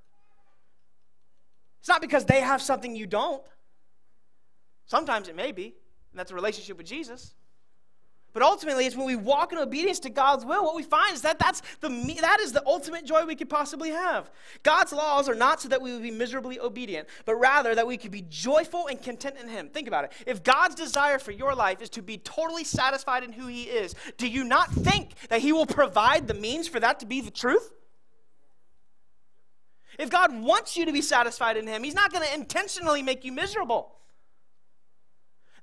It's 1.79 1.89
not 1.89 2.01
because 2.01 2.25
they 2.25 2.41
have 2.41 2.61
something 2.61 2.95
you 2.95 3.07
don't. 3.07 3.43
Sometimes 4.85 5.27
it 5.27 5.35
may 5.35 5.51
be, 5.51 5.65
and 6.11 6.19
that's 6.19 6.31
a 6.31 6.35
relationship 6.35 6.77
with 6.77 6.87
Jesus. 6.87 7.33
But 8.31 8.43
ultimately, 8.43 8.85
it's 8.85 8.95
when 8.95 9.07
we 9.07 9.15
walk 9.15 9.51
in 9.53 9.57
obedience 9.57 9.99
to 10.01 10.09
God's 10.09 10.45
will, 10.45 10.63
what 10.63 10.75
we 10.75 10.83
find 10.83 11.15
is 11.15 11.23
that 11.23 11.39
that's 11.39 11.61
the, 11.81 11.89
that 12.21 12.39
is 12.39 12.51
the 12.51 12.65
ultimate 12.65 13.03
joy 13.03 13.25
we 13.25 13.35
could 13.35 13.49
possibly 13.49 13.89
have. 13.89 14.29
God's 14.61 14.91
laws 14.91 15.27
are 15.27 15.35
not 15.35 15.61
so 15.61 15.69
that 15.69 15.81
we 15.81 15.91
would 15.91 16.03
be 16.03 16.11
miserably 16.11 16.59
obedient, 16.59 17.07
but 17.25 17.35
rather 17.35 17.73
that 17.73 17.87
we 17.87 17.97
could 17.97 18.11
be 18.11 18.23
joyful 18.29 18.85
and 18.87 19.01
content 19.01 19.37
in 19.41 19.49
Him. 19.49 19.69
Think 19.69 19.87
about 19.87 20.03
it. 20.03 20.11
If 20.27 20.43
God's 20.43 20.75
desire 20.75 21.17
for 21.17 21.31
your 21.31 21.55
life 21.55 21.81
is 21.81 21.89
to 21.91 22.03
be 22.03 22.17
totally 22.19 22.63
satisfied 22.63 23.23
in 23.23 23.31
who 23.31 23.47
He 23.47 23.63
is, 23.63 23.95
do 24.17 24.27
you 24.27 24.43
not 24.43 24.71
think 24.71 25.13
that 25.29 25.41
He 25.41 25.51
will 25.51 25.65
provide 25.65 26.27
the 26.27 26.35
means 26.35 26.67
for 26.67 26.79
that 26.79 26.99
to 26.99 27.07
be 27.07 27.21
the 27.21 27.31
truth? 27.31 27.71
If 29.97 30.11
God 30.11 30.39
wants 30.39 30.77
you 30.77 30.85
to 30.85 30.93
be 30.93 31.01
satisfied 31.01 31.57
in 31.57 31.65
Him, 31.65 31.83
He's 31.83 31.95
not 31.95 32.13
going 32.13 32.25
to 32.25 32.33
intentionally 32.33 33.01
make 33.01 33.25
you 33.25 33.31
miserable. 33.31 33.95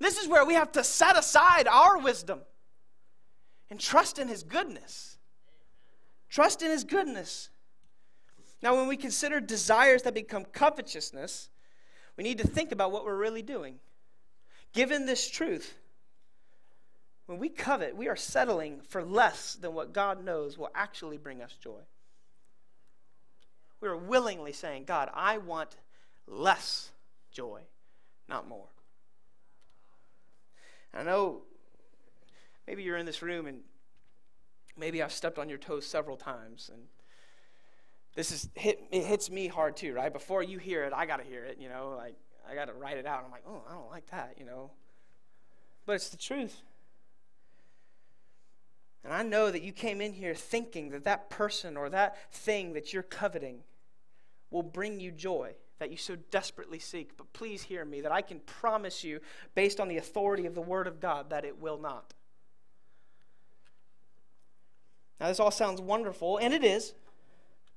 This 0.00 0.18
is 0.18 0.28
where 0.28 0.44
we 0.44 0.54
have 0.54 0.72
to 0.72 0.82
set 0.82 1.16
aside 1.16 1.68
our 1.68 1.96
wisdom 1.98 2.40
and 3.70 3.80
trust 3.80 4.18
in 4.18 4.28
His 4.28 4.42
goodness. 4.42 5.18
Trust 6.28 6.62
in 6.62 6.70
His 6.70 6.84
goodness. 6.84 7.50
Now, 8.62 8.76
when 8.76 8.88
we 8.88 8.96
consider 8.96 9.40
desires 9.40 10.02
that 10.02 10.14
become 10.14 10.44
covetousness, 10.44 11.50
we 12.16 12.24
need 12.24 12.38
to 12.38 12.46
think 12.46 12.72
about 12.72 12.92
what 12.92 13.04
we're 13.04 13.16
really 13.16 13.42
doing. 13.42 13.76
Given 14.72 15.06
this 15.06 15.28
truth, 15.28 15.74
when 17.26 17.38
we 17.38 17.48
covet, 17.48 17.96
we 17.96 18.08
are 18.08 18.16
settling 18.16 18.80
for 18.88 19.02
less 19.02 19.54
than 19.54 19.74
what 19.74 19.92
God 19.92 20.24
knows 20.24 20.56
will 20.56 20.70
actually 20.74 21.18
bring 21.18 21.42
us 21.42 21.56
joy. 21.60 21.80
We 23.80 23.88
are 23.88 23.96
willingly 23.96 24.52
saying, 24.52 24.84
God, 24.84 25.10
I 25.12 25.38
want 25.38 25.76
less 26.26 26.90
joy, 27.30 27.60
not 28.28 28.48
more. 28.48 28.68
I 30.94 31.02
know 31.02 31.42
maybe 32.66 32.82
you're 32.82 32.96
in 32.96 33.06
this 33.06 33.22
room 33.22 33.46
and 33.46 33.60
maybe 34.76 35.02
I've 35.02 35.12
stepped 35.12 35.38
on 35.38 35.48
your 35.48 35.58
toes 35.58 35.86
several 35.86 36.16
times 36.16 36.70
and 36.72 36.82
this 38.14 38.32
is 38.32 38.48
hit 38.54 38.82
it 38.90 39.04
hits 39.04 39.30
me 39.30 39.46
hard 39.46 39.76
too, 39.76 39.92
right? 39.92 40.12
Before 40.12 40.42
you 40.42 40.58
hear 40.58 40.84
it, 40.84 40.92
I 40.94 41.04
got 41.06 41.18
to 41.18 41.24
hear 41.24 41.44
it, 41.44 41.58
you 41.60 41.68
know, 41.68 41.94
like 41.96 42.16
I 42.48 42.54
got 42.54 42.66
to 42.66 42.72
write 42.72 42.96
it 42.96 43.06
out. 43.06 43.22
I'm 43.24 43.30
like, 43.30 43.44
"Oh, 43.46 43.62
I 43.68 43.74
don't 43.74 43.90
like 43.90 44.06
that," 44.10 44.36
you 44.38 44.46
know. 44.46 44.70
But 45.84 45.96
it's 45.96 46.08
the 46.08 46.16
truth. 46.16 46.62
And 49.04 49.12
I 49.12 49.22
know 49.22 49.50
that 49.50 49.62
you 49.62 49.72
came 49.72 50.00
in 50.00 50.12
here 50.14 50.34
thinking 50.34 50.90
that 50.90 51.04
that 51.04 51.28
person 51.28 51.76
or 51.76 51.90
that 51.90 52.32
thing 52.32 52.72
that 52.72 52.92
you're 52.92 53.02
coveting 53.02 53.60
will 54.50 54.62
bring 54.62 54.98
you 54.98 55.12
joy 55.12 55.54
that 55.78 55.90
you 55.90 55.96
so 55.96 56.16
desperately 56.30 56.78
seek. 56.78 57.16
But 57.16 57.32
please 57.32 57.62
hear 57.62 57.84
me 57.84 58.00
that 58.00 58.12
I 58.12 58.22
can 58.22 58.40
promise 58.40 59.04
you, 59.04 59.20
based 59.54 59.80
on 59.80 59.88
the 59.88 59.98
authority 59.98 60.46
of 60.46 60.54
the 60.54 60.60
Word 60.60 60.86
of 60.86 61.00
God, 61.00 61.30
that 61.30 61.44
it 61.44 61.60
will 61.60 61.78
not. 61.78 62.14
Now, 65.26 65.30
this 65.30 65.40
all 65.40 65.50
sounds 65.50 65.80
wonderful, 65.80 66.38
and 66.38 66.54
it 66.54 66.62
is, 66.62 66.94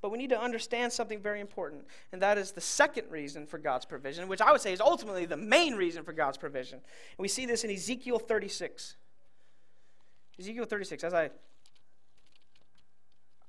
but 0.03 0.11
we 0.11 0.19
need 0.19 0.29
to 0.29 0.39
understand 0.39 0.93
something 0.93 1.19
very 1.19 1.39
important, 1.39 1.83
and 2.11 2.21
that 2.21 2.37
is 2.37 2.51
the 2.51 2.61
second 2.61 3.09
reason 3.09 3.47
for 3.47 3.57
God's 3.57 3.85
provision, 3.85 4.27
which 4.27 4.39
I 4.39 4.51
would 4.51 4.61
say 4.61 4.71
is 4.71 4.79
ultimately 4.79 5.25
the 5.25 5.35
main 5.35 5.73
reason 5.73 6.03
for 6.03 6.13
God's 6.13 6.37
provision. 6.37 6.75
And 6.75 7.17
we 7.17 7.27
see 7.27 7.47
this 7.47 7.63
in 7.63 7.71
Ezekiel 7.71 8.19
36. 8.19 8.97
Ezekiel 10.37 10.65
36, 10.65 11.03
as 11.03 11.11
I 11.11 11.31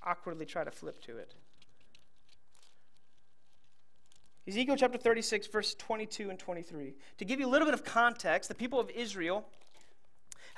awkwardly 0.02 0.46
try 0.46 0.64
to 0.64 0.70
flip 0.70 1.02
to 1.02 1.18
it. 1.18 1.34
Ezekiel 4.48 4.76
chapter 4.76 4.96
36, 4.96 5.46
verse 5.48 5.74
22 5.74 6.30
and 6.30 6.38
23. 6.38 6.94
To 7.18 7.24
give 7.26 7.38
you 7.38 7.46
a 7.46 7.50
little 7.50 7.66
bit 7.66 7.74
of 7.74 7.84
context, 7.84 8.48
the 8.48 8.54
people 8.54 8.80
of 8.80 8.88
Israel 8.88 9.44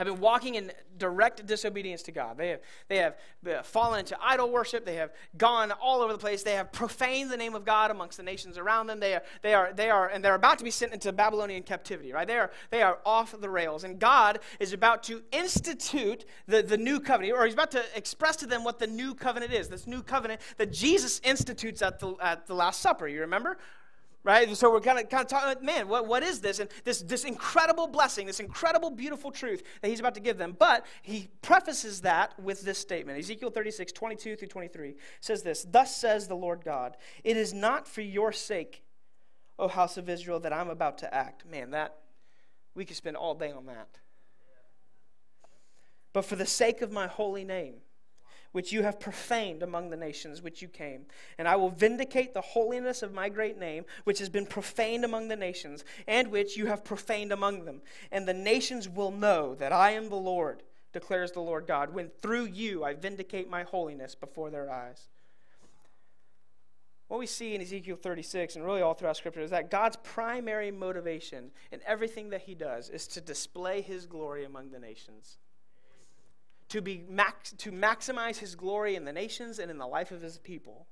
have 0.06 0.14
been 0.14 0.20
walking 0.20 0.54
in 0.56 0.72
direct 0.98 1.44
disobedience 1.46 2.02
to 2.02 2.12
God. 2.12 2.36
They 2.36 2.48
have, 2.48 3.16
they 3.42 3.52
have 3.52 3.66
fallen 3.66 4.00
into 4.00 4.16
idol 4.22 4.50
worship. 4.50 4.84
They 4.84 4.96
have 4.96 5.12
gone 5.36 5.72
all 5.72 6.00
over 6.00 6.12
the 6.12 6.18
place. 6.18 6.42
They 6.42 6.54
have 6.54 6.70
profaned 6.72 7.30
the 7.30 7.36
name 7.36 7.54
of 7.54 7.64
God 7.64 7.90
amongst 7.90 8.16
the 8.16 8.22
nations 8.22 8.58
around 8.58 8.86
them. 8.86 9.00
They 9.00 9.14
are, 9.14 9.22
they 9.42 9.54
are, 9.54 9.72
they 9.72 9.90
are, 9.90 10.08
and 10.08 10.24
they're 10.24 10.34
about 10.34 10.58
to 10.58 10.64
be 10.64 10.70
sent 10.70 10.92
into 10.92 11.12
Babylonian 11.12 11.62
captivity, 11.62 12.12
right? 12.12 12.26
They 12.26 12.36
are, 12.36 12.50
they 12.70 12.82
are 12.82 12.98
off 13.04 13.34
the 13.40 13.50
rails. 13.50 13.84
And 13.84 13.98
God 13.98 14.40
is 14.60 14.72
about 14.72 15.02
to 15.04 15.22
institute 15.32 16.24
the, 16.46 16.62
the 16.62 16.78
new 16.78 17.00
covenant, 17.00 17.36
or 17.36 17.44
he's 17.44 17.54
about 17.54 17.70
to 17.72 17.82
express 17.94 18.36
to 18.36 18.46
them 18.46 18.64
what 18.64 18.78
the 18.78 18.86
new 18.86 19.14
covenant 19.14 19.52
is. 19.52 19.68
This 19.68 19.86
new 19.86 20.02
covenant 20.02 20.40
that 20.56 20.72
Jesus 20.72 21.20
institutes 21.24 21.82
at 21.82 21.98
the, 21.98 22.14
at 22.20 22.46
the 22.46 22.54
Last 22.54 22.80
Supper. 22.80 23.08
You 23.08 23.20
remember? 23.20 23.58
Right? 24.24 24.46
And 24.46 24.56
So 24.56 24.70
we're 24.70 24.80
kind 24.80 24.98
of 24.98 25.08
kind 25.08 25.22
of 25.22 25.28
talking, 25.28 25.64
man, 25.64 25.88
what, 25.88 26.06
what 26.06 26.22
is 26.22 26.40
this? 26.40 26.58
And 26.58 26.70
this 26.84 27.02
this 27.02 27.24
incredible 27.24 27.86
blessing, 27.86 28.26
this 28.26 28.40
incredible 28.40 28.90
beautiful 28.90 29.30
truth 29.30 29.62
that 29.80 29.88
he's 29.88 30.00
about 30.00 30.14
to 30.14 30.20
give 30.20 30.38
them. 30.38 30.56
But 30.58 30.86
he 31.02 31.28
prefaces 31.42 32.02
that 32.02 32.38
with 32.38 32.62
this 32.62 32.78
statement. 32.78 33.18
Ezekiel 33.18 33.50
36, 33.50 33.92
22 33.92 34.36
through 34.36 34.48
23 34.48 34.94
says 35.20 35.42
this 35.42 35.66
Thus 35.68 35.96
says 35.96 36.28
the 36.28 36.36
Lord 36.36 36.64
God, 36.64 36.96
it 37.24 37.36
is 37.36 37.52
not 37.52 37.88
for 37.88 38.02
your 38.02 38.32
sake, 38.32 38.82
O 39.58 39.68
house 39.68 39.96
of 39.96 40.08
Israel, 40.08 40.40
that 40.40 40.52
I'm 40.52 40.70
about 40.70 40.98
to 40.98 41.14
act. 41.14 41.44
Man, 41.50 41.70
that 41.70 41.96
we 42.74 42.84
could 42.84 42.96
spend 42.96 43.16
all 43.16 43.34
day 43.34 43.50
on 43.50 43.66
that. 43.66 43.98
But 46.12 46.24
for 46.24 46.36
the 46.36 46.46
sake 46.46 46.82
of 46.82 46.92
my 46.92 47.06
holy 47.06 47.44
name 47.44 47.76
which 48.52 48.72
you 48.72 48.82
have 48.82 49.00
profaned 49.00 49.62
among 49.62 49.90
the 49.90 49.96
nations 49.96 50.42
which 50.42 50.62
you 50.62 50.68
came. 50.68 51.06
And 51.38 51.48
I 51.48 51.56
will 51.56 51.70
vindicate 51.70 52.34
the 52.34 52.40
holiness 52.40 53.02
of 53.02 53.12
my 53.12 53.28
great 53.28 53.58
name, 53.58 53.84
which 54.04 54.18
has 54.18 54.28
been 54.28 54.46
profaned 54.46 55.04
among 55.04 55.28
the 55.28 55.36
nations, 55.36 55.84
and 56.06 56.28
which 56.28 56.56
you 56.56 56.66
have 56.66 56.84
profaned 56.84 57.32
among 57.32 57.64
them. 57.64 57.82
And 58.10 58.28
the 58.28 58.34
nations 58.34 58.88
will 58.88 59.10
know 59.10 59.54
that 59.56 59.72
I 59.72 59.92
am 59.92 60.08
the 60.08 60.16
Lord, 60.16 60.62
declares 60.92 61.32
the 61.32 61.40
Lord 61.40 61.66
God, 61.66 61.92
when 61.92 62.10
through 62.20 62.46
you 62.46 62.84
I 62.84 62.94
vindicate 62.94 63.50
my 63.50 63.62
holiness 63.62 64.14
before 64.14 64.50
their 64.50 64.70
eyes. 64.70 65.08
What 67.08 67.18
we 67.18 67.26
see 67.26 67.54
in 67.54 67.60
Ezekiel 67.60 67.96
36 67.96 68.56
and 68.56 68.64
really 68.64 68.80
all 68.80 68.94
throughout 68.94 69.18
Scripture 69.18 69.42
is 69.42 69.50
that 69.50 69.70
God's 69.70 69.96
primary 70.02 70.70
motivation 70.70 71.50
in 71.70 71.80
everything 71.86 72.30
that 72.30 72.42
He 72.42 72.54
does 72.54 72.88
is 72.88 73.06
to 73.08 73.20
display 73.20 73.82
His 73.82 74.06
glory 74.06 74.46
among 74.46 74.70
the 74.70 74.78
nations 74.78 75.36
to, 76.72 76.80
be 76.80 77.04
max, 77.06 77.52
to 77.58 77.70
maximize 77.70 78.38
his 78.38 78.54
glory 78.54 78.96
in 78.96 79.04
the 79.04 79.12
nations 79.12 79.58
and 79.58 79.70
in 79.70 79.76
the 79.76 79.86
life 79.86 80.10
of 80.10 80.22
his 80.22 80.38
people. 80.38 80.86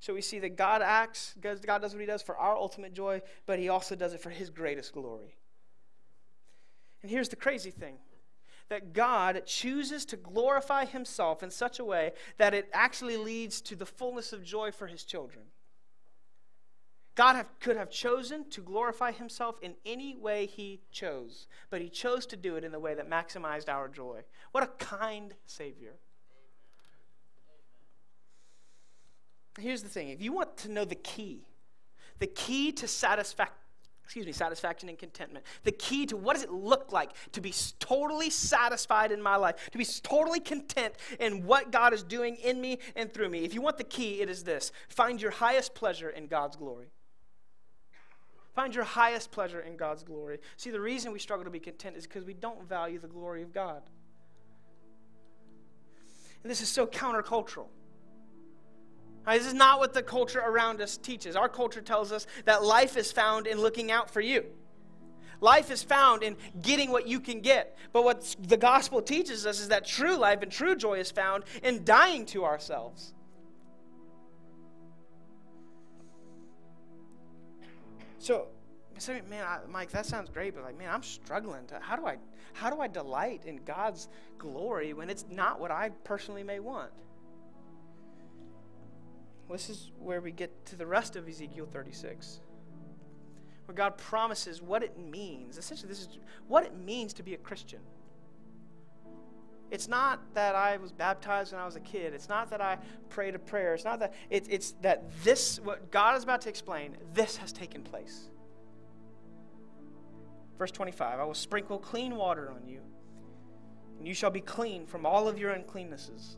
So 0.00 0.14
we 0.14 0.22
see 0.22 0.38
that 0.38 0.56
God 0.56 0.80
acts, 0.80 1.34
God 1.42 1.82
does 1.82 1.92
what 1.92 2.00
he 2.00 2.06
does 2.06 2.22
for 2.22 2.34
our 2.38 2.56
ultimate 2.56 2.94
joy, 2.94 3.20
but 3.44 3.58
he 3.58 3.68
also 3.68 3.94
does 3.94 4.14
it 4.14 4.22
for 4.22 4.30
his 4.30 4.48
greatest 4.48 4.94
glory. 4.94 5.36
And 7.02 7.10
here's 7.10 7.28
the 7.28 7.36
crazy 7.36 7.70
thing 7.70 7.96
that 8.70 8.94
God 8.94 9.42
chooses 9.44 10.06
to 10.06 10.16
glorify 10.16 10.86
himself 10.86 11.42
in 11.42 11.50
such 11.50 11.78
a 11.78 11.84
way 11.84 12.12
that 12.38 12.54
it 12.54 12.70
actually 12.72 13.18
leads 13.18 13.60
to 13.60 13.76
the 13.76 13.84
fullness 13.84 14.32
of 14.32 14.42
joy 14.42 14.72
for 14.72 14.86
his 14.86 15.04
children. 15.04 15.44
God 17.14 17.36
have, 17.36 17.46
could 17.60 17.76
have 17.76 17.90
chosen 17.90 18.48
to 18.50 18.60
glorify 18.60 19.12
himself 19.12 19.56
in 19.62 19.74
any 19.86 20.16
way 20.16 20.46
he 20.46 20.80
chose, 20.90 21.46
but 21.70 21.80
he 21.80 21.88
chose 21.88 22.26
to 22.26 22.36
do 22.36 22.56
it 22.56 22.64
in 22.64 22.72
the 22.72 22.80
way 22.80 22.94
that 22.94 23.08
maximized 23.08 23.68
our 23.68 23.88
joy. 23.88 24.22
What 24.50 24.64
a 24.64 24.68
kind 24.84 25.32
Savior. 25.46 25.94
Here's 29.60 29.82
the 29.82 29.88
thing 29.88 30.08
if 30.08 30.20
you 30.20 30.32
want 30.32 30.56
to 30.58 30.68
know 30.68 30.84
the 30.84 30.96
key, 30.96 31.46
the 32.18 32.26
key 32.26 32.72
to 32.72 32.88
satisfaction, 32.88 33.54
excuse 34.02 34.26
me, 34.26 34.32
satisfaction 34.32 34.88
and 34.88 34.98
contentment. 34.98 35.44
The 35.62 35.70
key 35.70 36.06
to 36.06 36.16
what 36.16 36.34
does 36.34 36.42
it 36.42 36.50
look 36.50 36.90
like 36.90 37.10
to 37.32 37.40
be 37.40 37.54
totally 37.78 38.30
satisfied 38.30 39.12
in 39.12 39.22
my 39.22 39.36
life, 39.36 39.70
to 39.70 39.78
be 39.78 39.84
totally 40.02 40.40
content 40.40 40.94
in 41.20 41.46
what 41.46 41.70
God 41.70 41.92
is 41.92 42.02
doing 42.02 42.34
in 42.36 42.60
me 42.60 42.80
and 42.96 43.12
through 43.12 43.28
me. 43.28 43.44
If 43.44 43.54
you 43.54 43.62
want 43.62 43.78
the 43.78 43.84
key, 43.84 44.20
it 44.20 44.28
is 44.28 44.42
this 44.42 44.72
find 44.88 45.22
your 45.22 45.30
highest 45.30 45.76
pleasure 45.76 46.10
in 46.10 46.26
God's 46.26 46.56
glory. 46.56 46.88
Find 48.54 48.74
your 48.74 48.84
highest 48.84 49.32
pleasure 49.32 49.60
in 49.60 49.76
God's 49.76 50.04
glory. 50.04 50.38
See, 50.56 50.70
the 50.70 50.80
reason 50.80 51.12
we 51.12 51.18
struggle 51.18 51.44
to 51.44 51.50
be 51.50 51.58
content 51.58 51.96
is 51.96 52.06
because 52.06 52.24
we 52.24 52.34
don't 52.34 52.68
value 52.68 52.98
the 53.00 53.08
glory 53.08 53.42
of 53.42 53.52
God. 53.52 53.82
And 56.42 56.50
this 56.50 56.60
is 56.60 56.68
so 56.68 56.86
countercultural. 56.86 57.66
Right, 59.26 59.38
this 59.38 59.48
is 59.48 59.54
not 59.54 59.80
what 59.80 59.94
the 59.94 60.02
culture 60.02 60.40
around 60.40 60.82
us 60.82 60.98
teaches. 60.98 61.34
Our 61.34 61.48
culture 61.48 61.80
tells 61.80 62.12
us 62.12 62.26
that 62.44 62.62
life 62.62 62.96
is 62.96 63.10
found 63.10 63.46
in 63.46 63.58
looking 63.58 63.90
out 63.90 64.10
for 64.10 64.20
you. 64.20 64.44
Life 65.40 65.70
is 65.70 65.82
found 65.82 66.22
in 66.22 66.36
getting 66.62 66.90
what 66.90 67.08
you 67.08 67.18
can 67.20 67.40
get. 67.40 67.76
But 67.92 68.04
what 68.04 68.36
the 68.38 68.58
gospel 68.58 69.02
teaches 69.02 69.46
us 69.46 69.60
is 69.60 69.68
that 69.68 69.86
true 69.86 70.16
life 70.16 70.42
and 70.42 70.52
true 70.52 70.76
joy 70.76 70.98
is 70.98 71.10
found 71.10 71.44
in 71.62 71.84
dying 71.84 72.26
to 72.26 72.44
ourselves. 72.44 73.13
So, 78.24 78.46
man, 79.28 79.44
I, 79.44 79.58
Mike, 79.68 79.90
that 79.90 80.06
sounds 80.06 80.30
great, 80.30 80.54
but 80.54 80.64
like, 80.64 80.78
man, 80.78 80.88
I'm 80.90 81.02
struggling 81.02 81.66
to 81.66 81.78
how 81.78 81.94
do 81.94 82.06
I 82.06 82.16
how 82.54 82.70
do 82.70 82.80
I 82.80 82.88
delight 82.88 83.42
in 83.44 83.56
God's 83.66 84.08
glory 84.38 84.94
when 84.94 85.10
it's 85.10 85.26
not 85.30 85.60
what 85.60 85.70
I 85.70 85.90
personally 86.04 86.42
may 86.42 86.58
want? 86.58 86.90
This 89.50 89.68
is 89.68 89.90
where 89.98 90.22
we 90.22 90.32
get 90.32 90.64
to 90.64 90.76
the 90.76 90.86
rest 90.86 91.16
of 91.16 91.28
Ezekiel 91.28 91.68
36, 91.70 92.40
where 93.66 93.74
God 93.74 93.98
promises 93.98 94.62
what 94.62 94.82
it 94.82 94.98
means. 94.98 95.58
Essentially, 95.58 95.90
this 95.90 96.00
is 96.00 96.08
what 96.48 96.64
it 96.64 96.74
means 96.74 97.12
to 97.12 97.22
be 97.22 97.34
a 97.34 97.38
Christian. 97.38 97.80
It's 99.70 99.88
not 99.88 100.20
that 100.34 100.54
I 100.54 100.76
was 100.76 100.92
baptized 100.92 101.52
when 101.52 101.60
I 101.60 101.66
was 101.66 101.76
a 101.76 101.80
kid. 101.80 102.14
It's 102.14 102.28
not 102.28 102.50
that 102.50 102.60
I 102.60 102.78
prayed 103.08 103.34
a 103.34 103.38
prayer. 103.38 103.74
It's 103.74 103.84
not 103.84 103.98
that 104.00 104.14
it, 104.30 104.46
it's 104.48 104.72
that 104.82 105.04
this 105.24 105.58
what 105.60 105.90
God 105.90 106.16
is 106.16 106.22
about 106.22 106.42
to 106.42 106.48
explain, 106.48 106.96
this 107.12 107.36
has 107.38 107.52
taken 107.52 107.82
place. 107.82 108.30
Verse 110.58 110.70
25, 110.70 111.18
I 111.18 111.24
will 111.24 111.34
sprinkle 111.34 111.78
clean 111.78 112.14
water 112.14 112.50
on 112.50 112.68
you, 112.68 112.80
and 113.98 114.06
you 114.06 114.14
shall 114.14 114.30
be 114.30 114.40
clean 114.40 114.86
from 114.86 115.04
all 115.04 115.26
of 115.26 115.38
your 115.38 115.52
uncleannesses. 115.52 116.36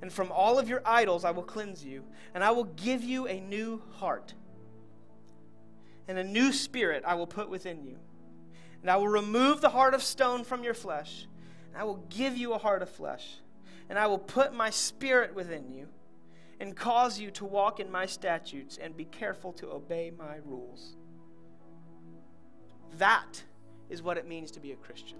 And 0.00 0.12
from 0.12 0.30
all 0.30 0.58
of 0.58 0.68
your 0.68 0.82
idols 0.84 1.24
I 1.24 1.30
will 1.32 1.42
cleanse 1.42 1.84
you, 1.84 2.04
and 2.34 2.44
I 2.44 2.50
will 2.50 2.64
give 2.64 3.02
you 3.02 3.26
a 3.26 3.40
new 3.40 3.82
heart. 3.94 4.34
And 6.06 6.18
a 6.18 6.24
new 6.24 6.52
spirit 6.52 7.02
I 7.06 7.14
will 7.14 7.26
put 7.26 7.50
within 7.50 7.82
you. 7.82 7.98
And 8.82 8.90
I 8.90 8.96
will 8.96 9.08
remove 9.08 9.60
the 9.60 9.70
heart 9.70 9.94
of 9.94 10.02
stone 10.02 10.44
from 10.44 10.62
your 10.62 10.74
flesh 10.74 11.26
I 11.78 11.84
will 11.84 12.02
give 12.10 12.36
you 12.36 12.54
a 12.54 12.58
heart 12.58 12.82
of 12.82 12.88
flesh, 12.88 13.36
and 13.88 13.96
I 13.96 14.08
will 14.08 14.18
put 14.18 14.52
my 14.52 14.68
spirit 14.68 15.32
within 15.32 15.70
you, 15.70 15.86
and 16.58 16.74
cause 16.74 17.20
you 17.20 17.30
to 17.30 17.44
walk 17.44 17.78
in 17.78 17.88
my 17.88 18.04
statutes 18.04 18.78
and 18.82 18.96
be 18.96 19.04
careful 19.04 19.52
to 19.52 19.70
obey 19.70 20.10
my 20.18 20.38
rules. 20.44 20.96
That 22.96 23.44
is 23.88 24.02
what 24.02 24.18
it 24.18 24.26
means 24.26 24.50
to 24.50 24.60
be 24.60 24.72
a 24.72 24.76
Christian. 24.76 25.18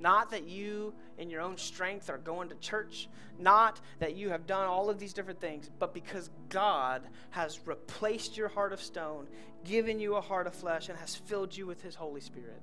Not 0.00 0.32
that 0.32 0.48
you, 0.48 0.92
in 1.18 1.30
your 1.30 1.40
own 1.40 1.56
strength, 1.56 2.10
are 2.10 2.18
going 2.18 2.48
to 2.48 2.56
church. 2.56 3.08
Not 3.38 3.80
that 4.00 4.16
you 4.16 4.30
have 4.30 4.44
done 4.44 4.66
all 4.66 4.90
of 4.90 4.98
these 4.98 5.12
different 5.12 5.40
things, 5.40 5.70
but 5.78 5.94
because 5.94 6.30
God 6.48 7.02
has 7.30 7.60
replaced 7.64 8.36
your 8.36 8.48
heart 8.48 8.72
of 8.72 8.82
stone, 8.82 9.28
given 9.62 10.00
you 10.00 10.16
a 10.16 10.20
heart 10.20 10.48
of 10.48 10.54
flesh, 10.54 10.88
and 10.88 10.98
has 10.98 11.14
filled 11.14 11.56
you 11.56 11.64
with 11.64 11.80
His 11.80 11.94
Holy 11.94 12.20
Spirit. 12.20 12.60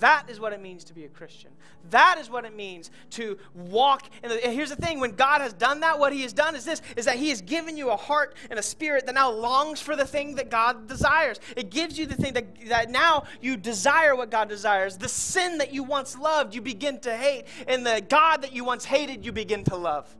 That 0.00 0.26
is 0.28 0.38
what 0.38 0.52
it 0.52 0.62
means 0.62 0.84
to 0.84 0.94
be 0.94 1.04
a 1.04 1.08
Christian. 1.08 1.50
That 1.90 2.18
is 2.20 2.30
what 2.30 2.44
it 2.44 2.54
means 2.54 2.90
to 3.10 3.38
walk. 3.54 4.08
And 4.22 4.32
here's 4.32 4.70
the 4.70 4.76
thing: 4.76 5.00
when 5.00 5.12
God 5.12 5.40
has 5.40 5.52
done 5.52 5.80
that, 5.80 5.98
what 5.98 6.12
He 6.12 6.22
has 6.22 6.32
done 6.32 6.54
is 6.54 6.64
this: 6.64 6.82
is 6.96 7.04
that 7.06 7.16
He 7.16 7.30
has 7.30 7.40
given 7.40 7.76
you 7.76 7.90
a 7.90 7.96
heart 7.96 8.36
and 8.50 8.58
a 8.58 8.62
spirit 8.62 9.06
that 9.06 9.14
now 9.14 9.30
longs 9.30 9.80
for 9.80 9.96
the 9.96 10.04
thing 10.04 10.36
that 10.36 10.50
God 10.50 10.86
desires. 10.86 11.40
It 11.56 11.70
gives 11.70 11.98
you 11.98 12.06
the 12.06 12.14
thing 12.14 12.34
that, 12.34 12.68
that 12.68 12.90
now 12.90 13.24
you 13.40 13.56
desire 13.56 14.14
what 14.14 14.30
God 14.30 14.48
desires. 14.48 14.96
The 14.96 15.08
sin 15.08 15.58
that 15.58 15.72
you 15.72 15.82
once 15.82 16.16
loved, 16.16 16.54
you 16.54 16.62
begin 16.62 17.00
to 17.00 17.16
hate, 17.16 17.46
and 17.66 17.84
the 17.84 18.02
God 18.08 18.42
that 18.42 18.52
you 18.52 18.64
once 18.64 18.84
hated, 18.84 19.24
you 19.24 19.32
begin 19.32 19.64
to 19.64 19.76
love. 19.76 20.14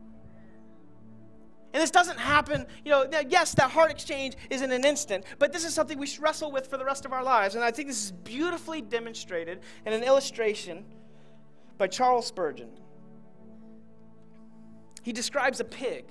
And 1.75 1.83
this 1.83 1.91
doesn't 1.91 2.19
happen, 2.19 2.66
you 2.85 2.91
know, 2.91 3.07
yes, 3.29 3.55
that 3.55 3.71
heart 3.71 3.91
exchange 3.91 4.37
is 4.49 4.62
in 4.62 4.73
an 4.73 4.87
instant, 4.87 5.25
but 5.39 5.53
this 5.53 5.64
is 5.66 5.75
something 5.75 5.99
we 5.99 6.07
should 6.07 6.23
wrestle 6.23 6.51
with 6.51 6.66
for 6.66 6.79
the 6.79 6.85
rest 6.85 7.05
of 7.05 7.12
our 7.12 7.23
lives. 7.23 7.57
And 7.57 7.64
I 7.64 7.71
think 7.71 7.89
this 7.89 8.05
is 8.07 8.12
beautifully 8.12 8.81
demonstrated 8.81 9.61
in 9.85 9.93
an 9.93 10.03
illustration 10.03 10.85
by 11.77 11.87
Charles 11.87 12.27
Spurgeon. 12.27 12.71
He 15.03 15.12
describes 15.12 15.61
a 15.61 15.64
pig. 15.64 16.07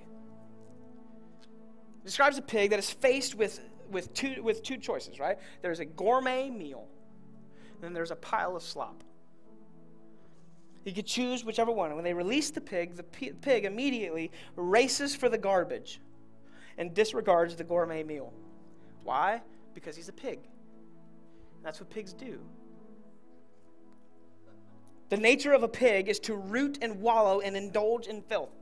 He 2.02 2.06
describes 2.06 2.38
a 2.38 2.42
pig 2.44 2.70
that 2.70 2.80
is 2.80 2.92
faced 2.92 3.34
with, 3.34 3.60
with, 3.90 4.14
two, 4.14 4.42
with 4.44 4.62
two 4.62 4.78
choices, 4.78 5.20
right? 5.20 5.40
There's 5.64 5.80
a 5.80 5.86
gourmet 5.86 6.52
meal, 6.52 6.88
and 7.74 7.84
then 7.84 7.94
there's 7.94 8.12
a 8.12 8.16
pile 8.16 8.56
of 8.56 8.62
slop. 8.62 9.04
He 10.88 10.94
could 10.94 11.06
choose 11.06 11.44
whichever 11.44 11.70
one. 11.70 11.94
When 11.96 12.06
they 12.06 12.14
release 12.14 12.50
the 12.50 12.62
pig, 12.62 12.96
the 12.96 13.04
pig 13.04 13.66
immediately 13.66 14.32
races 14.56 15.14
for 15.14 15.28
the 15.28 15.38
garbage 15.38 16.00
and 16.78 16.94
disregards 16.94 17.58
the 17.58 17.66
gourmet 17.66 18.04
meal. 18.04 18.32
Why? 19.04 19.42
Because 19.74 19.98
he's 19.98 20.08
a 20.08 20.14
pig. 20.14 20.40
That's 21.62 21.82
what 21.82 21.90
pigs 21.90 22.14
do. 22.14 22.40
The 25.10 25.18
nature 25.18 25.52
of 25.52 25.64
a 25.64 25.68
pig 25.68 26.08
is 26.08 26.20
to 26.22 26.36
root 26.36 26.78
and 26.82 27.02
wallow 27.02 27.42
and 27.42 27.58
indulge 27.58 28.08
in 28.08 28.22
filth. 28.22 28.56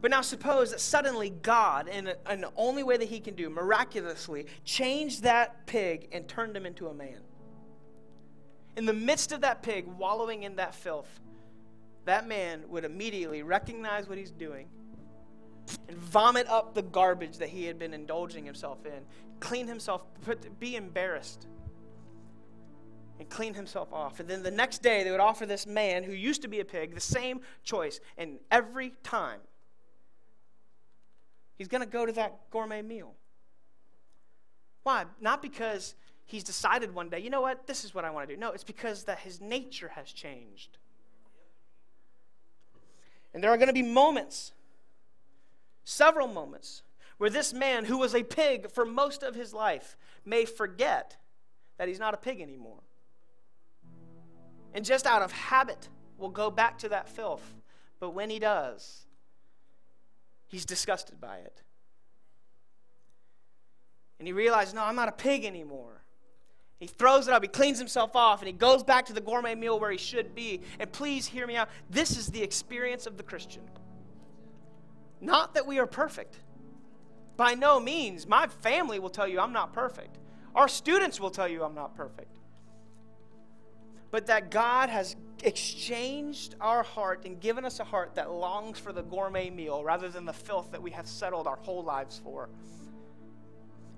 But 0.00 0.10
now 0.10 0.22
suppose 0.22 0.72
that 0.72 0.80
suddenly 0.80 1.30
God, 1.30 1.86
in, 1.86 2.12
in 2.28 2.40
the 2.40 2.50
only 2.56 2.82
way 2.82 2.96
that 2.96 3.08
he 3.08 3.20
can 3.20 3.36
do, 3.36 3.48
miraculously, 3.48 4.46
changed 4.64 5.22
that 5.22 5.66
pig 5.66 6.08
and 6.10 6.26
turned 6.26 6.56
him 6.56 6.66
into 6.66 6.88
a 6.88 6.94
man. 6.94 7.20
In 8.76 8.86
the 8.86 8.92
midst 8.92 9.32
of 9.32 9.42
that 9.42 9.62
pig 9.62 9.86
wallowing 9.86 10.44
in 10.44 10.56
that 10.56 10.74
filth, 10.74 11.20
that 12.04 12.26
man 12.26 12.62
would 12.68 12.84
immediately 12.84 13.42
recognize 13.42 14.08
what 14.08 14.18
he's 14.18 14.30
doing 14.30 14.68
and 15.88 15.96
vomit 15.96 16.48
up 16.48 16.74
the 16.74 16.82
garbage 16.82 17.38
that 17.38 17.48
he 17.48 17.64
had 17.64 17.78
been 17.78 17.94
indulging 17.94 18.44
himself 18.44 18.84
in, 18.84 19.04
clean 19.40 19.66
himself, 19.66 20.02
put, 20.22 20.58
be 20.58 20.76
embarrassed, 20.76 21.46
and 23.18 23.28
clean 23.28 23.54
himself 23.54 23.92
off. 23.92 24.20
And 24.20 24.28
then 24.28 24.42
the 24.42 24.50
next 24.50 24.82
day, 24.82 25.04
they 25.04 25.10
would 25.10 25.20
offer 25.20 25.46
this 25.46 25.66
man 25.66 26.02
who 26.02 26.12
used 26.12 26.42
to 26.42 26.48
be 26.48 26.60
a 26.60 26.64
pig 26.64 26.94
the 26.94 27.00
same 27.00 27.40
choice. 27.62 28.00
And 28.18 28.38
every 28.50 28.94
time, 29.02 29.38
he's 31.56 31.68
going 31.68 31.82
to 31.82 31.88
go 31.88 32.04
to 32.04 32.12
that 32.12 32.50
gourmet 32.50 32.82
meal. 32.82 33.14
Why? 34.82 35.04
Not 35.20 35.42
because 35.42 35.94
he's 36.32 36.42
decided 36.42 36.94
one 36.94 37.10
day, 37.10 37.18
you 37.20 37.30
know 37.30 37.42
what, 37.42 37.66
this 37.66 37.84
is 37.84 37.94
what 37.94 38.04
I 38.04 38.10
want 38.10 38.26
to 38.26 38.34
do. 38.34 38.40
No, 38.40 38.52
it's 38.52 38.64
because 38.64 39.04
that 39.04 39.18
his 39.18 39.40
nature 39.40 39.92
has 39.94 40.10
changed. 40.10 40.78
And 43.34 43.44
there 43.44 43.50
are 43.50 43.56
going 43.56 43.68
to 43.68 43.74
be 43.74 43.82
moments 43.82 44.52
several 45.84 46.28
moments 46.28 46.82
where 47.18 47.28
this 47.28 47.52
man, 47.52 47.84
who 47.84 47.98
was 47.98 48.14
a 48.14 48.22
pig 48.22 48.70
for 48.70 48.84
most 48.84 49.22
of 49.22 49.34
his 49.34 49.52
life, 49.52 49.96
may 50.24 50.44
forget 50.44 51.16
that 51.76 51.88
he's 51.88 51.98
not 51.98 52.14
a 52.14 52.16
pig 52.16 52.40
anymore. 52.40 52.80
And 54.74 54.84
just 54.84 55.06
out 55.06 55.22
of 55.22 55.32
habit, 55.32 55.88
will 56.16 56.30
go 56.30 56.50
back 56.50 56.78
to 56.78 56.88
that 56.88 57.08
filth. 57.08 57.54
But 58.00 58.10
when 58.10 58.30
he 58.30 58.38
does, 58.38 59.06
he's 60.46 60.64
disgusted 60.64 61.20
by 61.20 61.38
it. 61.38 61.62
And 64.18 64.26
he 64.26 64.32
realizes, 64.32 64.72
no, 64.72 64.82
I'm 64.82 64.94
not 64.94 65.08
a 65.08 65.12
pig 65.12 65.44
anymore. 65.44 66.01
He 66.82 66.88
throws 66.88 67.28
it 67.28 67.32
up, 67.32 67.44
he 67.44 67.48
cleans 67.48 67.78
himself 67.78 68.16
off, 68.16 68.40
and 68.40 68.48
he 68.48 68.52
goes 68.52 68.82
back 68.82 69.06
to 69.06 69.12
the 69.12 69.20
gourmet 69.20 69.54
meal 69.54 69.78
where 69.78 69.92
he 69.92 69.96
should 69.96 70.34
be. 70.34 70.62
And 70.80 70.90
please 70.90 71.26
hear 71.26 71.46
me 71.46 71.54
out. 71.54 71.68
This 71.88 72.16
is 72.16 72.26
the 72.26 72.42
experience 72.42 73.06
of 73.06 73.16
the 73.16 73.22
Christian. 73.22 73.62
Not 75.20 75.54
that 75.54 75.64
we 75.64 75.78
are 75.78 75.86
perfect. 75.86 76.38
By 77.36 77.54
no 77.54 77.78
means. 77.78 78.26
My 78.26 78.48
family 78.48 78.98
will 78.98 79.10
tell 79.10 79.28
you 79.28 79.38
I'm 79.38 79.52
not 79.52 79.72
perfect. 79.72 80.18
Our 80.56 80.66
students 80.66 81.20
will 81.20 81.30
tell 81.30 81.46
you 81.46 81.62
I'm 81.62 81.76
not 81.76 81.94
perfect. 81.94 82.36
But 84.10 84.26
that 84.26 84.50
God 84.50 84.88
has 84.88 85.14
exchanged 85.44 86.56
our 86.60 86.82
heart 86.82 87.24
and 87.24 87.38
given 87.38 87.64
us 87.64 87.78
a 87.78 87.84
heart 87.84 88.16
that 88.16 88.32
longs 88.32 88.80
for 88.80 88.92
the 88.92 89.02
gourmet 89.02 89.50
meal 89.50 89.84
rather 89.84 90.08
than 90.08 90.24
the 90.24 90.32
filth 90.32 90.72
that 90.72 90.82
we 90.82 90.90
have 90.90 91.06
settled 91.06 91.46
our 91.46 91.58
whole 91.58 91.84
lives 91.84 92.20
for. 92.24 92.48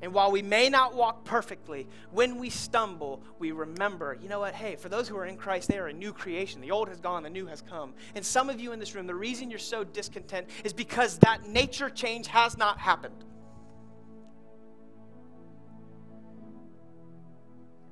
And 0.03 0.12
while 0.12 0.30
we 0.30 0.42
may 0.42 0.68
not 0.68 0.95
walk 0.95 1.24
perfectly, 1.24 1.86
when 2.11 2.38
we 2.38 2.51
stumble, 2.51 3.22
we 3.38 3.53
remember, 3.53 4.18
you 4.20 4.28
know 4.28 4.40
what? 4.40 4.55
Hey, 4.55 4.76
for 4.76 4.88
those 4.88 5.09
who 5.09 5.16
are 5.16 5.24
in 5.24 5.36
Christ, 5.36 5.68
they 5.68 5.78
are 5.78 5.86
a 5.86 5.92
new 5.92 6.12
creation. 6.12 6.61
The 6.61 6.72
old 6.72 6.88
has 6.88 7.01
gone, 7.01 7.22
the 7.22 7.30
new 7.30 7.47
has 7.47 7.62
come. 7.62 7.95
And 8.14 8.24
some 8.24 8.51
of 8.51 8.61
you 8.61 8.72
in 8.72 8.78
this 8.78 8.95
room, 8.95 9.07
the 9.07 9.14
reason 9.14 9.51
you're 9.51 9.59
so 9.59 9.82
discontent 9.84 10.49
is 10.62 10.72
because 10.72 11.18
that 11.18 11.49
nature 11.49 11.88
change 11.88 12.26
has 12.26 12.59
not 12.59 12.78
happened. 12.78 13.24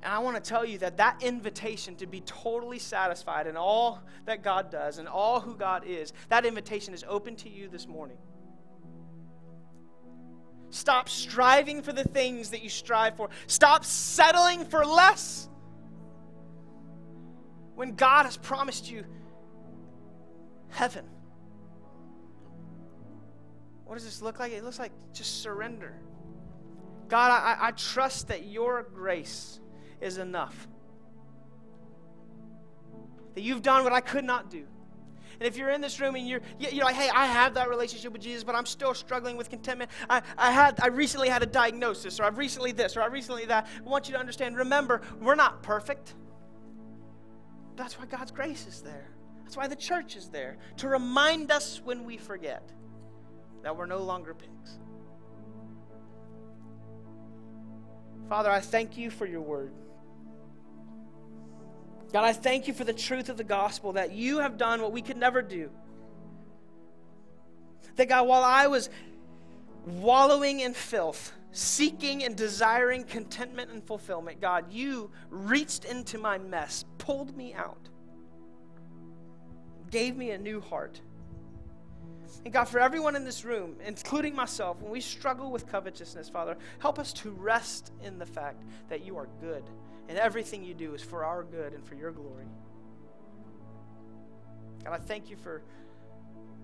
And 0.03 0.11
I 0.11 0.19
want 0.19 0.35
to 0.35 0.47
tell 0.47 0.65
you 0.65 0.77
that 0.79 0.97
that 0.97 1.23
invitation 1.23 1.95
to 1.95 2.05
be 2.05 2.19
totally 2.21 2.77
satisfied 2.77 3.47
in 3.47 3.55
all 3.55 4.03
that 4.25 4.43
God 4.43 4.69
does 4.69 4.97
and 4.97 5.07
all 5.07 5.39
who 5.39 5.55
God 5.55 5.85
is, 5.87 6.11
that 6.27 6.45
invitation 6.45 6.93
is 6.93 7.05
open 7.07 7.37
to 7.37 7.49
you 7.49 7.69
this 7.69 7.87
morning. 7.87 8.17
Stop 10.73 11.07
striving 11.07 11.83
for 11.83 11.93
the 11.93 12.03
things 12.03 12.49
that 12.49 12.63
you 12.63 12.69
strive 12.69 13.15
for. 13.15 13.29
Stop 13.45 13.85
settling 13.85 14.65
for 14.65 14.83
less. 14.83 15.47
When 17.75 17.93
God 17.93 18.23
has 18.23 18.37
promised 18.37 18.89
you 18.89 19.05
heaven. 20.69 21.05
What 23.85 23.93
does 23.93 24.05
this 24.05 24.23
look 24.23 24.39
like? 24.39 24.51
It 24.51 24.63
looks 24.63 24.79
like 24.79 24.91
just 25.13 25.43
surrender. 25.43 25.93
God, 27.07 27.29
I, 27.29 27.67
I 27.67 27.71
trust 27.71 28.29
that 28.29 28.47
your 28.47 28.81
grace 28.81 29.59
is 30.01 30.17
enough. 30.17 30.67
That 33.35 33.41
you've 33.41 33.61
done 33.61 33.83
what 33.83 33.93
I 33.93 34.01
could 34.01 34.25
not 34.25 34.49
do. 34.49 34.65
And 35.43 35.51
if 35.51 35.57
you're 35.57 35.71
in 35.71 35.81
this 35.81 35.99
room 35.99 36.15
and 36.15 36.25
you're, 36.25 36.39
you're 36.57 36.85
like, 36.85 36.95
hey, 36.95 37.09
I 37.13 37.25
have 37.25 37.55
that 37.55 37.67
relationship 37.67 38.13
with 38.13 38.21
Jesus, 38.21 38.45
but 38.45 38.55
I'm 38.55 38.65
still 38.65 38.93
struggling 38.93 39.35
with 39.35 39.49
contentment. 39.49 39.91
I, 40.09 40.21
I, 40.37 40.51
had, 40.51 40.79
I 40.81 40.87
recently 40.87 41.27
had 41.27 41.43
a 41.43 41.45
diagnosis, 41.45 42.17
or 42.17 42.23
I've 42.23 42.37
recently 42.37 42.71
this, 42.71 42.95
or 42.95 43.01
I 43.01 43.07
recently 43.07 43.43
that. 43.47 43.67
I 43.85 43.89
want 43.89 44.07
you 44.07 44.13
to 44.13 44.19
understand 44.21 44.55
remember, 44.55 45.01
we're 45.19 45.35
not 45.35 45.61
perfect. 45.61 46.13
That's 47.75 47.99
why 47.99 48.05
God's 48.05 48.31
grace 48.31 48.65
is 48.67 48.81
there. 48.83 49.09
That's 49.43 49.57
why 49.57 49.67
the 49.67 49.75
church 49.75 50.15
is 50.15 50.29
there, 50.29 50.59
to 50.77 50.87
remind 50.87 51.51
us 51.51 51.81
when 51.83 52.05
we 52.05 52.15
forget 52.15 52.71
that 53.63 53.75
we're 53.75 53.85
no 53.85 53.97
longer 53.97 54.33
pigs. 54.33 54.79
Father, 58.29 58.49
I 58.49 58.61
thank 58.61 58.97
you 58.97 59.09
for 59.09 59.25
your 59.25 59.41
word. 59.41 59.73
God, 62.13 62.25
I 62.25 62.31
thank 62.31 62.67
you 62.67 62.75
for 62.75 62.83
the 62.83 62.93
truth 62.93 63.29
of 63.29 63.37
the 63.37 63.43
gospel 63.43 63.93
that 63.93 64.11
you 64.11 64.37
have 64.37 64.55
done 64.55 64.83
what 64.83 64.91
we 64.91 65.01
could 65.01 65.17
never 65.17 65.41
do. 65.41 65.71
That, 67.95 68.07
God, 68.07 68.27
while 68.27 68.43
I 68.43 68.67
was 68.67 68.91
wallowing 69.87 70.59
in 70.59 70.75
filth, 70.75 71.33
seeking 71.51 72.23
and 72.23 72.35
desiring 72.35 73.03
contentment 73.03 73.71
and 73.71 73.83
fulfillment, 73.83 74.39
God, 74.39 74.71
you 74.71 75.09
reached 75.31 75.85
into 75.85 76.19
my 76.19 76.37
mess, 76.37 76.85
pulled 76.99 77.35
me 77.35 77.55
out, 77.55 77.89
gave 79.89 80.15
me 80.15 80.29
a 80.31 80.37
new 80.37 80.61
heart. 80.61 81.01
And 82.45 82.53
God, 82.53 82.65
for 82.65 82.79
everyone 82.79 83.15
in 83.15 83.25
this 83.25 83.43
room, 83.43 83.75
including 83.83 84.35
myself, 84.35 84.79
when 84.81 84.91
we 84.91 85.01
struggle 85.01 85.49
with 85.49 85.65
covetousness, 85.65 86.29
Father, 86.29 86.57
help 86.77 86.99
us 86.99 87.11
to 87.13 87.31
rest 87.31 87.91
in 88.03 88.19
the 88.19 88.25
fact 88.25 88.61
that 88.89 89.03
you 89.03 89.17
are 89.17 89.27
good 89.41 89.63
and 90.09 90.17
everything 90.17 90.63
you 90.63 90.73
do 90.73 90.93
is 90.93 91.01
for 91.01 91.23
our 91.23 91.43
good 91.43 91.73
and 91.73 91.85
for 91.85 91.95
your 91.95 92.11
glory. 92.11 92.45
God, 94.83 94.93
I 94.93 94.97
thank 94.97 95.29
you 95.29 95.37
for 95.37 95.61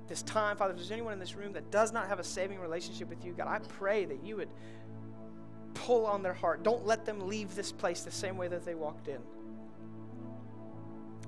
this 0.07 0.21
time. 0.23 0.57
Father, 0.57 0.71
if 0.73 0.77
there's 0.77 0.91
anyone 0.91 1.13
in 1.13 1.19
this 1.19 1.35
room 1.35 1.53
that 1.53 1.71
does 1.71 1.93
not 1.93 2.07
have 2.07 2.19
a 2.19 2.23
saving 2.23 2.59
relationship 2.59 3.09
with 3.09 3.23
you, 3.23 3.33
God, 3.33 3.47
I 3.47 3.59
pray 3.59 4.05
that 4.05 4.23
you 4.23 4.35
would 4.35 4.49
pull 5.73 6.05
on 6.05 6.21
their 6.21 6.33
heart. 6.33 6.63
Don't 6.63 6.85
let 6.85 7.05
them 7.05 7.27
leave 7.27 7.55
this 7.55 7.71
place 7.71 8.01
the 8.01 8.11
same 8.11 8.37
way 8.37 8.47
that 8.47 8.65
they 8.65 8.75
walked 8.75 9.07
in. 9.07 9.19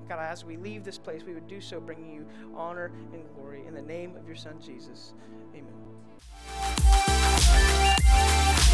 God, 0.08 0.18
as 0.18 0.44
we 0.44 0.56
leave 0.56 0.84
this 0.84 0.98
place, 0.98 1.22
we 1.22 1.32
would 1.32 1.48
do 1.48 1.60
so 1.60 1.80
bringing 1.80 2.12
you 2.12 2.26
honor 2.54 2.92
and 3.12 3.22
glory. 3.34 3.64
In 3.66 3.74
the 3.74 3.82
name 3.82 4.16
of 4.16 4.26
your 4.26 4.36
Son, 4.36 4.60
Jesus. 4.60 5.14
Amen. 5.54 5.72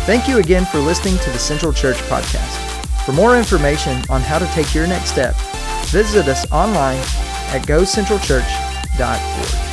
Thank 0.07 0.27
you 0.27 0.39
again 0.39 0.65
for 0.65 0.79
listening 0.79 1.19
to 1.19 1.31
the 1.31 1.39
Central 1.39 1.73
Church 1.73 1.99
Podcast. 2.09 2.78
For 3.09 3.15
more 3.15 3.39
information 3.39 4.03
on 4.11 4.21
how 4.21 4.39
to 4.39 4.45
take 4.49 4.75
your 4.75 4.87
next 4.87 5.13
step, 5.13 5.35
visit 5.87 6.29
us 6.29 6.45
online 6.53 6.99
at 7.55 7.63
gocentralchurch.org. 7.63 9.68